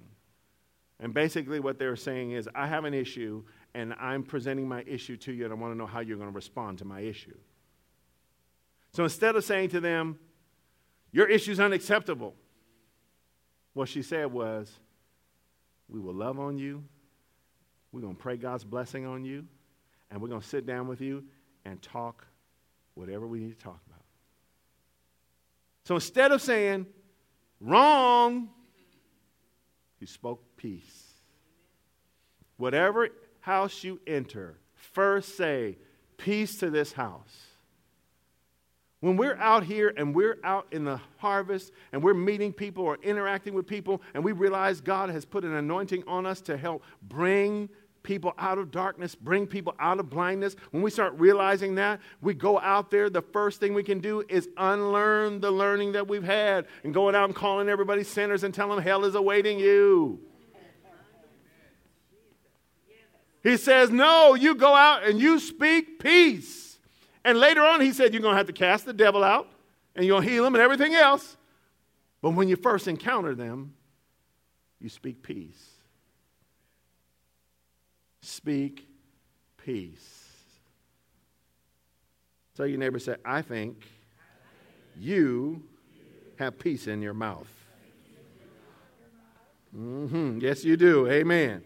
and 0.99 1.13
basically 1.13 1.61
what 1.61 1.79
they 1.79 1.85
were 1.85 1.95
saying 1.95 2.31
is, 2.31 2.49
"I 2.53 2.67
have 2.67 2.83
an 2.83 2.93
issue, 2.93 3.45
and 3.73 3.93
I'm 3.93 4.23
presenting 4.23 4.67
my 4.67 4.81
issue 4.85 5.15
to 5.17 5.31
you, 5.31 5.45
and 5.45 5.53
I 5.53 5.55
want 5.55 5.73
to 5.73 5.77
know 5.77 5.85
how 5.85 6.01
you're 6.01 6.17
going 6.17 6.29
to 6.29 6.35
respond 6.35 6.79
to 6.79 6.85
my 6.85 6.99
issue." 7.01 7.37
So 8.91 9.03
instead 9.03 9.37
of 9.37 9.45
saying 9.45 9.69
to 9.69 9.79
them, 9.79 10.19
"Your 11.13 11.27
issue 11.27 11.51
is 11.51 11.59
unacceptable," 11.61 12.35
What 13.73 13.89
she 13.89 14.01
said 14.01 14.31
was, 14.31 14.71
We 15.87 15.99
will 15.99 16.13
love 16.13 16.39
on 16.39 16.57
you. 16.57 16.83
We're 17.91 18.01
going 18.01 18.15
to 18.15 18.21
pray 18.21 18.37
God's 18.37 18.63
blessing 18.63 19.05
on 19.05 19.25
you. 19.25 19.45
And 20.09 20.21
we're 20.21 20.29
going 20.29 20.41
to 20.41 20.47
sit 20.47 20.65
down 20.65 20.87
with 20.87 21.01
you 21.01 21.23
and 21.65 21.81
talk 21.81 22.25
whatever 22.95 23.27
we 23.27 23.39
need 23.39 23.57
to 23.57 23.63
talk 23.63 23.79
about. 23.87 24.03
So 25.85 25.95
instead 25.95 26.31
of 26.31 26.41
saying, 26.41 26.85
Wrong, 27.59 28.49
he 29.99 30.05
spoke 30.05 30.57
peace. 30.57 31.13
Whatever 32.57 33.09
house 33.39 33.83
you 33.83 33.99
enter, 34.05 34.57
first 34.73 35.37
say, 35.37 35.77
Peace 36.17 36.57
to 36.57 36.69
this 36.69 36.93
house. 36.93 37.50
When 39.01 39.17
we're 39.17 39.37
out 39.37 39.63
here 39.63 39.93
and 39.97 40.15
we're 40.15 40.37
out 40.43 40.67
in 40.71 40.85
the 40.85 41.01
harvest 41.17 41.71
and 41.91 42.03
we're 42.03 42.13
meeting 42.13 42.53
people 42.53 42.83
or 42.83 42.97
interacting 43.01 43.55
with 43.55 43.65
people 43.65 44.01
and 44.13 44.23
we 44.23 44.31
realize 44.31 44.79
God 44.79 45.09
has 45.09 45.25
put 45.25 45.43
an 45.43 45.55
anointing 45.55 46.03
on 46.07 46.27
us 46.27 46.39
to 46.41 46.55
help 46.55 46.83
bring 47.01 47.67
people 48.03 48.33
out 48.37 48.57
of 48.57 48.71
darkness, 48.71 49.15
bring 49.15 49.47
people 49.47 49.75
out 49.79 49.99
of 49.99 50.09
blindness, 50.09 50.55
when 50.71 50.83
we 50.83 50.89
start 50.89 51.13
realizing 51.17 51.75
that, 51.75 51.99
we 52.21 52.33
go 52.33 52.59
out 52.59 52.89
there, 52.89 53.09
the 53.09 53.21
first 53.21 53.59
thing 53.59 53.73
we 53.73 53.83
can 53.83 53.99
do 53.99 54.23
is 54.29 54.47
unlearn 54.57 55.39
the 55.39 55.51
learning 55.51 55.91
that 55.91 56.07
we've 56.07 56.23
had 56.23 56.65
and 56.83 56.93
going 56.93 57.15
out 57.15 57.25
and 57.25 57.35
calling 57.35 57.69
everybody 57.69 58.03
sinners 58.03 58.43
and 58.43 58.53
telling 58.53 58.77
them 58.77 58.83
hell 58.83 59.05
is 59.05 59.15
awaiting 59.15 59.59
you. 59.59 60.19
He 63.43 63.57
says, 63.57 63.89
No, 63.89 64.35
you 64.35 64.53
go 64.53 64.75
out 64.75 65.03
and 65.03 65.19
you 65.19 65.39
speak 65.39 65.99
peace. 65.99 66.60
And 67.23 67.39
later 67.39 67.61
on, 67.61 67.81
he 67.81 67.93
said, 67.93 68.13
You're 68.13 68.21
going 68.21 68.33
to 68.33 68.37
have 68.37 68.47
to 68.47 68.53
cast 68.53 68.85
the 68.85 68.93
devil 68.93 69.23
out 69.23 69.47
and 69.95 70.05
you're 70.05 70.15
going 70.15 70.27
to 70.27 70.33
heal 70.33 70.45
him 70.45 70.55
and 70.55 70.61
everything 70.61 70.93
else. 70.93 71.37
But 72.21 72.31
when 72.31 72.47
you 72.47 72.55
first 72.55 72.87
encounter 72.87 73.35
them, 73.35 73.73
you 74.79 74.89
speak 74.89 75.21
peace. 75.21 75.69
Speak 78.21 78.87
peace. 79.57 80.27
Tell 82.55 82.67
your 82.67 82.77
neighbor, 82.77 82.99
say, 82.99 83.15
I 83.25 83.41
think 83.41 83.83
you 84.99 85.63
have 86.37 86.59
peace 86.59 86.87
in 86.87 87.01
your 87.01 87.13
mouth. 87.13 87.47
Mm-hmm. 89.75 90.39
Yes, 90.41 90.63
you 90.63 90.75
do. 90.77 91.07
Amen. 91.07 91.63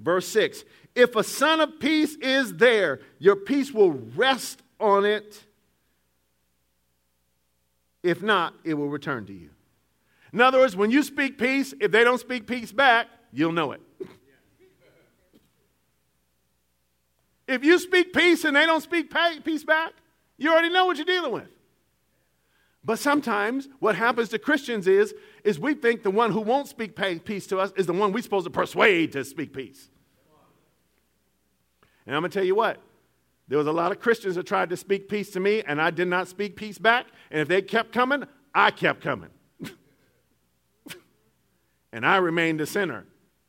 Verse 0.00 0.26
6 0.28 0.64
If 0.94 1.16
a 1.16 1.24
son 1.24 1.60
of 1.60 1.80
peace 1.80 2.14
is 2.16 2.54
there, 2.54 3.00
your 3.18 3.36
peace 3.36 3.72
will 3.72 3.92
rest 3.92 4.62
on 4.78 5.04
it. 5.04 5.42
If 8.02 8.22
not, 8.22 8.54
it 8.64 8.74
will 8.74 8.88
return 8.88 9.26
to 9.26 9.32
you. 9.32 9.50
In 10.32 10.40
other 10.40 10.58
words, 10.58 10.76
when 10.76 10.90
you 10.90 11.02
speak 11.02 11.38
peace, 11.38 11.74
if 11.80 11.90
they 11.90 12.04
don't 12.04 12.18
speak 12.18 12.46
peace 12.46 12.70
back, 12.70 13.08
you'll 13.32 13.52
know 13.52 13.72
it. 13.72 13.80
if 17.48 17.64
you 17.64 17.78
speak 17.78 18.12
peace 18.12 18.44
and 18.44 18.56
they 18.56 18.66
don't 18.66 18.82
speak 18.82 19.12
peace 19.44 19.64
back, 19.64 19.92
you 20.36 20.52
already 20.52 20.70
know 20.70 20.86
what 20.86 20.96
you're 20.96 21.06
dealing 21.06 21.32
with. 21.32 21.48
But 22.84 22.98
sometimes 22.98 23.68
what 23.78 23.96
happens 23.96 24.28
to 24.30 24.38
Christians 24.38 24.86
is 24.86 25.14
is 25.42 25.58
we 25.58 25.74
think 25.74 26.02
the 26.02 26.10
one 26.10 26.30
who 26.30 26.40
won't 26.40 26.68
speak 26.68 26.96
peace 27.24 27.46
to 27.46 27.58
us 27.58 27.72
is 27.76 27.86
the 27.86 27.92
one 27.92 28.12
we're 28.12 28.22
supposed 28.22 28.44
to 28.44 28.50
persuade 28.50 29.12
to 29.12 29.24
speak 29.24 29.54
peace. 29.54 29.88
And 32.06 32.14
I'm 32.14 32.22
going 32.22 32.30
to 32.30 32.38
tell 32.38 32.46
you 32.46 32.54
what, 32.54 32.80
there 33.48 33.58
was 33.58 33.66
a 33.66 33.72
lot 33.72 33.92
of 33.92 34.00
Christians 34.00 34.36
that 34.36 34.46
tried 34.46 34.70
to 34.70 34.76
speak 34.76 35.08
peace 35.08 35.30
to 35.32 35.40
me, 35.40 35.62
and 35.66 35.80
I 35.80 35.90
did 35.90 36.08
not 36.08 36.28
speak 36.28 36.56
peace 36.56 36.78
back. 36.78 37.06
And 37.30 37.40
if 37.40 37.48
they 37.48 37.62
kept 37.62 37.92
coming, 37.92 38.24
I 38.54 38.70
kept 38.70 39.02
coming. 39.02 39.30
and 41.92 42.06
I 42.06 42.16
remained 42.16 42.60
a 42.60 42.66
sinner. 42.66 43.06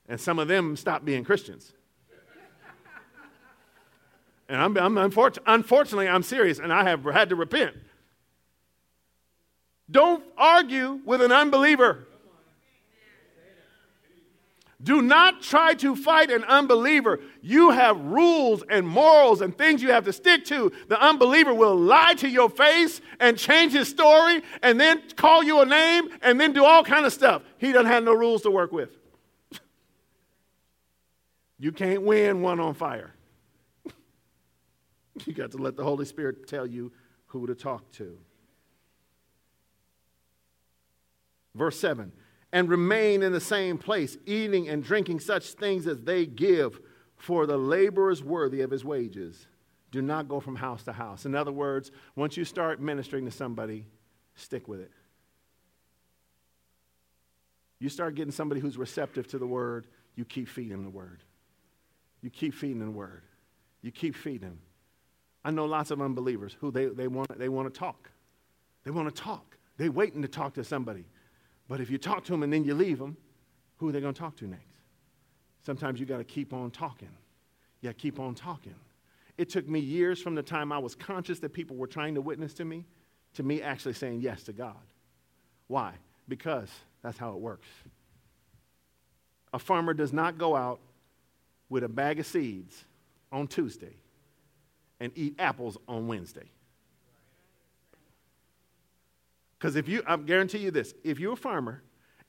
And 0.08 0.20
some 0.20 0.38
of 0.38 0.48
them 0.48 0.76
stopped 0.76 1.06
being 1.06 1.24
Christians. 1.24 1.74
and 4.50 4.62
I'm, 4.62 4.78
I'm 4.78 4.98
unfortunately, 4.98 5.54
unfortunately, 5.54 6.08
I'm 6.08 6.24
serious, 6.24 6.60
and 6.60 6.72
I 6.72 6.84
have 6.84 7.06
had 7.06 7.30
to 7.30 7.36
repent. 7.36 7.76
Don't 9.90 10.24
argue 10.38 11.00
with 11.06 11.22
an 11.22 11.32
unbeliever. 11.32 12.08
Do 14.84 15.02
not 15.02 15.42
try 15.42 15.74
to 15.76 15.96
fight 15.96 16.30
an 16.30 16.44
unbeliever. 16.44 17.22
You 17.42 17.72
have 17.72 17.98
rules 18.00 18.62
and 18.70 18.86
morals 18.86 19.42
and 19.42 19.58
things 19.58 19.82
you 19.82 19.92
have 19.92 20.04
to 20.06 20.14
stick 20.14 20.44
to. 20.46 20.72
The 20.90 21.02
unbeliever 21.02 21.54
will 21.54 21.78
lie 21.78 22.14
to 22.16 22.28
your 22.28 22.50
face 22.50 23.00
and 23.20 23.38
change 23.38 23.72
his 23.72 23.88
story 23.88 24.42
and 24.62 24.80
then 24.80 25.02
call 25.16 25.44
you 25.44 25.62
a 25.62 25.66
name 25.66 26.10
and 26.22 26.40
then 26.40 26.52
do 26.52 26.66
all 26.66 26.84
kind 26.84 27.06
of 27.06 27.14
stuff. 27.14 27.42
He 27.58 27.72
doesn't 27.72 27.90
have 27.90 28.04
no 28.04 28.14
rules 28.14 28.42
to 28.42 28.52
work 28.52 28.74
with. 28.74 28.90
you 31.60 31.72
can't 31.72 32.02
win 32.02 32.42
one 32.42 32.60
on 32.60 32.74
fire. 32.74 33.14
you 35.26 35.34
got 35.34 35.52
to 35.52 35.58
let 35.58 35.78
the 35.78 35.84
Holy 35.86 36.06
Spirit 36.06 36.48
tell 36.50 36.68
you 36.68 36.92
who 37.28 37.48
to 37.48 37.56
talk 37.56 37.90
to. 37.94 38.18
Verse 41.56 41.80
7 41.80 42.12
and 42.56 42.70
remain 42.70 43.22
in 43.22 43.34
the 43.34 43.42
same 43.42 43.78
place, 43.78 44.18
eating 44.26 44.70
and 44.70 44.82
drinking 44.82 45.20
such 45.20 45.52
things 45.52 45.86
as 45.86 46.00
they 46.04 46.26
give, 46.26 46.80
for 47.18 47.46
the 47.46 47.58
laborer 47.58 48.10
is 48.10 48.24
worthy 48.24 48.62
of 48.62 48.72
his 48.72 48.86
wages. 48.86 49.48
Do 49.92 50.02
not 50.02 50.30
go 50.30 50.40
from 50.40 50.56
house 50.56 50.82
to 50.84 50.94
house. 50.94 51.26
In 51.26 51.36
other 51.36 51.52
words, 51.52 51.92
once 52.16 52.38
you 52.38 52.46
start 52.46 52.80
ministering 52.80 53.26
to 53.26 53.32
somebody, 53.32 53.88
stick 54.36 54.70
with 54.70 54.80
it. 54.80 54.92
You 57.80 57.90
start 57.90 58.16
getting 58.16 58.32
somebody 58.32 58.62
who's 58.62 58.78
receptive 58.78 59.28
to 59.28 59.38
the 59.38 59.46
word, 59.46 59.88
you 60.16 60.24
keep 60.24 60.48
feeding 60.48 60.82
the 60.82 60.90
word. 60.90 61.24
You 62.22 62.30
keep 62.30 62.54
feeding 62.54 62.80
the 62.80 62.90
word. 62.90 63.24
You 63.82 63.92
keep 63.92 64.16
feeding. 64.16 64.40
them. 64.40 64.60
I 65.44 65.52
know 65.52 65.66
lots 65.66 65.92
of 65.92 66.02
unbelievers 66.02 66.56
who 66.62 66.72
they, 66.72 66.86
they, 66.86 67.10
want, 67.10 67.38
they 67.38 67.50
want 67.50 67.74
to 67.74 67.78
talk. 67.78 68.10
They 68.86 68.92
want 68.92 69.14
to 69.14 69.22
talk. 69.22 69.58
They're 69.76 69.92
waiting 69.92 70.22
to 70.22 70.30
talk 70.30 70.54
to 70.54 70.64
somebody. 70.64 71.04
But 71.68 71.82
if 71.82 71.90
you 71.90 71.98
talk 71.98 72.24
to 72.26 72.32
them 72.32 72.44
and 72.44 72.54
then 72.54 72.64
you 72.64 72.76
leave 72.76 73.00
them, 73.00 73.18
who 73.78 73.90
are 73.90 73.92
they 73.92 74.02
going 74.02 74.14
to 74.14 74.20
talk 74.20 74.36
to 74.38 74.48
next? 74.48 74.64
Sometimes 75.66 76.00
you 76.00 76.06
got 76.06 76.18
to 76.18 76.24
keep 76.24 76.54
on 76.54 76.72
talking. 76.72 77.10
To 77.84 77.94
keep 77.94 78.20
on 78.20 78.34
talking. 78.34 78.74
It 79.38 79.50
took 79.50 79.68
me 79.68 79.80
years 79.80 80.20
from 80.20 80.34
the 80.34 80.42
time 80.42 80.72
I 80.72 80.80
was 80.80 80.96
conscious 80.96 81.40
that 81.40 81.54
people 81.54 81.76
were 81.76 81.88
trying 81.88 82.16
to 82.16 82.22
witness 82.22 82.54
to 82.56 82.66
me 82.66 82.86
to 83.36 83.44
me 83.44 83.62
actually 83.62 83.94
saying 83.94 84.22
yes 84.22 84.44
to 84.44 84.54
God. 84.54 84.76
Why? 85.68 85.94
Because 86.28 86.70
that's 87.04 87.18
how 87.18 87.32
it 87.32 87.40
works. 87.40 87.68
A 89.54 89.60
farmer 89.60 89.94
does 89.94 90.12
not 90.12 90.38
go 90.38 90.56
out 90.56 90.80
with 91.70 91.84
a 91.84 91.90
bag 91.90 92.20
of 92.20 92.26
seeds 92.26 92.86
on 93.32 93.48
Tuesday 93.48 93.94
and 95.00 95.12
eat 95.16 95.36
apples 95.38 95.78
on 95.88 96.08
Wednesday. 96.08 96.50
Because 99.58 99.76
if 99.76 99.88
you, 99.88 100.04
I 100.06 100.18
guarantee 100.18 100.60
you 100.60 100.72
this, 100.72 100.94
if 101.04 101.20
you're 101.20 101.34
a 101.34 101.38
farmer 101.38 101.82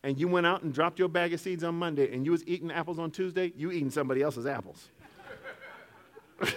and 0.03 0.19
you 0.19 0.29
went 0.29 0.47
out 0.47 0.63
and 0.63 0.73
dropped 0.73 0.99
your 0.99 1.09
bag 1.09 1.33
of 1.33 1.41
seeds 1.41 1.65
on 1.65 1.75
Monday 1.75 2.13
and 2.15 2.25
you 2.25 2.33
was 2.33 2.47
eating 2.47 2.71
apples 2.71 2.99
on 2.99 3.11
Tuesday, 3.11 3.53
you 3.57 3.71
eating 3.73 3.91
somebody 3.91 4.23
else's 4.23 4.47
apples. 4.47 4.89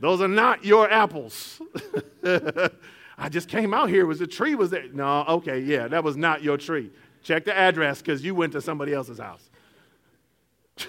Those 0.00 0.20
are 0.20 0.28
not 0.28 0.64
your 0.64 0.90
apples. 0.90 1.60
I 3.18 3.28
just 3.28 3.48
came 3.48 3.74
out 3.74 3.88
here. 3.88 4.06
Was 4.06 4.20
the 4.20 4.28
tree 4.28 4.54
was 4.54 4.70
there? 4.70 4.84
No, 4.92 5.24
okay, 5.28 5.58
yeah, 5.58 5.88
that 5.88 6.04
was 6.04 6.16
not 6.16 6.42
your 6.42 6.56
tree. 6.56 6.92
Check 7.22 7.44
the 7.44 7.56
address 7.56 8.00
because 8.00 8.24
you 8.24 8.32
went 8.34 8.52
to 8.52 8.60
somebody 8.60 8.94
else's 8.94 9.18
house. 9.18 9.50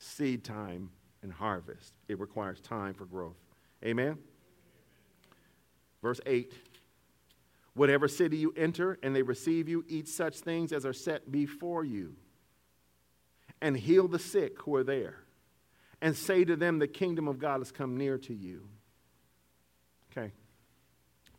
Seed 0.00 0.42
time 0.42 0.90
and 1.22 1.32
harvest. 1.32 1.92
It 2.08 2.18
requires 2.18 2.60
time 2.60 2.94
for 2.94 3.04
growth. 3.04 3.36
Amen? 3.84 4.18
Verse 6.02 6.20
8 6.26 6.52
Whatever 7.74 8.08
city 8.08 8.36
you 8.36 8.52
enter 8.56 8.98
and 9.02 9.14
they 9.14 9.22
receive 9.22 9.68
you, 9.68 9.84
eat 9.88 10.08
such 10.08 10.40
things 10.40 10.72
as 10.72 10.84
are 10.84 10.92
set 10.92 11.30
before 11.30 11.84
you, 11.84 12.16
and 13.62 13.76
heal 13.76 14.08
the 14.08 14.18
sick 14.18 14.60
who 14.62 14.74
are 14.74 14.84
there, 14.84 15.20
and 16.02 16.16
say 16.16 16.44
to 16.44 16.56
them, 16.56 16.78
The 16.78 16.88
kingdom 16.88 17.28
of 17.28 17.38
God 17.38 17.60
has 17.60 17.70
come 17.70 17.96
near 17.96 18.18
to 18.18 18.34
you. 18.34 18.68
Okay. 20.10 20.32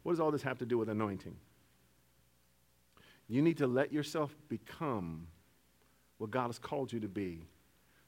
What 0.03 0.13
does 0.13 0.19
all 0.19 0.31
this 0.31 0.41
have 0.43 0.57
to 0.59 0.65
do 0.65 0.77
with 0.77 0.89
anointing? 0.89 1.35
You 3.27 3.41
need 3.41 3.57
to 3.57 3.67
let 3.67 3.93
yourself 3.93 4.35
become 4.49 5.27
what 6.17 6.31
God 6.31 6.47
has 6.47 6.59
called 6.59 6.91
you 6.91 6.99
to 7.01 7.07
be. 7.07 7.45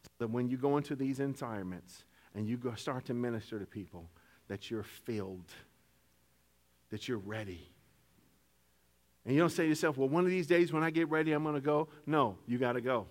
So 0.03 0.09
that 0.19 0.29
when 0.29 0.49
you 0.49 0.57
go 0.57 0.77
into 0.77 0.95
these 0.95 1.19
environments 1.19 2.03
and 2.35 2.47
you 2.47 2.59
start 2.75 3.05
to 3.05 3.13
minister 3.13 3.59
to 3.59 3.65
people, 3.65 4.09
that 4.47 4.69
you're 4.69 4.83
filled, 4.83 5.51
that 6.89 7.07
you're 7.07 7.17
ready. 7.17 7.69
And 9.25 9.33
you 9.33 9.39
don't 9.39 9.49
say 9.49 9.63
to 9.63 9.69
yourself, 9.69 9.97
well, 9.97 10.09
one 10.09 10.25
of 10.25 10.29
these 10.29 10.47
days 10.47 10.73
when 10.73 10.83
I 10.83 10.89
get 10.89 11.09
ready, 11.09 11.31
I'm 11.31 11.43
going 11.43 11.55
to 11.55 11.61
go. 11.61 11.87
No, 12.05 12.37
you 12.45 12.57
got 12.57 12.73
to 12.73 12.81
go. 12.81 13.07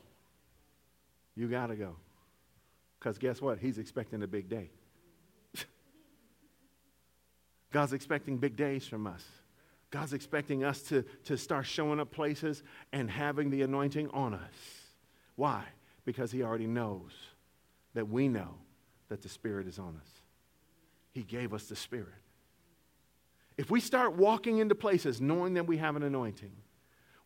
You 1.35 1.49
got 1.49 1.68
to 1.68 1.76
go. 1.76 1.97
Because 2.99 3.18
guess 3.18 3.41
what? 3.41 3.59
He's 3.59 3.78
expecting 3.78 4.22
a 4.22 4.26
big 4.26 4.49
day. 4.49 4.70
God's 7.72 7.95
expecting 7.95 8.37
big 8.37 8.57
days 8.57 8.87
from 8.87 9.07
us. 9.07 9.24
God's 9.91 10.12
expecting 10.12 10.64
us 10.64 10.83
to, 10.83 11.03
to 11.24 11.37
start 11.37 11.66
showing 11.66 12.01
up 12.01 12.11
places 12.11 12.62
and 12.93 13.11
having 13.11 13.51
the 13.51 13.62
anointing 13.62 14.09
on 14.11 14.35
us. 14.35 14.55
Why? 15.37 15.64
Because 16.05 16.30
He 16.30 16.43
already 16.43 16.66
knows 16.66 17.12
that 17.95 18.09
we 18.09 18.28
know 18.28 18.55
that 19.09 19.22
the 19.22 19.28
Spirit 19.28 19.66
is 19.66 19.78
on 19.78 19.99
us. 20.01 20.22
He 21.12 21.22
gave 21.22 21.54
us 21.54 21.64
the 21.66 21.76
Spirit. 21.76 22.08
If 23.56 23.70
we 23.70 23.80
start 23.80 24.16
walking 24.16 24.58
into 24.58 24.74
places 24.74 25.20
knowing 25.20 25.54
that 25.54 25.66
we 25.66 25.76
have 25.76 25.94
an 25.94 26.02
anointing, 26.02 26.52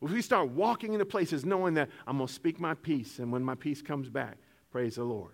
if 0.01 0.11
we 0.11 0.21
start 0.21 0.49
walking 0.49 0.93
into 0.93 1.05
places 1.05 1.45
knowing 1.45 1.73
that 1.75 1.89
I'm 2.05 2.17
going 2.17 2.27
to 2.27 2.33
speak 2.33 2.59
my 2.59 2.75
peace, 2.75 3.19
and 3.19 3.31
when 3.31 3.43
my 3.43 3.55
peace 3.55 3.81
comes 3.81 4.09
back, 4.09 4.37
praise 4.71 4.95
the 4.95 5.03
Lord. 5.03 5.33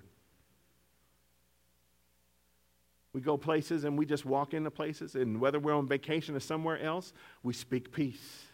We 3.11 3.21
go 3.21 3.37
places 3.37 3.83
and 3.83 3.97
we 3.97 4.05
just 4.05 4.25
walk 4.25 4.53
into 4.53 4.71
places, 4.71 5.15
and 5.15 5.41
whether 5.41 5.59
we're 5.59 5.73
on 5.73 5.87
vacation 5.87 6.35
or 6.35 6.39
somewhere 6.39 6.79
else, 6.79 7.13
we 7.43 7.53
speak 7.53 7.91
peace. 7.91 8.45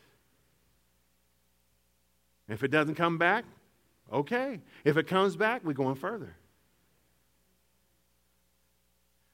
If 2.47 2.63
it 2.63 2.69
doesn't 2.69 2.95
come 2.95 3.17
back, 3.17 3.45
okay. 4.11 4.59
If 4.83 4.97
it 4.97 5.07
comes 5.07 5.35
back, 5.35 5.63
we're 5.63 5.73
going 5.73 5.95
further. 5.95 6.35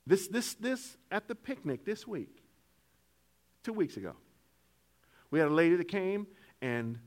This, 0.08 0.28
this, 0.28 0.53
this, 0.56 0.97
at 1.12 1.28
the 1.28 1.36
picnic 1.36 1.84
this 1.84 2.08
week, 2.08 2.43
two 3.64 3.74
weeks 3.74 3.97
ago, 3.97 4.14
we 5.32 5.39
had 5.39 5.47
a 5.47 5.53
lady 5.53 5.76
that 5.76 5.88
came, 5.88 6.28
and 6.62 6.99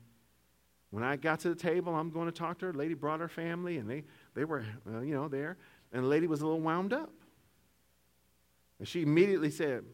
when 0.91 1.05
I 1.05 1.17
got 1.17 1.41
to 1.41 1.51
the 1.51 1.55
table, 1.55 1.95
I'm 1.95 2.11
going 2.11 2.27
to 2.27 2.33
talk 2.33 2.59
to 2.59 2.67
her. 2.67 2.73
The 2.73 2.79
lady 2.79 2.95
brought 2.95 3.21
her 3.21 3.29
family, 3.29 3.79
and 3.79 3.89
they, 3.89 4.05
they 4.35 4.45
were, 4.45 4.65
uh, 4.93 5.01
you 5.01 5.15
know, 5.15 5.29
there. 5.29 5.59
And 5.93 6.05
the 6.05 6.09
lady 6.09 6.27
was 6.27 6.41
a 6.41 6.45
little 6.45 6.61
wound 6.61 6.93
up. 6.93 7.13
And 8.79 8.89
she 8.89 9.03
immediately 9.03 9.51
said, 9.51 9.85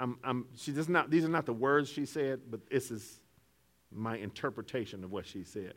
I'm, 0.00 0.18
I'm, 0.22 0.46
she 0.56 0.72
does 0.72 0.88
not, 0.88 1.10
these 1.10 1.24
are 1.24 1.28
not 1.28 1.46
the 1.46 1.52
words 1.52 1.88
she 1.88 2.06
said, 2.06 2.40
but 2.50 2.68
this 2.70 2.90
is 2.90 3.20
my 3.92 4.16
interpretation 4.16 5.02
of 5.04 5.10
what 5.10 5.26
she 5.26 5.44
said. 5.44 5.74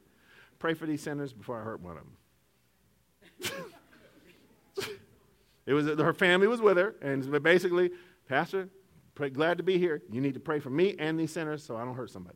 Pray 0.60 0.74
for 0.74 0.86
these 0.86 1.02
sinners 1.02 1.34
before 1.34 1.60
I 1.60 1.64
hurt 1.64 1.82
one 1.82 1.98
of 1.98 3.52
them. 3.52 3.64
It 5.72 5.74
was 5.74 5.86
her 5.86 6.12
family 6.12 6.48
was 6.48 6.60
with 6.60 6.76
her, 6.76 6.96
and 7.02 7.42
basically, 7.42 7.92
Pastor, 8.28 8.68
pray, 9.16 9.30
glad 9.30 9.58
to 9.58 9.64
be 9.64 9.78
here. 9.78 10.02
You 10.12 10.20
need 10.20 10.34
to 10.34 10.40
pray 10.42 10.60
for 10.60 10.70
me 10.70 10.98
and 11.00 11.18
these 11.18 11.32
sinners 11.32 11.64
so 11.64 11.78
I 11.78 11.86
don't 11.86 11.96
hurt 11.96 12.12
somebody. 12.12 12.36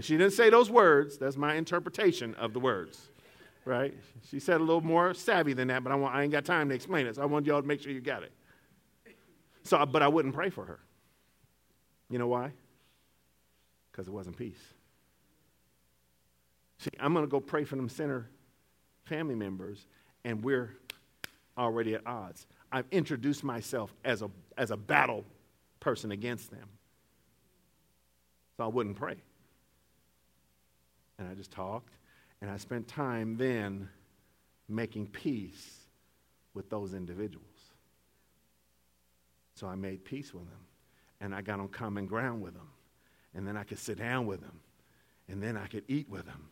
She 0.00 0.16
didn't 0.16 0.32
say 0.32 0.48
those 0.48 0.70
words. 0.70 1.18
That's 1.18 1.36
my 1.36 1.56
interpretation 1.56 2.34
of 2.36 2.54
the 2.54 2.58
words, 2.58 3.10
right? 3.66 3.92
She 4.30 4.40
said 4.40 4.62
a 4.62 4.64
little 4.64 4.80
more 4.80 5.12
savvy 5.12 5.52
than 5.52 5.68
that, 5.68 5.84
but 5.84 5.92
I, 5.92 5.96
want, 5.96 6.14
I 6.14 6.22
ain't 6.22 6.32
got 6.32 6.46
time 6.46 6.70
to 6.70 6.74
explain 6.74 7.06
it. 7.06 7.16
So 7.16 7.22
I 7.22 7.26
want 7.26 7.44
y'all 7.44 7.60
to 7.60 7.68
make 7.68 7.82
sure 7.82 7.92
you 7.92 8.00
got 8.00 8.22
it. 8.22 8.32
So, 9.64 9.84
but 9.84 10.00
I 10.00 10.08
wouldn't 10.08 10.34
pray 10.34 10.48
for 10.48 10.64
her. 10.64 10.80
You 12.08 12.18
know 12.18 12.28
why? 12.28 12.52
Because 13.90 14.08
it 14.08 14.10
wasn't 14.10 14.38
peace. 14.38 14.72
See, 16.78 16.88
I'm 16.98 17.12
going 17.12 17.26
to 17.26 17.30
go 17.30 17.40
pray 17.40 17.64
for 17.64 17.76
them 17.76 17.90
sinner 17.90 18.30
family 19.04 19.34
members, 19.34 19.86
and 20.24 20.42
we're 20.42 20.78
already 21.56 21.94
at 21.94 22.06
odds. 22.06 22.46
I've 22.70 22.86
introduced 22.90 23.44
myself 23.44 23.94
as 24.04 24.22
a, 24.22 24.30
as 24.56 24.70
a 24.70 24.76
battle 24.76 25.24
person 25.80 26.12
against 26.12 26.50
them. 26.50 26.68
So 28.56 28.64
I 28.64 28.66
wouldn't 28.68 28.96
pray. 28.96 29.16
And 31.18 31.28
I 31.28 31.34
just 31.34 31.50
talked, 31.50 31.94
and 32.40 32.50
I 32.50 32.56
spent 32.56 32.88
time 32.88 33.36
then 33.36 33.88
making 34.68 35.08
peace 35.08 35.78
with 36.54 36.68
those 36.70 36.94
individuals. 36.94 37.46
So 39.54 39.66
I 39.66 39.74
made 39.74 40.04
peace 40.04 40.32
with 40.32 40.44
them, 40.44 40.60
and 41.20 41.34
I 41.34 41.42
got 41.42 41.60
on 41.60 41.68
common 41.68 42.06
ground 42.06 42.42
with 42.42 42.54
them. 42.54 42.68
And 43.34 43.46
then 43.46 43.56
I 43.56 43.64
could 43.64 43.78
sit 43.78 43.98
down 43.98 44.26
with 44.26 44.40
them, 44.40 44.60
and 45.28 45.42
then 45.42 45.56
I 45.56 45.66
could 45.66 45.84
eat 45.88 46.08
with 46.08 46.26
them, 46.26 46.50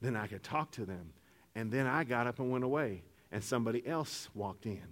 then 0.00 0.16
I 0.16 0.26
could 0.26 0.42
talk 0.42 0.70
to 0.72 0.84
them. 0.84 1.12
And 1.54 1.70
then 1.70 1.86
I 1.86 2.04
got 2.04 2.26
up 2.26 2.38
and 2.38 2.50
went 2.50 2.64
away, 2.64 3.02
and 3.32 3.42
somebody 3.42 3.84
else 3.86 4.28
walked 4.34 4.66
in, 4.66 4.86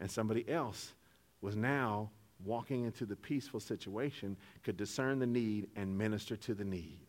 and 0.00 0.10
somebody 0.10 0.48
else 0.48 0.94
was 1.40 1.54
now 1.54 2.10
walking 2.44 2.84
into 2.84 3.06
the 3.06 3.16
peaceful 3.16 3.60
situation, 3.60 4.36
could 4.62 4.76
discern 4.76 5.18
the 5.18 5.26
need 5.26 5.68
and 5.76 5.96
minister 5.96 6.36
to 6.36 6.54
the 6.54 6.64
need. 6.64 7.06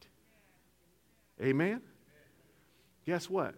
Amen? 1.42 1.82
Guess 3.06 3.30
what? 3.30 3.56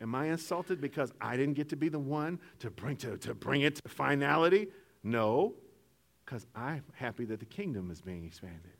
Am 0.00 0.14
I 0.14 0.26
insulted 0.26 0.80
because 0.80 1.12
I 1.20 1.36
didn't 1.36 1.54
get 1.54 1.68
to 1.70 1.76
be 1.76 1.88
the 1.88 1.98
one 1.98 2.40
to 2.60 2.70
bring, 2.70 2.96
to, 2.98 3.16
to 3.18 3.34
bring 3.34 3.62
it 3.62 3.76
to 3.76 3.88
finality? 3.88 4.68
No, 5.02 5.54
because 6.24 6.46
I'm 6.54 6.84
happy 6.94 7.24
that 7.26 7.38
the 7.38 7.46
kingdom 7.46 7.90
is 7.90 8.00
being 8.00 8.24
expanded. 8.24 8.73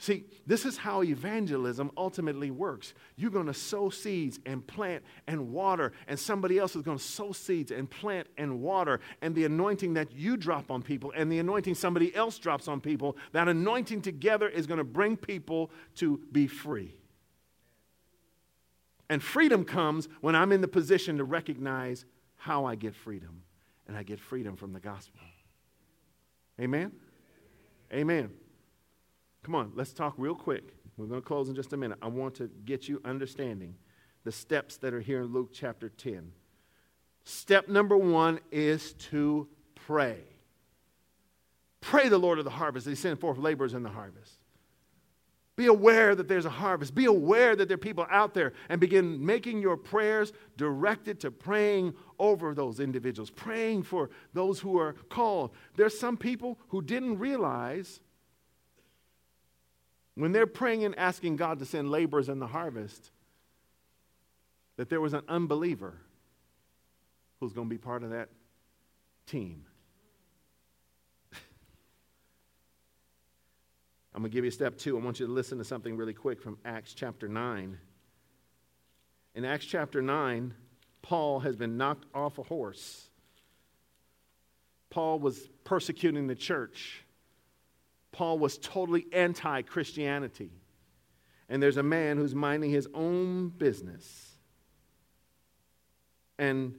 See, 0.00 0.24
this 0.46 0.64
is 0.64 0.76
how 0.76 1.02
evangelism 1.02 1.90
ultimately 1.96 2.52
works. 2.52 2.94
You're 3.16 3.32
going 3.32 3.46
to 3.46 3.54
sow 3.54 3.90
seeds 3.90 4.38
and 4.46 4.64
plant 4.64 5.02
and 5.26 5.50
water, 5.50 5.92
and 6.06 6.16
somebody 6.16 6.56
else 6.56 6.76
is 6.76 6.82
going 6.82 6.98
to 6.98 7.02
sow 7.02 7.32
seeds 7.32 7.72
and 7.72 7.90
plant 7.90 8.28
and 8.38 8.60
water. 8.60 9.00
And 9.22 9.34
the 9.34 9.44
anointing 9.44 9.94
that 9.94 10.12
you 10.12 10.36
drop 10.36 10.70
on 10.70 10.82
people 10.82 11.12
and 11.16 11.32
the 11.32 11.40
anointing 11.40 11.74
somebody 11.74 12.14
else 12.14 12.38
drops 12.38 12.68
on 12.68 12.80
people, 12.80 13.16
that 13.32 13.48
anointing 13.48 14.02
together 14.02 14.48
is 14.48 14.68
going 14.68 14.78
to 14.78 14.84
bring 14.84 15.16
people 15.16 15.72
to 15.96 16.20
be 16.30 16.46
free. 16.46 16.94
And 19.10 19.20
freedom 19.20 19.64
comes 19.64 20.08
when 20.20 20.36
I'm 20.36 20.52
in 20.52 20.60
the 20.60 20.68
position 20.68 21.16
to 21.18 21.24
recognize 21.24 22.04
how 22.36 22.66
I 22.66 22.76
get 22.76 22.94
freedom. 22.94 23.42
And 23.88 23.96
I 23.96 24.04
get 24.04 24.20
freedom 24.20 24.54
from 24.54 24.72
the 24.72 24.80
gospel. 24.80 25.18
Amen? 26.60 26.92
Amen. 27.92 28.30
Come 29.48 29.54
on, 29.54 29.72
let's 29.74 29.94
talk 29.94 30.12
real 30.18 30.34
quick. 30.34 30.74
We're 30.98 31.06
going 31.06 31.22
to 31.22 31.26
close 31.26 31.48
in 31.48 31.54
just 31.54 31.72
a 31.72 31.76
minute. 31.78 31.96
I 32.02 32.08
want 32.08 32.34
to 32.34 32.50
get 32.66 32.86
you 32.86 33.00
understanding 33.02 33.76
the 34.24 34.30
steps 34.30 34.76
that 34.76 34.92
are 34.92 35.00
here 35.00 35.22
in 35.22 35.32
Luke 35.32 35.52
chapter 35.54 35.88
10. 35.88 36.32
Step 37.24 37.66
number 37.66 37.96
one 37.96 38.40
is 38.52 38.92
to 38.92 39.48
pray. 39.74 40.18
Pray 41.80 42.10
the 42.10 42.18
Lord 42.18 42.38
of 42.38 42.44
the 42.44 42.50
harvest 42.50 42.84
that 42.84 42.90
He 42.90 42.96
send 42.96 43.20
forth 43.20 43.38
laborers 43.38 43.72
in 43.72 43.82
the 43.82 43.88
harvest. 43.88 44.34
Be 45.56 45.64
aware 45.64 46.14
that 46.14 46.28
there's 46.28 46.44
a 46.44 46.50
harvest. 46.50 46.94
Be 46.94 47.06
aware 47.06 47.56
that 47.56 47.68
there 47.68 47.76
are 47.76 47.78
people 47.78 48.06
out 48.10 48.34
there 48.34 48.52
and 48.68 48.78
begin 48.78 49.24
making 49.24 49.62
your 49.62 49.78
prayers 49.78 50.34
directed 50.58 51.20
to 51.20 51.30
praying 51.30 51.94
over 52.18 52.54
those 52.54 52.80
individuals, 52.80 53.30
praying 53.30 53.84
for 53.84 54.10
those 54.34 54.60
who 54.60 54.78
are 54.78 54.92
called. 55.08 55.52
There's 55.74 55.98
some 55.98 56.18
people 56.18 56.58
who 56.68 56.82
didn't 56.82 57.18
realize 57.18 58.00
when 60.18 60.32
they're 60.32 60.46
praying 60.46 60.84
and 60.84 60.98
asking 60.98 61.36
God 61.36 61.60
to 61.60 61.64
send 61.64 61.90
laborers 61.90 62.28
in 62.28 62.40
the 62.40 62.46
harvest, 62.48 63.12
that 64.76 64.90
there 64.90 65.00
was 65.00 65.14
an 65.14 65.22
unbeliever 65.28 65.94
who's 67.38 67.52
going 67.52 67.68
to 67.68 67.74
be 67.74 67.78
part 67.78 68.02
of 68.02 68.10
that 68.10 68.28
team. 69.26 69.64
I'm 74.12 74.22
going 74.22 74.30
to 74.30 74.34
give 74.34 74.44
you 74.44 74.50
step 74.50 74.76
two. 74.76 74.98
I 74.98 75.00
want 75.00 75.20
you 75.20 75.26
to 75.26 75.32
listen 75.32 75.56
to 75.58 75.64
something 75.64 75.96
really 75.96 76.14
quick 76.14 76.42
from 76.42 76.58
Acts 76.64 76.94
chapter 76.94 77.28
9. 77.28 77.78
In 79.36 79.44
Acts 79.44 79.66
chapter 79.66 80.02
9, 80.02 80.52
Paul 81.00 81.38
has 81.40 81.54
been 81.54 81.76
knocked 81.76 82.06
off 82.12 82.38
a 82.38 82.42
horse. 82.42 83.08
Paul 84.90 85.20
was 85.20 85.48
persecuting 85.62 86.26
the 86.26 86.34
church. 86.34 87.04
Paul 88.12 88.38
was 88.38 88.58
totally 88.58 89.06
anti 89.12 89.62
Christianity. 89.62 90.50
And 91.48 91.62
there's 91.62 91.76
a 91.76 91.82
man 91.82 92.18
who's 92.18 92.34
minding 92.34 92.70
his 92.70 92.88
own 92.92 93.48
business. 93.48 94.36
And 96.38 96.74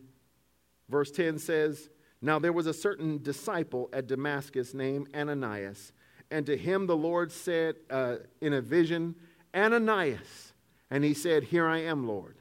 verse 0.90 1.12
10 1.12 1.40
says, 1.40 1.90
Now 2.22 2.40
there 2.40 2.54
was 2.54 2.68
a 2.68 2.74
certain 2.74 3.22
disciple 3.22 3.90
at 3.92 4.08
Damascus 4.08 4.74
named 4.74 5.10
Ananias. 5.16 5.92
And 6.32 6.46
to 6.46 6.56
him 6.56 6.86
the 6.86 6.96
Lord 6.96 7.32
said 7.32 7.76
uh, 7.90 8.18
in 8.42 8.54
a 8.54 8.62
vision, 8.62 9.16
Ananias. 9.56 10.54
And 10.92 11.04
he 11.04 11.14
said, 11.14 11.44
Here 11.44 11.68
I 11.68 11.80
am, 11.80 12.08
Lord. 12.08 12.38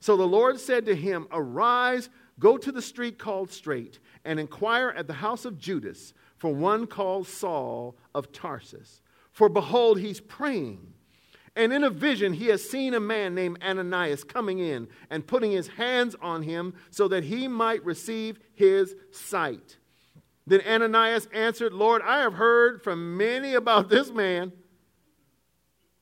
So 0.00 0.16
the 0.16 0.26
Lord 0.26 0.60
said 0.60 0.86
to 0.86 0.94
him, 0.94 1.26
Arise, 1.32 2.08
go 2.38 2.56
to 2.58 2.70
the 2.70 2.82
street 2.82 3.18
called 3.18 3.50
Straight, 3.50 3.98
and 4.24 4.38
inquire 4.38 4.90
at 4.90 5.06
the 5.06 5.14
house 5.14 5.44
of 5.44 5.58
Judas 5.58 6.14
for 6.36 6.54
one 6.54 6.86
called 6.86 7.26
Saul 7.26 7.96
of 8.14 8.32
Tarsus. 8.32 9.00
For 9.30 9.48
behold, 9.48 9.98
he's 9.98 10.20
praying. 10.20 10.94
And 11.56 11.72
in 11.72 11.84
a 11.84 11.90
vision, 11.90 12.32
he 12.32 12.46
has 12.46 12.68
seen 12.68 12.94
a 12.94 13.00
man 13.00 13.34
named 13.34 13.62
Ananias 13.62 14.24
coming 14.24 14.58
in 14.58 14.88
and 15.08 15.26
putting 15.26 15.52
his 15.52 15.68
hands 15.68 16.16
on 16.20 16.42
him 16.42 16.74
so 16.90 17.06
that 17.08 17.24
he 17.24 17.46
might 17.46 17.84
receive 17.84 18.38
his 18.54 18.94
sight. 19.12 19.76
Then 20.46 20.60
Ananias 20.66 21.28
answered, 21.32 21.72
Lord, 21.72 22.02
I 22.02 22.18
have 22.18 22.34
heard 22.34 22.82
from 22.82 23.16
many 23.16 23.54
about 23.54 23.88
this 23.88 24.10
man, 24.10 24.52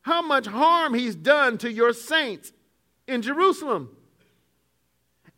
how 0.02 0.22
much 0.22 0.46
harm 0.46 0.94
he's 0.94 1.14
done 1.14 1.58
to 1.58 1.70
your 1.70 1.92
saints 1.92 2.52
in 3.06 3.22
Jerusalem. 3.22 3.96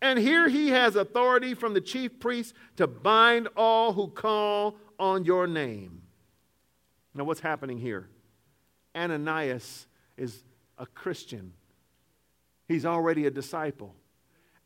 And 0.01 0.19
here 0.19 0.49
he 0.49 0.69
has 0.69 0.97
authority 0.97 1.55
from 1.55 1.75
the 1.75 1.81
chief 1.81 2.21
priests 2.21 2.55
to 2.77 2.87
bind 2.87 3.49
all 3.57 3.93
who 3.93 4.09
call 4.09 4.77
on 4.99 5.25
your 5.25 5.47
name. 5.47 6.04
Now, 7.15 7.25
what's 7.25 7.41
happening 7.41 7.79
here? 7.79 8.09
Ananias 8.97 9.87
is 10.17 10.43
a 10.79 10.87
Christian. 10.87 11.53
He's 12.67 12.85
already 12.85 13.27
a 13.27 13.31
disciple, 13.31 13.95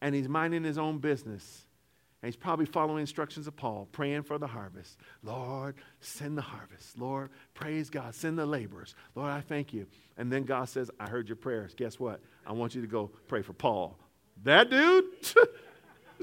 and 0.00 0.14
he's 0.14 0.28
minding 0.28 0.64
his 0.64 0.78
own 0.78 0.98
business. 0.98 1.64
And 2.20 2.28
he's 2.28 2.36
probably 2.36 2.66
following 2.66 3.00
instructions 3.00 3.46
of 3.46 3.54
Paul, 3.54 3.88
praying 3.92 4.24
for 4.24 4.38
the 4.38 4.46
harvest. 4.46 4.98
Lord, 5.22 5.76
send 6.00 6.36
the 6.36 6.42
harvest. 6.42 6.98
Lord, 6.98 7.30
praise 7.54 7.90
God, 7.90 8.12
send 8.14 8.38
the 8.38 8.46
laborers. 8.46 8.96
Lord, 9.14 9.30
I 9.30 9.40
thank 9.40 9.72
you. 9.72 9.86
And 10.16 10.32
then 10.32 10.42
God 10.42 10.68
says, 10.68 10.90
I 10.98 11.08
heard 11.08 11.28
your 11.28 11.36
prayers. 11.36 11.74
Guess 11.74 12.00
what? 12.00 12.20
I 12.44 12.52
want 12.52 12.74
you 12.74 12.80
to 12.80 12.88
go 12.88 13.12
pray 13.28 13.42
for 13.42 13.52
Paul. 13.52 13.98
That 14.42 14.68
dude? 14.68 15.04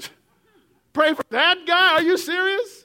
pray 0.92 1.14
for 1.14 1.24
that 1.30 1.66
guy? 1.66 1.92
Are 1.94 2.02
you 2.02 2.18
serious? 2.18 2.84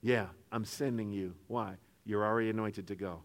Yeah. 0.00 0.26
I'm 0.50 0.64
sending 0.64 1.12
you. 1.12 1.34
Why? 1.46 1.74
You're 2.08 2.24
already 2.24 2.48
anointed 2.48 2.88
to 2.88 2.94
go. 2.94 3.20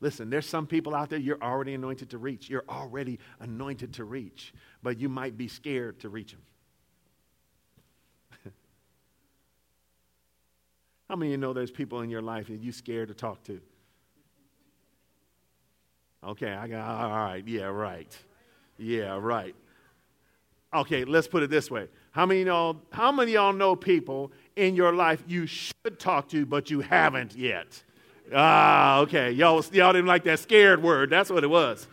Listen, 0.00 0.30
there's 0.30 0.46
some 0.46 0.66
people 0.66 0.92
out 0.92 1.08
there 1.08 1.20
you're 1.20 1.40
already 1.40 1.74
anointed 1.74 2.10
to 2.10 2.18
reach. 2.18 2.50
You're 2.50 2.64
already 2.68 3.20
anointed 3.38 3.92
to 3.94 4.04
reach, 4.04 4.52
but 4.82 4.98
you 4.98 5.08
might 5.08 5.38
be 5.38 5.46
scared 5.46 6.00
to 6.00 6.08
reach 6.08 6.32
them. 6.32 6.42
How 11.08 11.14
many 11.14 11.30
of 11.30 11.32
you 11.32 11.38
know 11.38 11.52
there's 11.52 11.70
people 11.70 12.00
in 12.00 12.10
your 12.10 12.20
life 12.20 12.48
that 12.48 12.56
you're 12.56 12.72
scared 12.72 13.08
to 13.08 13.14
talk 13.14 13.44
to? 13.44 13.60
Okay, 16.24 16.52
I 16.52 16.66
got 16.66 16.88
all 16.88 17.10
right. 17.10 17.46
Yeah, 17.46 17.66
right. 17.66 18.18
Yeah, 18.76 19.18
right. 19.20 19.54
Okay, 20.74 21.04
let's 21.04 21.28
put 21.28 21.44
it 21.44 21.50
this 21.50 21.70
way. 21.70 21.86
How 22.10 22.26
many 22.26 22.42
know 22.42 22.80
how 22.90 23.12
many 23.12 23.32
y'all 23.32 23.52
know 23.52 23.76
people 23.76 24.32
in 24.56 24.74
your 24.74 24.92
life 24.94 25.22
you 25.26 25.46
should 25.46 25.98
talk 25.98 26.28
to, 26.28 26.46
but 26.46 26.70
you 26.70 26.80
haven't 26.80 27.34
yet. 27.36 27.82
Ah, 28.32 29.00
okay. 29.00 29.30
Y'all, 29.32 29.64
y'all 29.72 29.92
didn't 29.92 30.06
like 30.06 30.24
that 30.24 30.38
scared 30.38 30.82
word. 30.82 31.10
That's 31.10 31.30
what 31.30 31.44
it 31.44 31.50
was. 31.50 31.86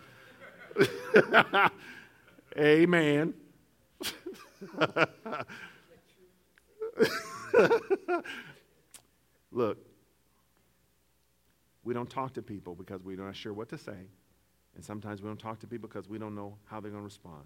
Amen. 2.57 3.34
Look, 9.51 9.78
we 11.84 11.93
don't 11.93 12.09
talk 12.09 12.34
to 12.34 12.41
people 12.41 12.74
because 12.76 13.03
we're 13.03 13.18
not 13.18 13.36
sure 13.36 13.53
what 13.53 13.68
to 13.70 13.78
say. 13.78 14.07
And 14.76 14.84
sometimes 14.84 15.22
we 15.22 15.28
don't 15.28 15.39
talk 15.39 15.59
to 15.59 15.68
people 15.68 15.89
because 15.89 16.07
we 16.07 16.18
don't 16.18 16.36
know 16.36 16.55
how 16.66 16.80
they're 16.80 16.91
going 16.91 17.01
to 17.01 17.05
respond. 17.05 17.43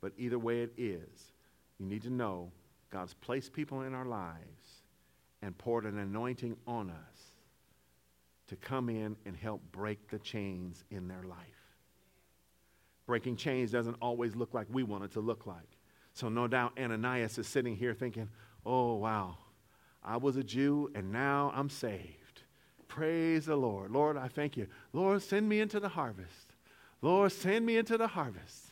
But 0.00 0.12
either 0.18 0.38
way 0.38 0.62
it 0.62 0.72
is, 0.76 1.32
you 1.78 1.86
need 1.86 2.02
to 2.02 2.10
know 2.10 2.50
God's 2.94 3.14
placed 3.14 3.52
people 3.52 3.82
in 3.82 3.92
our 3.92 4.04
lives 4.04 4.82
and 5.42 5.58
poured 5.58 5.84
an 5.84 5.98
anointing 5.98 6.56
on 6.64 6.90
us 6.90 7.18
to 8.46 8.54
come 8.54 8.88
in 8.88 9.16
and 9.26 9.36
help 9.36 9.60
break 9.72 10.08
the 10.10 10.20
chains 10.20 10.84
in 10.92 11.08
their 11.08 11.24
life. 11.24 11.38
Breaking 13.04 13.34
chains 13.34 13.72
doesn't 13.72 13.96
always 14.00 14.36
look 14.36 14.54
like 14.54 14.68
we 14.70 14.84
want 14.84 15.02
it 15.02 15.10
to 15.14 15.20
look 15.20 15.44
like. 15.44 15.76
So, 16.12 16.28
no 16.28 16.46
doubt 16.46 16.78
Ananias 16.78 17.36
is 17.36 17.48
sitting 17.48 17.74
here 17.74 17.94
thinking, 17.94 18.28
oh, 18.64 18.94
wow, 18.94 19.38
I 20.00 20.16
was 20.16 20.36
a 20.36 20.44
Jew 20.44 20.88
and 20.94 21.10
now 21.10 21.52
I'm 21.52 21.70
saved. 21.70 22.42
Praise 22.86 23.46
the 23.46 23.56
Lord. 23.56 23.90
Lord, 23.90 24.16
I 24.16 24.28
thank 24.28 24.56
you. 24.56 24.68
Lord, 24.92 25.20
send 25.20 25.48
me 25.48 25.58
into 25.58 25.80
the 25.80 25.88
harvest. 25.88 26.54
Lord, 27.02 27.32
send 27.32 27.66
me 27.66 27.76
into 27.76 27.98
the 27.98 28.06
harvest. 28.06 28.70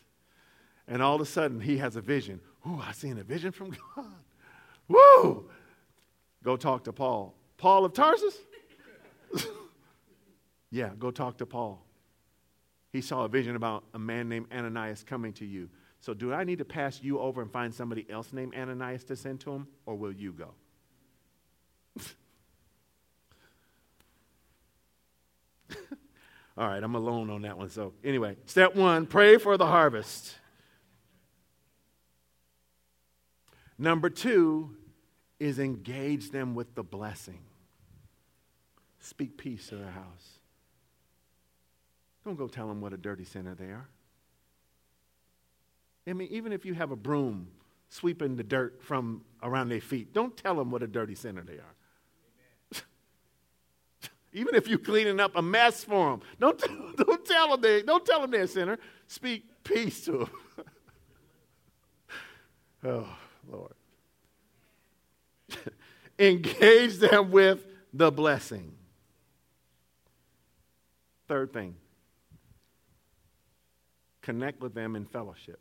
And 0.86 1.02
all 1.02 1.16
of 1.16 1.20
a 1.20 1.26
sudden, 1.26 1.60
he 1.60 1.78
has 1.78 1.96
a 1.96 2.00
vision. 2.00 2.40
Ooh, 2.66 2.80
I 2.80 2.92
seen 2.92 3.18
a 3.18 3.24
vision 3.24 3.52
from 3.52 3.70
God. 3.96 4.06
Woo! 4.88 5.48
Go 6.42 6.56
talk 6.56 6.84
to 6.84 6.92
Paul. 6.92 7.34
Paul 7.56 7.84
of 7.84 7.92
Tarsus? 7.92 8.36
yeah, 10.70 10.90
go 10.98 11.10
talk 11.10 11.38
to 11.38 11.46
Paul. 11.46 11.84
He 12.92 13.00
saw 13.00 13.24
a 13.24 13.28
vision 13.28 13.56
about 13.56 13.84
a 13.94 13.98
man 13.98 14.28
named 14.28 14.46
Ananias 14.52 15.02
coming 15.02 15.32
to 15.34 15.46
you. 15.46 15.68
So, 16.00 16.12
do 16.14 16.32
I 16.32 16.44
need 16.44 16.58
to 16.58 16.64
pass 16.64 17.00
you 17.00 17.20
over 17.20 17.40
and 17.40 17.50
find 17.50 17.72
somebody 17.72 18.04
else 18.10 18.32
named 18.32 18.54
Ananias 18.54 19.04
to 19.04 19.14
send 19.14 19.40
to 19.40 19.52
him, 19.52 19.68
or 19.86 19.94
will 19.94 20.12
you 20.12 20.32
go? 20.32 20.48
All 26.58 26.66
right, 26.68 26.82
I'm 26.82 26.96
alone 26.96 27.30
on 27.30 27.42
that 27.42 27.56
one. 27.56 27.70
So, 27.70 27.92
anyway, 28.02 28.36
step 28.46 28.74
one 28.74 29.06
pray 29.06 29.38
for 29.38 29.56
the 29.56 29.66
harvest. 29.66 30.34
Number 33.78 34.10
two 34.10 34.76
is 35.40 35.58
engage 35.58 36.30
them 36.30 36.54
with 36.54 36.74
the 36.74 36.82
blessing. 36.82 37.40
Speak 39.00 39.36
peace 39.36 39.68
to 39.68 39.76
their 39.76 39.90
house. 39.90 40.38
Don't 42.24 42.36
go 42.36 42.46
tell 42.46 42.68
them 42.68 42.80
what 42.80 42.92
a 42.92 42.96
dirty 42.96 43.24
sinner 43.24 43.54
they 43.54 43.66
are. 43.66 43.88
I 46.06 46.12
mean, 46.12 46.28
even 46.30 46.52
if 46.52 46.64
you 46.64 46.74
have 46.74 46.90
a 46.90 46.96
broom 46.96 47.48
sweeping 47.88 48.36
the 48.36 48.42
dirt 48.42 48.82
from 48.82 49.22
around 49.42 49.68
their 49.68 49.80
feet, 49.80 50.12
don't 50.12 50.36
tell 50.36 50.54
them 50.56 50.70
what 50.70 50.82
a 50.82 50.86
dirty 50.86 51.14
sinner 51.14 51.42
they 51.42 51.58
are. 51.58 51.74
even 54.32 54.54
if 54.54 54.68
you're 54.68 54.78
cleaning 54.78 55.20
up 55.20 55.36
a 55.36 55.42
mess 55.42 55.84
for 55.84 56.12
them, 56.12 56.22
don't, 56.40 56.58
don't, 56.96 57.24
tell 57.24 57.48
them 57.50 57.60
they, 57.60 57.82
don't 57.82 58.06
tell 58.06 58.20
them 58.20 58.30
they're 58.30 58.42
a 58.42 58.48
sinner. 58.48 58.78
Speak 59.06 59.44
peace 59.64 60.04
to 60.04 60.12
them. 60.12 60.30
oh, 62.84 63.16
Lord. 63.48 63.74
Engage 66.18 66.98
them 66.98 67.30
with 67.30 67.64
the 67.92 68.10
blessing. 68.10 68.74
Third 71.28 71.52
thing, 71.52 71.76
connect 74.20 74.60
with 74.60 74.74
them 74.74 74.96
in 74.96 75.06
fellowship. 75.06 75.60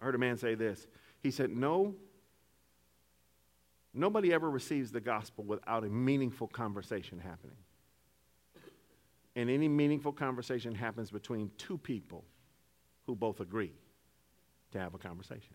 I 0.00 0.04
heard 0.04 0.14
a 0.14 0.18
man 0.18 0.36
say 0.36 0.54
this. 0.54 0.86
He 1.22 1.30
said, 1.30 1.50
No, 1.50 1.94
nobody 3.94 4.32
ever 4.32 4.50
receives 4.50 4.92
the 4.92 5.00
gospel 5.00 5.44
without 5.44 5.84
a 5.84 5.88
meaningful 5.88 6.48
conversation 6.48 7.18
happening. 7.18 7.56
And 9.36 9.50
any 9.50 9.68
meaningful 9.68 10.12
conversation 10.12 10.74
happens 10.74 11.10
between 11.10 11.50
two 11.58 11.78
people 11.78 12.24
who 13.06 13.14
both 13.14 13.40
agree 13.40 13.72
to 14.72 14.78
have 14.78 14.94
a 14.94 14.98
conversation. 14.98 15.54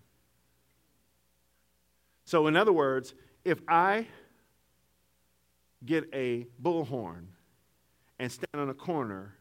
So, 2.26 2.48
in 2.48 2.56
other 2.56 2.74
words, 2.74 3.14
if 3.44 3.60
I 3.68 4.08
get 5.86 6.08
a 6.14 6.48
bullhorn 6.62 7.26
and 8.20 8.32
stand 8.32 8.50
on 8.54 8.70
a 8.70 8.74
corner 8.74 9.36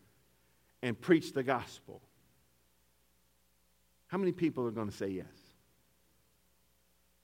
and 0.82 0.98
preach 1.00 1.32
the 1.32 1.42
gospel, 1.42 2.00
how 4.08 4.18
many 4.18 4.32
people 4.32 4.66
are 4.66 4.70
going 4.70 4.90
to 4.90 4.96
say 4.96 5.08
yes? 5.08 5.26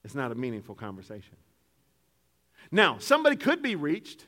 It's 0.03 0.15
not 0.15 0.31
a 0.31 0.35
meaningful 0.35 0.75
conversation. 0.75 1.35
Now, 2.71 2.97
somebody 2.99 3.35
could 3.35 3.61
be 3.61 3.75
reached 3.75 4.25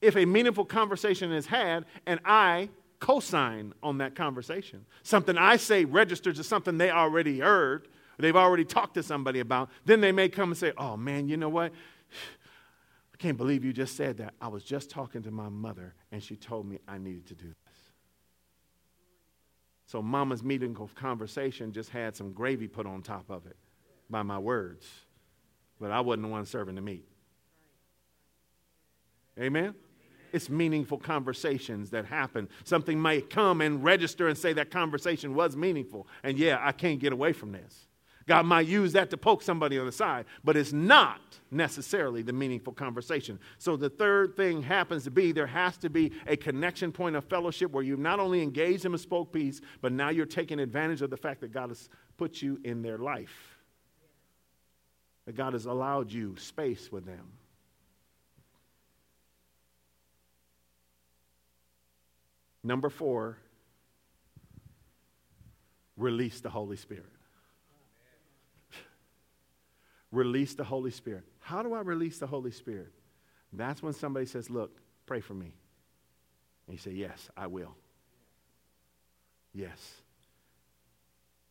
if 0.00 0.16
a 0.16 0.24
meaningful 0.24 0.64
conversation 0.64 1.32
is 1.32 1.46
had 1.46 1.84
and 2.06 2.20
I 2.24 2.70
co 3.02 3.18
sign 3.18 3.74
on 3.82 3.98
that 3.98 4.14
conversation. 4.14 4.86
Something 5.02 5.36
I 5.36 5.56
say 5.56 5.84
registers 5.84 6.38
as 6.38 6.46
something 6.46 6.78
they 6.78 6.92
already 6.92 7.40
heard, 7.40 7.88
they've 8.16 8.36
already 8.36 8.64
talked 8.64 8.94
to 8.94 9.02
somebody 9.02 9.40
about. 9.40 9.70
Then 9.84 10.00
they 10.00 10.12
may 10.12 10.28
come 10.28 10.50
and 10.50 10.56
say, 10.56 10.72
Oh 10.78 10.96
man, 10.96 11.28
you 11.28 11.36
know 11.36 11.48
what? 11.48 11.72
I 13.12 13.16
can't 13.18 13.36
believe 13.36 13.64
you 13.64 13.72
just 13.72 13.96
said 13.96 14.18
that. 14.18 14.34
I 14.40 14.46
was 14.46 14.62
just 14.62 14.88
talking 14.88 15.22
to 15.24 15.32
my 15.32 15.48
mother 15.48 15.94
and 16.12 16.22
she 16.22 16.36
told 16.36 16.64
me 16.64 16.78
I 16.86 16.98
needed 16.98 17.26
to 17.26 17.34
do 17.34 17.48
this. 17.48 17.56
So, 19.86 20.00
mama's 20.00 20.44
meeting 20.44 20.74
conversation 20.94 21.72
just 21.72 21.90
had 21.90 22.14
some 22.16 22.32
gravy 22.32 22.68
put 22.68 22.86
on 22.86 23.02
top 23.02 23.28
of 23.28 23.46
it 23.46 23.56
by 24.08 24.22
my 24.22 24.38
words. 24.38 24.86
But 25.80 25.90
I 25.90 26.00
wasn't 26.00 26.22
the 26.22 26.28
one 26.28 26.46
serving 26.46 26.76
the 26.76 26.80
meat. 26.80 27.08
Amen? 29.38 29.74
It's 30.32 30.48
meaningful 30.48 30.98
conversations 30.98 31.90
that 31.90 32.06
happen. 32.06 32.48
Something 32.64 32.98
might 32.98 33.30
come 33.30 33.60
and 33.60 33.84
register 33.84 34.28
and 34.28 34.36
say 34.36 34.52
that 34.54 34.70
conversation 34.70 35.34
was 35.34 35.56
meaningful. 35.56 36.06
And 36.22 36.38
yeah, 36.38 36.58
I 36.60 36.72
can't 36.72 36.98
get 36.98 37.12
away 37.12 37.32
from 37.32 37.52
this. 37.52 37.86
God 38.26 38.46
might 38.46 38.66
use 38.66 38.92
that 38.92 39.10
to 39.10 39.16
poke 39.16 39.42
somebody 39.42 39.78
on 39.78 39.86
the 39.86 39.92
side, 39.92 40.26
but 40.44 40.56
it's 40.56 40.72
not 40.72 41.20
necessarily 41.50 42.22
the 42.22 42.32
meaningful 42.32 42.72
conversation. 42.72 43.38
So 43.58 43.76
the 43.76 43.90
third 43.90 44.36
thing 44.36 44.62
happens 44.62 45.04
to 45.04 45.10
be 45.10 45.32
there 45.32 45.46
has 45.46 45.76
to 45.78 45.90
be 45.90 46.12
a 46.26 46.36
connection 46.36 46.92
point 46.92 47.16
of 47.16 47.24
fellowship 47.24 47.72
where 47.72 47.82
you've 47.82 47.98
not 47.98 48.20
only 48.20 48.42
engaged 48.42 48.84
them 48.84 48.94
and 48.94 49.00
spoke 49.00 49.32
peace, 49.32 49.60
but 49.80 49.92
now 49.92 50.10
you're 50.10 50.26
taking 50.26 50.60
advantage 50.60 51.02
of 51.02 51.10
the 51.10 51.16
fact 51.16 51.40
that 51.40 51.52
God 51.52 51.70
has 51.70 51.88
put 52.16 52.40
you 52.40 52.60
in 52.64 52.82
their 52.82 52.98
life. 52.98 53.58
That 55.26 55.36
God 55.36 55.52
has 55.52 55.66
allowed 55.66 56.12
you 56.12 56.36
space 56.36 56.90
with 56.90 57.04
them. 57.04 57.32
Number 62.64 62.88
four, 62.88 63.38
release 65.96 66.40
the 66.40 66.50
Holy 66.50 66.76
Spirit 66.76 67.04
release 70.12 70.54
the 70.54 70.64
Holy 70.64 70.90
Spirit. 70.90 71.24
How 71.40 71.62
do 71.62 71.74
I 71.74 71.80
release 71.80 72.18
the 72.18 72.26
Holy 72.26 72.50
Spirit? 72.50 72.92
That's 73.52 73.82
when 73.82 73.92
somebody 73.92 74.26
says, 74.26 74.48
Look, 74.48 74.78
pray 75.06 75.20
for 75.20 75.34
me. 75.34 75.52
And 76.66 76.74
you 76.74 76.78
say, 76.78 76.92
Yes, 76.92 77.28
I 77.36 77.46
will. 77.48 77.74
Yes. 79.54 80.02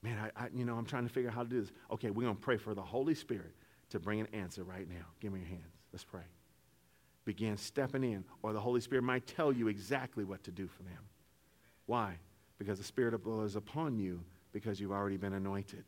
Man, 0.01 0.17
I, 0.17 0.45
I, 0.45 0.47
you 0.53 0.65
know, 0.65 0.75
I'm 0.75 0.85
trying 0.85 1.07
to 1.07 1.13
figure 1.13 1.29
out 1.29 1.35
how 1.35 1.43
to 1.43 1.49
do 1.49 1.61
this. 1.61 1.71
Okay, 1.91 2.09
we're 2.09 2.23
going 2.23 2.35
to 2.35 2.41
pray 2.41 2.57
for 2.57 2.73
the 2.73 2.81
Holy 2.81 3.13
Spirit 3.13 3.53
to 3.91 3.99
bring 3.99 4.19
an 4.19 4.27
answer 4.33 4.63
right 4.63 4.89
now. 4.89 5.05
Give 5.19 5.31
me 5.31 5.41
your 5.41 5.49
hands. 5.49 5.75
Let's 5.93 6.03
pray. 6.03 6.23
Begin 7.25 7.57
stepping 7.57 8.03
in, 8.03 8.23
or 8.41 8.53
the 8.53 8.59
Holy 8.59 8.81
Spirit 8.81 9.03
might 9.03 9.27
tell 9.27 9.51
you 9.51 9.67
exactly 9.67 10.23
what 10.23 10.43
to 10.43 10.51
do 10.51 10.67
for 10.67 10.83
them. 10.83 11.03
Why? 11.85 12.15
Because 12.57 12.79
the 12.79 12.83
Spirit 12.83 13.13
of 13.13 13.23
the 13.23 13.29
Lord 13.29 13.45
is 13.45 13.55
upon 13.55 13.97
you 13.99 14.21
because 14.51 14.79
you've 14.79 14.91
already 14.91 15.17
been 15.17 15.33
anointed. 15.33 15.83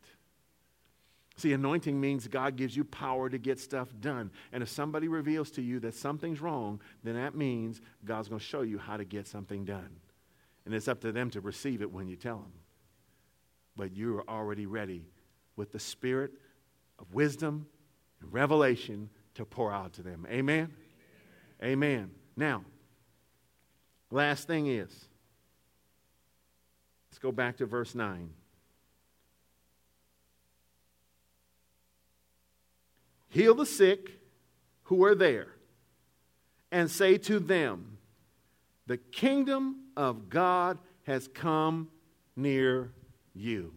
See, 1.36 1.52
anointing 1.52 2.00
means 2.00 2.28
God 2.28 2.56
gives 2.56 2.76
you 2.76 2.84
power 2.84 3.28
to 3.28 3.38
get 3.38 3.58
stuff 3.58 3.88
done. 4.00 4.30
And 4.52 4.62
if 4.62 4.68
somebody 4.68 5.08
reveals 5.08 5.50
to 5.52 5.62
you 5.62 5.80
that 5.80 5.94
something's 5.94 6.40
wrong, 6.40 6.80
then 7.02 7.14
that 7.14 7.34
means 7.34 7.80
God's 8.04 8.28
going 8.28 8.38
to 8.38 8.44
show 8.44 8.62
you 8.62 8.78
how 8.78 8.96
to 8.96 9.04
get 9.04 9.26
something 9.26 9.64
done. 9.64 9.90
And 10.64 10.74
it's 10.74 10.86
up 10.86 11.00
to 11.00 11.10
them 11.10 11.30
to 11.30 11.40
receive 11.40 11.82
it 11.82 11.90
when 11.90 12.06
you 12.06 12.14
tell 12.14 12.38
them. 12.38 12.52
But 13.76 13.96
you 13.96 14.16
are 14.18 14.30
already 14.30 14.66
ready 14.66 15.06
with 15.56 15.72
the 15.72 15.80
spirit 15.80 16.30
of 17.00 17.12
wisdom 17.12 17.66
and 18.20 18.32
revelation 18.32 19.10
to 19.34 19.44
pour 19.44 19.72
out 19.72 19.94
to 19.94 20.02
them. 20.02 20.26
Amen? 20.30 20.72
Amen. 21.62 22.10
Now, 22.36 22.64
last 24.10 24.46
thing 24.46 24.66
is, 24.66 24.90
let's 27.10 27.18
go 27.18 27.32
back 27.32 27.58
to 27.58 27.66
verse 27.66 27.94
9. 27.94 28.30
heal 33.34 33.54
the 33.54 33.66
sick 33.66 34.12
who 34.84 35.04
are 35.04 35.14
there, 35.14 35.48
and 36.70 36.90
say 36.90 37.18
to 37.18 37.40
them, 37.40 37.98
The 38.86 38.96
kingdom 38.96 39.88
of 39.96 40.28
God 40.28 40.78
has 41.02 41.28
come 41.28 41.88
near 42.36 42.92
you. 43.34 43.74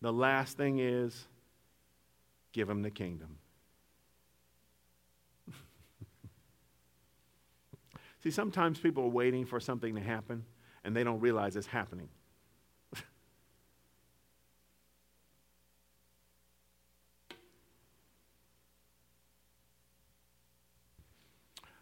The 0.00 0.12
last 0.12 0.56
thing 0.56 0.78
is 0.78 1.26
give 2.52 2.68
them 2.68 2.82
the 2.82 2.90
kingdom. 2.90 3.38
See, 8.24 8.30
sometimes 8.30 8.80
people 8.80 9.04
are 9.04 9.08
waiting 9.08 9.44
for 9.44 9.60
something 9.60 9.94
to 9.96 10.00
happen 10.00 10.46
and 10.82 10.96
they 10.96 11.04
don't 11.04 11.20
realize 11.20 11.56
it's 11.56 11.66
happening. 11.66 12.08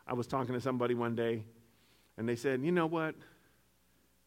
I 0.05 0.15
was 0.15 0.27
talking 0.27 0.53
to 0.55 0.61
somebody 0.61 0.95
one 0.95 1.15
day, 1.15 1.45
and 2.17 2.29
they 2.29 2.35
said, 2.35 2.61
You 2.65 2.73
know 2.73 2.87
what? 2.87 3.15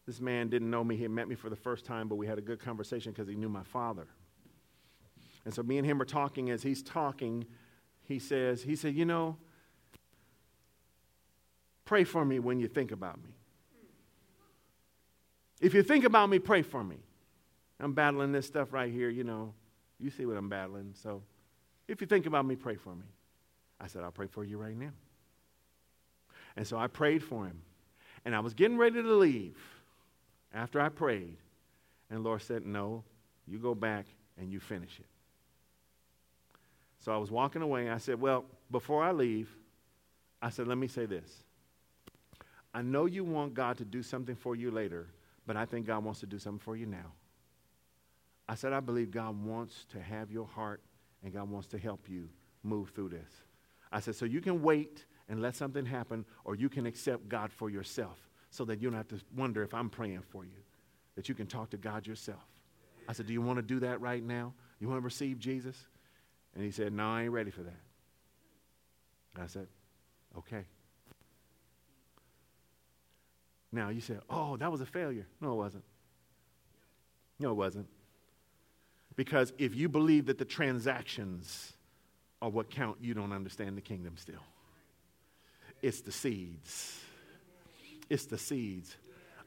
This 0.07 0.21
man 0.21 0.47
didn't 0.47 0.69
know 0.69 0.85
me. 0.85 0.95
He 0.95 1.09
met 1.09 1.27
me 1.27 1.35
for 1.35 1.49
the 1.49 1.57
first 1.57 1.83
time, 1.83 2.07
but 2.07 2.15
we 2.15 2.27
had 2.27 2.37
a 2.37 2.41
good 2.41 2.61
conversation 2.61 3.11
because 3.11 3.27
he 3.27 3.35
knew 3.35 3.49
my 3.49 3.63
father. 3.63 4.07
And 5.43 5.53
so 5.53 5.63
me 5.63 5.77
and 5.79 5.85
him 5.85 5.97
were 5.97 6.05
talking. 6.05 6.49
As 6.49 6.63
he's 6.63 6.81
talking, 6.81 7.45
he 8.03 8.19
says, 8.19 8.63
he 8.63 8.77
said, 8.77 8.95
you 8.95 9.03
know, 9.03 9.35
pray 11.85 12.03
for 12.03 12.25
me 12.25 12.39
when 12.39 12.59
you 12.59 12.67
think 12.67 12.91
about 12.91 13.17
me. 13.23 13.29
If 15.61 15.73
you 15.73 15.83
think 15.83 16.03
about 16.03 16.29
me, 16.29 16.39
pray 16.39 16.61
for 16.61 16.83
me. 16.83 16.97
I'm 17.79 17.93
battling 17.93 18.31
this 18.31 18.45
stuff 18.45 18.73
right 18.73 18.91
here, 18.91 19.09
you 19.09 19.23
know. 19.23 19.53
You 19.99 20.09
see 20.09 20.25
what 20.25 20.37
I'm 20.37 20.49
battling. 20.49 20.93
So 21.01 21.21
if 21.87 22.01
you 22.01 22.07
think 22.07 22.25
about 22.25 22.45
me, 22.45 22.55
pray 22.55 22.75
for 22.75 22.93
me. 22.93 23.05
I 23.79 23.87
said, 23.87 24.03
I'll 24.03 24.11
pray 24.11 24.27
for 24.27 24.43
you 24.43 24.57
right 24.57 24.77
now. 24.77 24.91
And 26.55 26.65
so 26.65 26.77
I 26.77 26.87
prayed 26.87 27.23
for 27.23 27.45
him. 27.45 27.61
And 28.23 28.35
I 28.35 28.39
was 28.39 28.53
getting 28.53 28.77
ready 28.77 29.01
to 29.01 29.15
leave 29.15 29.57
after 30.53 30.81
I 30.81 30.89
prayed. 30.89 31.37
And 32.09 32.19
the 32.19 32.23
Lord 32.27 32.41
said, 32.41 32.65
No, 32.65 33.03
you 33.47 33.59
go 33.59 33.75
back 33.75 34.05
and 34.37 34.51
you 34.51 34.59
finish 34.59 34.99
it. 34.99 35.05
So 36.99 37.13
I 37.13 37.17
was 37.17 37.29
walking 37.29 37.61
away. 37.61 37.89
I 37.89 37.97
said, 37.97 38.19
Well, 38.19 38.45
before 38.71 39.03
I 39.03 39.11
leave, 39.11 39.49
I 40.41 40.49
said, 40.49 40.67
Let 40.67 40.77
me 40.77 40.87
say 40.87 41.05
this. 41.05 41.44
I 42.75 42.81
know 42.81 43.05
you 43.05 43.23
want 43.23 43.53
God 43.53 43.77
to 43.77 43.85
do 43.85 44.03
something 44.03 44.35
for 44.35 44.53
you 44.53 44.69
later, 44.69 45.07
but 45.47 45.55
I 45.55 45.63
think 45.65 45.87
God 45.87 46.03
wants 46.03 46.19
to 46.19 46.25
do 46.25 46.37
something 46.37 46.59
for 46.59 46.75
you 46.75 46.85
now. 46.85 47.13
I 48.49 48.55
said, 48.55 48.73
I 48.73 48.81
believe 48.81 49.11
God 49.11 49.41
wants 49.41 49.85
to 49.93 50.01
have 50.01 50.29
your 50.29 50.45
heart 50.45 50.81
and 51.23 51.31
God 51.33 51.49
wants 51.49 51.67
to 51.69 51.77
help 51.77 52.09
you 52.09 52.27
move 52.63 52.89
through 52.89 53.09
this. 53.09 53.29
I 53.93 54.01
said, 54.01 54.15
so 54.15 54.25
you 54.25 54.41
can 54.41 54.61
wait 54.61 55.05
and 55.29 55.41
let 55.41 55.55
something 55.55 55.85
happen, 55.85 56.25
or 56.43 56.55
you 56.55 56.67
can 56.67 56.85
accept 56.85 57.29
God 57.29 57.53
for 57.53 57.69
yourself 57.69 58.19
so 58.49 58.65
that 58.65 58.81
you 58.81 58.89
don't 58.89 58.97
have 58.97 59.07
to 59.07 59.21
wonder 59.37 59.63
if 59.63 59.73
I'm 59.73 59.89
praying 59.89 60.23
for 60.29 60.43
you, 60.43 60.59
that 61.15 61.29
you 61.29 61.33
can 61.33 61.47
talk 61.47 61.69
to 61.69 61.77
God 61.77 62.05
yourself. 62.05 62.43
I 63.07 63.13
said, 63.13 63.25
Do 63.25 63.31
you 63.33 63.41
want 63.41 63.57
to 63.57 63.63
do 63.63 63.79
that 63.79 64.01
right 64.01 64.21
now? 64.21 64.53
You 64.81 64.89
want 64.89 64.99
to 64.99 65.05
receive 65.05 65.39
Jesus? 65.39 65.77
And 66.53 66.63
he 66.63 66.71
said, 66.71 66.91
No, 66.91 67.07
I 67.07 67.23
ain't 67.23 67.31
ready 67.31 67.51
for 67.51 67.63
that. 67.63 67.81
And 69.33 69.43
I 69.43 69.47
said, 69.47 69.67
Okay. 70.37 70.65
Now 73.75 73.89
you 73.89 73.99
said, 73.99 74.21
Oh, 74.29 74.55
that 74.57 74.71
was 74.71 74.79
a 74.79 74.85
failure. 74.85 75.27
No, 75.41 75.51
it 75.51 75.55
wasn't. 75.55 75.83
No, 77.39 77.51
it 77.51 77.55
wasn't. 77.55 77.87
Because 79.17 79.51
if 79.57 79.75
you 79.75 79.89
believe 79.89 80.27
that 80.27 80.37
the 80.37 80.45
transactions 80.45 81.73
are 82.41 82.49
what 82.49 82.69
count, 82.69 82.97
you 83.01 83.13
don't 83.13 83.33
understand 83.33 83.77
the 83.77 83.81
kingdom 83.81 84.15
still. 84.15 84.43
It's 85.81 86.01
the 86.01 86.11
seeds. 86.13 87.01
It's 88.09 88.25
the 88.25 88.37
seeds. 88.37 88.95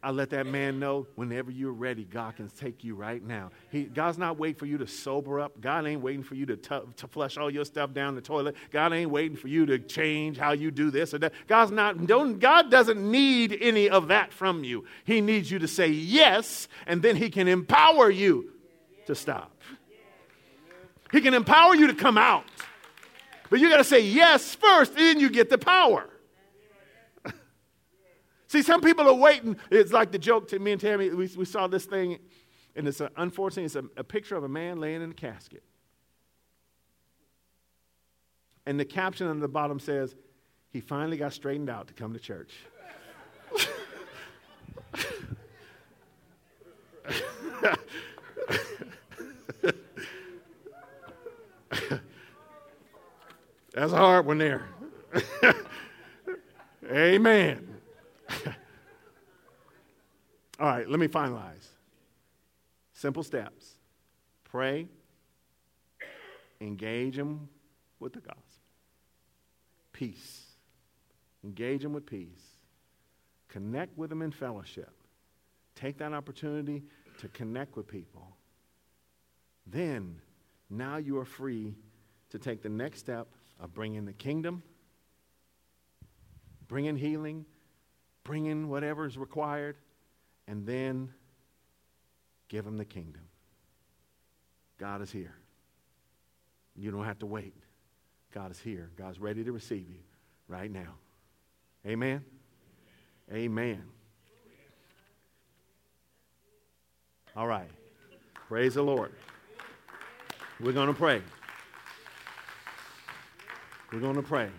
I 0.00 0.12
let 0.12 0.30
that 0.30 0.46
man 0.46 0.78
know 0.78 1.06
whenever 1.16 1.50
you're 1.50 1.72
ready, 1.72 2.04
God 2.04 2.36
can 2.36 2.48
take 2.48 2.84
you 2.84 2.94
right 2.94 3.22
now. 3.22 3.50
He, 3.70 3.84
God's 3.84 4.16
not 4.16 4.38
waiting 4.38 4.58
for 4.58 4.66
you 4.66 4.78
to 4.78 4.86
sober 4.86 5.40
up. 5.40 5.60
God 5.60 5.86
ain't 5.86 6.00
waiting 6.00 6.22
for 6.22 6.36
you 6.36 6.46
to, 6.46 6.56
t- 6.56 6.80
to 6.96 7.06
flush 7.08 7.36
all 7.36 7.50
your 7.50 7.64
stuff 7.64 7.92
down 7.92 8.14
the 8.14 8.20
toilet. 8.20 8.54
God 8.70 8.92
ain't 8.92 9.10
waiting 9.10 9.36
for 9.36 9.48
you 9.48 9.66
to 9.66 9.78
change 9.78 10.38
how 10.38 10.52
you 10.52 10.70
do 10.70 10.90
this 10.92 11.14
or 11.14 11.18
that. 11.18 11.32
God's 11.48 11.72
not, 11.72 12.06
don't, 12.06 12.38
God 12.38 12.70
doesn't 12.70 12.98
need 13.10 13.58
any 13.60 13.88
of 13.88 14.08
that 14.08 14.32
from 14.32 14.62
you. 14.62 14.84
He 15.04 15.20
needs 15.20 15.50
you 15.50 15.58
to 15.58 15.68
say 15.68 15.88
yes, 15.88 16.68
and 16.86 17.02
then 17.02 17.16
He 17.16 17.28
can 17.28 17.48
empower 17.48 18.08
you 18.08 18.52
to 19.06 19.16
stop. 19.16 19.52
He 21.10 21.20
can 21.20 21.34
empower 21.34 21.74
you 21.74 21.88
to 21.88 21.94
come 21.94 22.18
out. 22.18 22.44
But 23.50 23.60
you 23.60 23.68
got 23.68 23.78
to 23.78 23.84
say 23.84 24.00
yes 24.00 24.54
first, 24.54 24.92
and 24.92 25.00
then 25.00 25.20
you 25.20 25.30
get 25.30 25.50
the 25.50 25.58
power. 25.58 26.08
See, 28.48 28.62
some 28.62 28.80
people 28.80 29.06
are 29.06 29.14
waiting. 29.14 29.56
It's 29.70 29.92
like 29.92 30.10
the 30.10 30.18
joke 30.18 30.48
to 30.48 30.58
me 30.58 30.72
and 30.72 30.80
Tammy. 30.80 31.10
We, 31.10 31.26
we 31.36 31.44
saw 31.44 31.66
this 31.66 31.84
thing, 31.84 32.18
and 32.74 32.88
it's 32.88 33.00
a, 33.00 33.10
unfortunately, 33.16 33.64
it's 33.64 33.76
a, 33.76 33.84
a 33.98 34.04
picture 34.04 34.36
of 34.36 34.44
a 34.44 34.48
man 34.48 34.80
laying 34.80 35.02
in 35.02 35.10
a 35.10 35.14
casket. 35.14 35.62
And 38.64 38.80
the 38.80 38.86
caption 38.86 39.26
on 39.26 39.40
the 39.40 39.48
bottom 39.48 39.78
says, 39.78 40.16
He 40.70 40.80
finally 40.80 41.18
got 41.18 41.34
straightened 41.34 41.68
out 41.68 41.88
to 41.88 41.94
come 41.94 42.14
to 42.14 42.18
church. 42.18 42.54
That's 53.74 53.92
a 53.92 53.96
hard 53.96 54.24
one 54.26 54.38
there. 54.38 54.68
Amen. 56.90 57.77
All 60.60 60.66
right, 60.66 60.88
let 60.88 60.98
me 60.98 61.08
finalize. 61.08 61.68
Simple 62.92 63.22
steps 63.22 63.74
pray, 64.44 64.88
engage 66.60 67.16
them 67.16 67.48
with 68.00 68.12
the 68.12 68.20
gospel, 68.20 68.42
peace. 69.92 70.48
Engage 71.44 71.82
them 71.82 71.92
with 71.92 72.06
peace. 72.06 72.58
Connect 73.48 73.96
with 73.96 74.10
them 74.10 74.22
in 74.22 74.32
fellowship. 74.32 74.92
Take 75.74 75.98
that 75.98 76.12
opportunity 76.12 76.82
to 77.18 77.28
connect 77.28 77.76
with 77.76 77.86
people. 77.86 78.36
Then, 79.66 80.20
now 80.70 80.96
you 80.96 81.18
are 81.18 81.24
free 81.24 81.74
to 82.30 82.38
take 82.38 82.62
the 82.62 82.68
next 82.68 82.98
step 82.98 83.28
of 83.60 83.72
bringing 83.72 84.04
the 84.04 84.12
kingdom, 84.12 84.62
bringing 86.66 86.96
healing, 86.96 87.44
bringing 88.28 88.68
whatever 88.68 89.06
is 89.06 89.16
required, 89.16 89.74
and 90.46 90.66
then 90.66 91.08
give 92.48 92.62
them 92.62 92.76
the 92.76 92.84
kingdom. 92.84 93.22
God 94.76 95.00
is 95.00 95.10
here. 95.10 95.34
You 96.76 96.90
don't 96.90 97.06
have 97.06 97.18
to 97.20 97.26
wait. 97.26 97.54
God 98.34 98.50
is 98.50 98.60
here. 98.60 98.90
God's 98.96 99.18
ready 99.18 99.44
to 99.44 99.50
receive 99.50 99.88
you 99.88 100.00
right 100.46 100.70
now. 100.70 100.94
Amen. 101.86 102.22
Amen. 103.32 103.82
All 107.34 107.46
right. 107.46 107.70
Praise 108.46 108.74
the 108.74 108.82
Lord. 108.82 109.12
We're 110.60 110.72
going 110.72 110.88
to 110.88 110.94
pray. 110.94 111.22
We're 113.90 114.00
going 114.00 114.16
to 114.16 114.22
pray. 114.22 114.50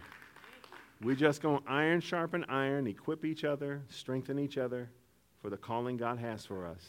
We're 1.02 1.16
just 1.16 1.42
going 1.42 1.64
to 1.64 1.70
iron 1.70 2.02
sharpen 2.02 2.46
iron, 2.50 2.88
equip 2.88 3.24
each 3.24 3.46
other, 3.46 3.84
strengthen 3.90 4.38
each 4.38 4.58
other 4.58 4.90
for 5.42 5.50
the 5.50 5.58
calling 5.58 5.96
God 5.96 6.20
has 6.20 6.46
for 6.46 6.68
us. 6.68 6.84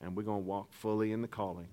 And 0.00 0.16
we're 0.16 0.22
going 0.22 0.42
to 0.42 0.46
walk 0.46 0.72
fully 0.72 1.10
in 1.10 1.22
the 1.22 1.28
calling. 1.28 1.66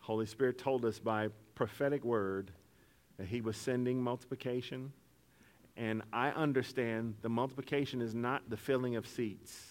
Holy 0.00 0.26
Spirit 0.26 0.58
told 0.58 0.84
us 0.84 0.98
by 0.98 1.28
prophetic 1.54 2.04
word 2.04 2.50
that 3.18 3.28
He 3.28 3.42
was 3.42 3.56
sending 3.56 4.02
multiplication. 4.02 4.92
And 5.76 6.02
I 6.12 6.30
understand 6.30 7.16
the 7.20 7.28
multiplication 7.28 8.00
is 8.00 8.14
not 8.14 8.48
the 8.48 8.56
filling 8.56 8.96
of 8.96 9.06
seats. 9.06 9.68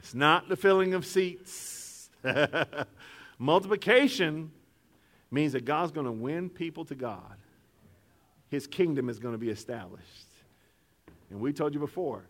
It's 0.00 0.14
not 0.14 0.48
the 0.48 0.56
filling 0.56 0.94
of 0.94 1.06
seats. 1.06 2.10
Multiplication 3.38 4.50
means 5.30 5.52
that 5.52 5.64
God's 5.64 5.92
going 5.92 6.06
to 6.06 6.12
win 6.12 6.48
people 6.48 6.84
to 6.86 6.94
God. 6.94 7.36
His 8.48 8.66
kingdom 8.66 9.08
is 9.08 9.18
going 9.18 9.34
to 9.34 9.38
be 9.38 9.50
established. 9.50 10.04
And 11.30 11.40
we 11.40 11.52
told 11.52 11.74
you 11.74 11.80
before 11.80 12.24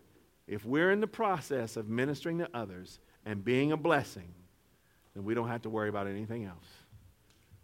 if 0.47 0.65
we're 0.65 0.91
in 0.91 0.99
the 0.99 1.07
process 1.07 1.77
of 1.77 1.87
ministering 1.87 2.39
to 2.39 2.49
others 2.53 2.99
and 3.25 3.45
being 3.45 3.71
a 3.71 3.77
blessing, 3.77 4.33
then 5.13 5.23
we 5.23 5.33
don't 5.33 5.47
have 5.47 5.61
to 5.61 5.69
worry 5.69 5.89
about 5.89 6.07
anything 6.07 6.45
else. 6.45 6.67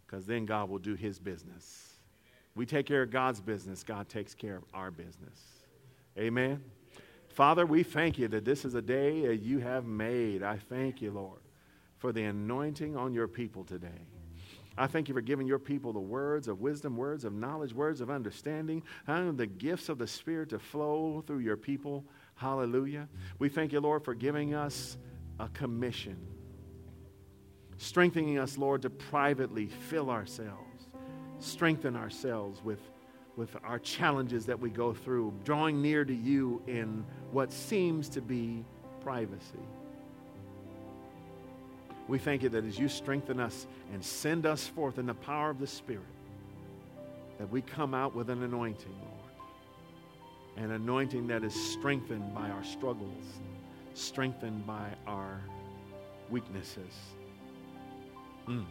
Because 0.06 0.26
then 0.26 0.46
God 0.46 0.70
will 0.70 0.80
do 0.80 0.94
his 0.94 1.20
business. 1.20 1.94
We 2.54 2.66
take 2.66 2.86
care 2.86 3.02
of 3.02 3.12
God's 3.12 3.42
business, 3.42 3.84
God 3.84 4.08
takes 4.08 4.34
care 4.34 4.56
of 4.56 4.64
our 4.74 4.92
business. 4.92 5.40
Amen. 6.18 6.64
Father, 7.30 7.66
we 7.66 7.84
thank 7.84 8.18
you 8.18 8.30
that 8.30 8.46
this 8.46 8.64
is 8.64 8.76
a 8.76 8.82
day 8.82 9.28
that 9.28 9.42
you 9.42 9.60
have 9.60 9.86
made. 9.86 10.44
I 10.44 10.58
thank 10.58 11.02
you, 11.02 11.12
Lord 11.12 11.40
for 12.06 12.12
the 12.12 12.24
anointing 12.24 12.96
on 12.96 13.16
your 13.16 13.28
people 13.28 13.64
today. 13.64 13.88
I 14.78 14.88
thank 14.88 15.07
you 15.07 15.13
for 15.13 15.21
giving 15.21 15.47
your 15.47 15.59
people 15.59 15.93
the 15.93 15.99
words 15.99 16.47
of 16.47 16.59
wisdom, 16.59 16.97
words 16.97 17.23
of 17.23 17.34
knowledge, 17.34 17.73
words 17.73 18.01
of 18.01 18.09
understanding, 18.09 18.84
and 19.07 19.38
the 19.38 19.47
gifts 19.47 19.88
of 19.88 19.97
the 19.97 20.07
Spirit 20.07 20.49
to 20.49 20.59
flow 20.59 21.23
through 21.26 21.39
your 21.39 21.55
people. 21.55 22.03
Hallelujah. 22.36 23.07
We 23.39 23.47
thank 23.47 23.71
you, 23.71 23.80
Lord, 23.80 24.03
for 24.03 24.13
giving 24.13 24.53
us 24.53 24.97
a 25.39 25.47
commission, 25.49 26.17
strengthening 27.78 28.38
us, 28.38 28.57
Lord, 28.57 28.82
to 28.82 28.89
privately 28.89 29.67
fill 29.67 30.09
ourselves, 30.09 30.88
strengthen 31.39 31.95
ourselves 31.95 32.61
with, 32.61 32.82
with 33.38 33.55
our 33.63 33.80
challenges 33.80 34.45
that 34.45 34.59
we 34.59 34.69
go 34.69 34.93
through, 34.93 35.34
drawing 35.45 35.82
near 35.82 36.03
to 36.03 36.13
you 36.13 36.61
in 36.67 37.05
what 37.32 37.53
seems 37.53 38.09
to 38.09 38.21
be 38.21 38.65
privacy. 38.99 39.59
We 42.08 42.20
thank 42.20 42.43
you 42.43 42.49
that 42.49 42.64
as 42.66 42.78
you 42.78 42.88
strengthen 42.88 43.39
us 43.39 43.66
and 43.91 44.03
send 44.03 44.45
us 44.45 44.68
forth 44.68 44.99
in 44.99 45.06
the 45.06 45.14
power 45.16 45.49
of 45.49 45.60
the 45.60 45.68
Spirit, 45.68 46.03
that 47.39 47.49
we 47.49 47.62
come 47.62 47.93
out 47.93 48.16
with 48.16 48.30
an 48.30 48.43
anointing, 48.43 48.95
Lord. 49.01 49.12
an 50.58 50.72
anointing 50.72 51.28
that 51.28 51.43
is 51.43 51.53
strengthened 51.53 52.34
by 52.34 52.49
our 52.49 52.64
struggles, 52.64 53.24
strengthened 53.93 54.66
by 54.66 54.88
our 55.06 55.41
weaknesses. 56.30 56.93
Mm. 58.47 58.66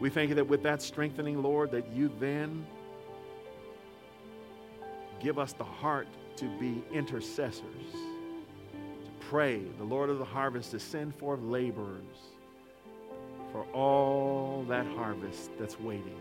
We 0.00 0.10
thank 0.10 0.30
you 0.30 0.34
that 0.36 0.48
with 0.48 0.62
that 0.62 0.82
strengthening, 0.82 1.42
Lord, 1.42 1.70
that 1.72 1.86
you 1.92 2.10
then 2.18 2.66
give 5.20 5.38
us 5.38 5.52
the 5.52 5.64
heart 5.64 6.08
to 6.36 6.46
be 6.58 6.82
intercessors, 6.92 7.64
pray, 9.30 9.62
the 9.78 9.84
Lord 9.84 10.10
of 10.10 10.18
the 10.18 10.24
harvest, 10.24 10.72
to 10.72 10.80
send 10.80 11.14
forth 11.14 11.40
laborers 11.40 12.02
for 13.52 13.64
all 13.66 14.64
that 14.68 14.84
harvest 14.84 15.52
that's 15.56 15.78
waiting. 15.78 16.18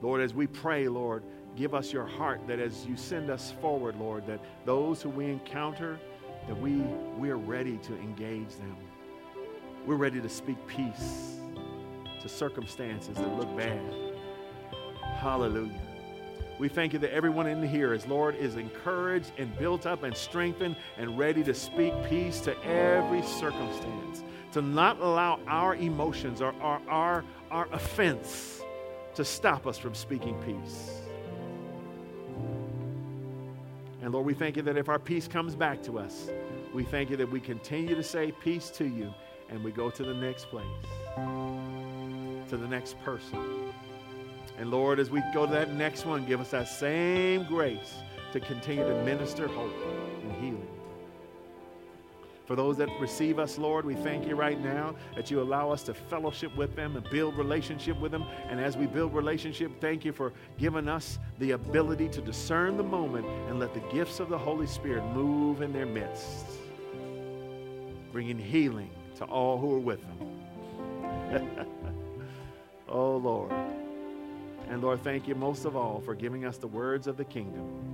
Lord, 0.00 0.22
as 0.22 0.32
we 0.32 0.46
pray, 0.46 0.88
Lord, 0.88 1.22
give 1.56 1.74
us 1.74 1.92
your 1.92 2.06
heart 2.06 2.40
that 2.46 2.58
as 2.58 2.86
you 2.86 2.96
send 2.96 3.28
us 3.28 3.52
forward, 3.60 3.96
Lord, 3.96 4.26
that 4.26 4.40
those 4.64 5.02
who 5.02 5.10
we 5.10 5.26
encounter, 5.26 6.00
that 6.46 6.58
we, 6.58 6.76
we 7.18 7.28
are 7.28 7.36
ready 7.36 7.76
to 7.76 7.94
engage 7.98 8.56
them. 8.56 8.76
We're 9.84 9.96
ready 9.96 10.22
to 10.22 10.28
speak 10.30 10.56
peace 10.66 11.36
to 12.22 12.28
circumstances 12.30 13.18
that 13.18 13.36
look 13.36 13.54
bad. 13.58 13.82
Hallelujah. 15.18 15.87
We 16.58 16.68
thank 16.68 16.92
you 16.92 16.98
that 16.98 17.12
everyone 17.12 17.46
in 17.46 17.62
here 17.62 17.94
is, 17.94 18.06
Lord, 18.06 18.34
is 18.34 18.56
encouraged 18.56 19.30
and 19.38 19.56
built 19.58 19.86
up 19.86 20.02
and 20.02 20.16
strengthened 20.16 20.76
and 20.96 21.16
ready 21.16 21.44
to 21.44 21.54
speak 21.54 21.92
peace 22.08 22.40
to 22.40 22.60
every 22.64 23.22
circumstance, 23.22 24.24
to 24.52 24.62
not 24.62 24.98
allow 24.98 25.38
our 25.46 25.76
emotions 25.76 26.42
or 26.42 26.52
our, 26.60 26.80
our, 26.88 27.24
our 27.52 27.68
offense 27.72 28.62
to 29.14 29.24
stop 29.24 29.66
us 29.66 29.78
from 29.78 29.94
speaking 29.94 30.34
peace. 30.42 31.00
And 34.02 34.12
Lord, 34.12 34.26
we 34.26 34.34
thank 34.34 34.56
you 34.56 34.62
that 34.62 34.76
if 34.76 34.88
our 34.88 34.98
peace 34.98 35.28
comes 35.28 35.54
back 35.54 35.82
to 35.84 35.98
us, 35.98 36.28
we 36.74 36.82
thank 36.82 37.10
you 37.10 37.16
that 37.16 37.30
we 37.30 37.40
continue 37.40 37.94
to 37.94 38.02
say 38.02 38.32
peace 38.32 38.70
to 38.70 38.84
you 38.84 39.12
and 39.48 39.62
we 39.62 39.70
go 39.70 39.90
to 39.90 40.02
the 40.02 40.14
next 40.14 40.46
place, 40.46 40.66
to 42.48 42.56
the 42.56 42.68
next 42.68 43.00
person. 43.02 43.72
And 44.58 44.72
Lord, 44.72 44.98
as 44.98 45.08
we 45.08 45.22
go 45.32 45.46
to 45.46 45.52
that 45.52 45.72
next 45.72 46.04
one, 46.04 46.26
give 46.26 46.40
us 46.40 46.50
that 46.50 46.68
same 46.68 47.44
grace 47.44 47.94
to 48.32 48.40
continue 48.40 48.84
to 48.84 49.04
minister 49.04 49.46
hope 49.46 49.72
and 50.22 50.32
healing. 50.32 50.68
For 52.44 52.56
those 52.56 52.78
that 52.78 52.88
receive 52.98 53.38
us, 53.38 53.58
Lord, 53.58 53.84
we 53.84 53.94
thank 53.94 54.26
you 54.26 54.34
right 54.34 54.58
now 54.58 54.96
that 55.14 55.30
you 55.30 55.40
allow 55.42 55.70
us 55.70 55.82
to 55.84 55.94
fellowship 55.94 56.56
with 56.56 56.74
them 56.74 56.96
and 56.96 57.08
build 57.10 57.36
relationship 57.36 58.00
with 58.00 58.10
them. 58.10 58.24
And 58.48 58.58
as 58.58 58.74
we 58.74 58.86
build 58.86 59.14
relationship, 59.14 59.70
thank 59.82 60.02
you 60.02 60.12
for 60.12 60.32
giving 60.56 60.88
us 60.88 61.18
the 61.38 61.50
ability 61.50 62.08
to 62.08 62.22
discern 62.22 62.78
the 62.78 62.82
moment 62.82 63.26
and 63.48 63.60
let 63.60 63.74
the 63.74 63.82
gifts 63.92 64.18
of 64.18 64.30
the 64.30 64.38
Holy 64.38 64.66
Spirit 64.66 65.04
move 65.12 65.60
in 65.60 65.74
their 65.74 65.84
midst, 65.84 66.46
bringing 68.12 68.38
healing 68.38 68.90
to 69.16 69.24
all 69.26 69.58
who 69.58 69.74
are 69.74 69.78
with 69.78 70.00
them. 70.00 71.66
oh, 72.88 73.16
Lord. 73.18 73.52
And 74.68 74.82
Lord, 74.82 75.02
thank 75.02 75.26
you 75.26 75.34
most 75.34 75.64
of 75.64 75.76
all 75.76 76.00
for 76.00 76.14
giving 76.14 76.44
us 76.44 76.58
the 76.58 76.66
words 76.66 77.06
of 77.06 77.16
the 77.16 77.24
kingdom 77.24 77.88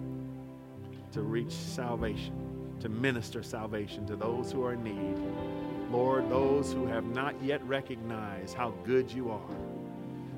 to 1.12 1.22
reach 1.22 1.52
salvation, 1.52 2.74
to 2.80 2.88
minister 2.88 3.42
salvation 3.42 4.04
to 4.06 4.16
those 4.16 4.50
who 4.50 4.64
are 4.64 4.72
in 4.72 4.82
need. 4.82 5.92
Lord, 5.92 6.28
those 6.28 6.72
who 6.72 6.86
have 6.86 7.04
not 7.04 7.40
yet 7.40 7.64
recognized 7.64 8.54
how 8.54 8.70
good 8.84 9.12
you 9.12 9.30
are, 9.30 9.56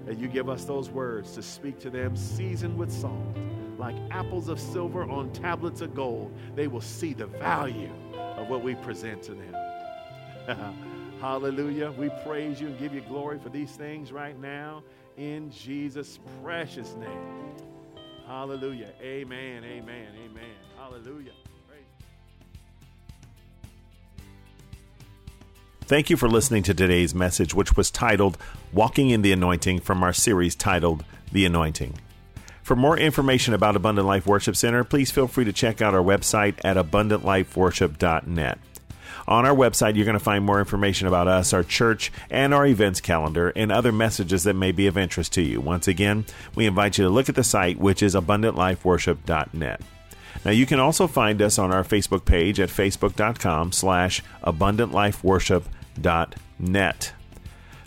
that 0.05 0.19
you 0.19 0.29
give 0.29 0.51
us 0.51 0.67
those 0.67 0.91
words 0.91 1.33
to 1.33 1.43
speak 1.43 1.79
to 1.81 1.89
them, 1.89 2.15
seasoned 2.15 2.77
with 2.77 2.93
salt, 2.93 3.15
like 3.79 3.97
apples 4.11 4.49
of 4.49 4.61
silver 4.61 5.05
on 5.05 5.33
tablets 5.33 5.81
of 5.81 5.95
gold. 5.95 6.37
They 6.55 6.67
will 6.67 6.83
see 6.83 7.15
the 7.15 7.27
value 7.27 7.93
of 8.15 8.51
what 8.51 8.63
we 8.63 8.75
present 8.75 9.23
to 9.23 9.33
them. 9.35 9.57
Hallelujah. 11.23 11.91
We 11.93 12.11
praise 12.27 12.61
you 12.61 12.67
and 12.67 12.79
give 12.79 12.93
you 12.93 13.01
glory 13.01 13.39
for 13.39 13.49
these 13.49 13.71
things 13.71 14.13
right 14.13 14.39
now 14.39 14.83
in 15.17 15.51
Jesus' 15.51 16.19
precious 16.43 16.95
name. 16.97 17.55
Hallelujah. 18.27 18.91
Amen. 19.01 19.65
Amen. 19.65 20.09
Amen. 20.25 20.55
Hallelujah. 20.77 21.33
Thank 25.87 26.11
you 26.11 26.17
for 26.17 26.29
listening 26.29 26.65
to 26.65 26.75
today's 26.75 27.15
message, 27.15 27.55
which 27.55 27.77
was 27.77 27.93
titled 27.93 28.37
Walking 28.73 29.11
in 29.11 29.23
the 29.23 29.31
Anointing 29.31 29.79
from 29.79 30.03
our 30.03 30.13
series 30.13 30.57
titled 30.57 31.05
The 31.31 31.45
Anointing. 31.45 31.95
For 32.65 32.75
more 32.75 32.99
information 32.99 33.55
about 33.55 33.77
Abundant 33.77 34.09
Life 34.09 34.27
Worship 34.27 34.57
Center, 34.57 34.83
please 34.83 35.13
feel 35.13 35.29
free 35.29 35.45
to 35.45 35.53
check 35.53 35.81
out 35.81 35.95
our 35.95 36.03
website 36.03 36.57
at 36.65 36.77
abundantlifeworship.net. 36.77 38.59
On 39.29 39.45
our 39.45 39.55
website, 39.55 39.97
you're 39.97 40.05
going 40.05 40.19
to 40.19 40.25
find 40.25 40.45
more 40.45 40.61
information 40.61 41.09
about 41.09 41.27
us, 41.27 41.53
our 41.53 41.65
church, 41.65 42.13
and 42.31 42.55
our 42.55 42.65
events 42.67 43.01
calendar, 43.01 43.53
and 43.57 43.73
other 43.73 43.93
messages 43.93 44.45
that 44.45 44.55
may 44.55 44.73
be 44.73 44.87
of 44.87 44.97
interest 44.97 45.33
to 45.35 45.43
you. 45.43 45.61
Once 45.61 45.89
again, 45.89 46.25
we 46.55 46.67
invite 46.67 46.97
you 46.99 47.05
to 47.05 47.11
look 47.11 47.29
at 47.29 47.35
the 47.35 47.45
site, 47.45 47.79
which 47.79 48.03
is 48.03 48.15
abundantlifeworship.net. 48.15 49.81
Now, 50.45 50.51
you 50.53 50.67
can 50.67 50.79
also 50.79 51.09
find 51.09 51.43
us 51.43 51.59
on 51.59 51.73
our 51.73 51.83
Facebook 51.83 52.25
page 52.25 52.61
at 52.61 52.69
facebook.com 52.69 53.73
slash 53.73 54.23
abundantlifeworship.net. 54.45 57.13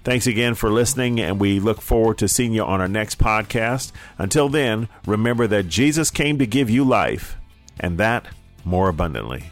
Thanks 0.04 0.28
again 0.28 0.56
for 0.56 0.70
listening, 0.70 1.20
and 1.20 1.40
we 1.40 1.60
look 1.60 1.82
forward 1.82 2.18
to 2.18 2.28
seeing 2.28 2.54
you 2.54 2.64
on 2.64 2.82
our 2.82 2.88
next 2.88 3.18
podcast. 3.18 3.92
Until 4.18 4.50
then, 4.50 4.90
remember 5.06 5.48
that 5.48 5.70
Jesus 5.70 6.12
came 6.12 6.38
to 6.40 6.48
give 6.48 6.70
you 6.70 6.84
life, 6.84 7.38
and 7.80 7.98
that 7.98 8.26
more 8.66 8.90
abundantly. 8.90 9.52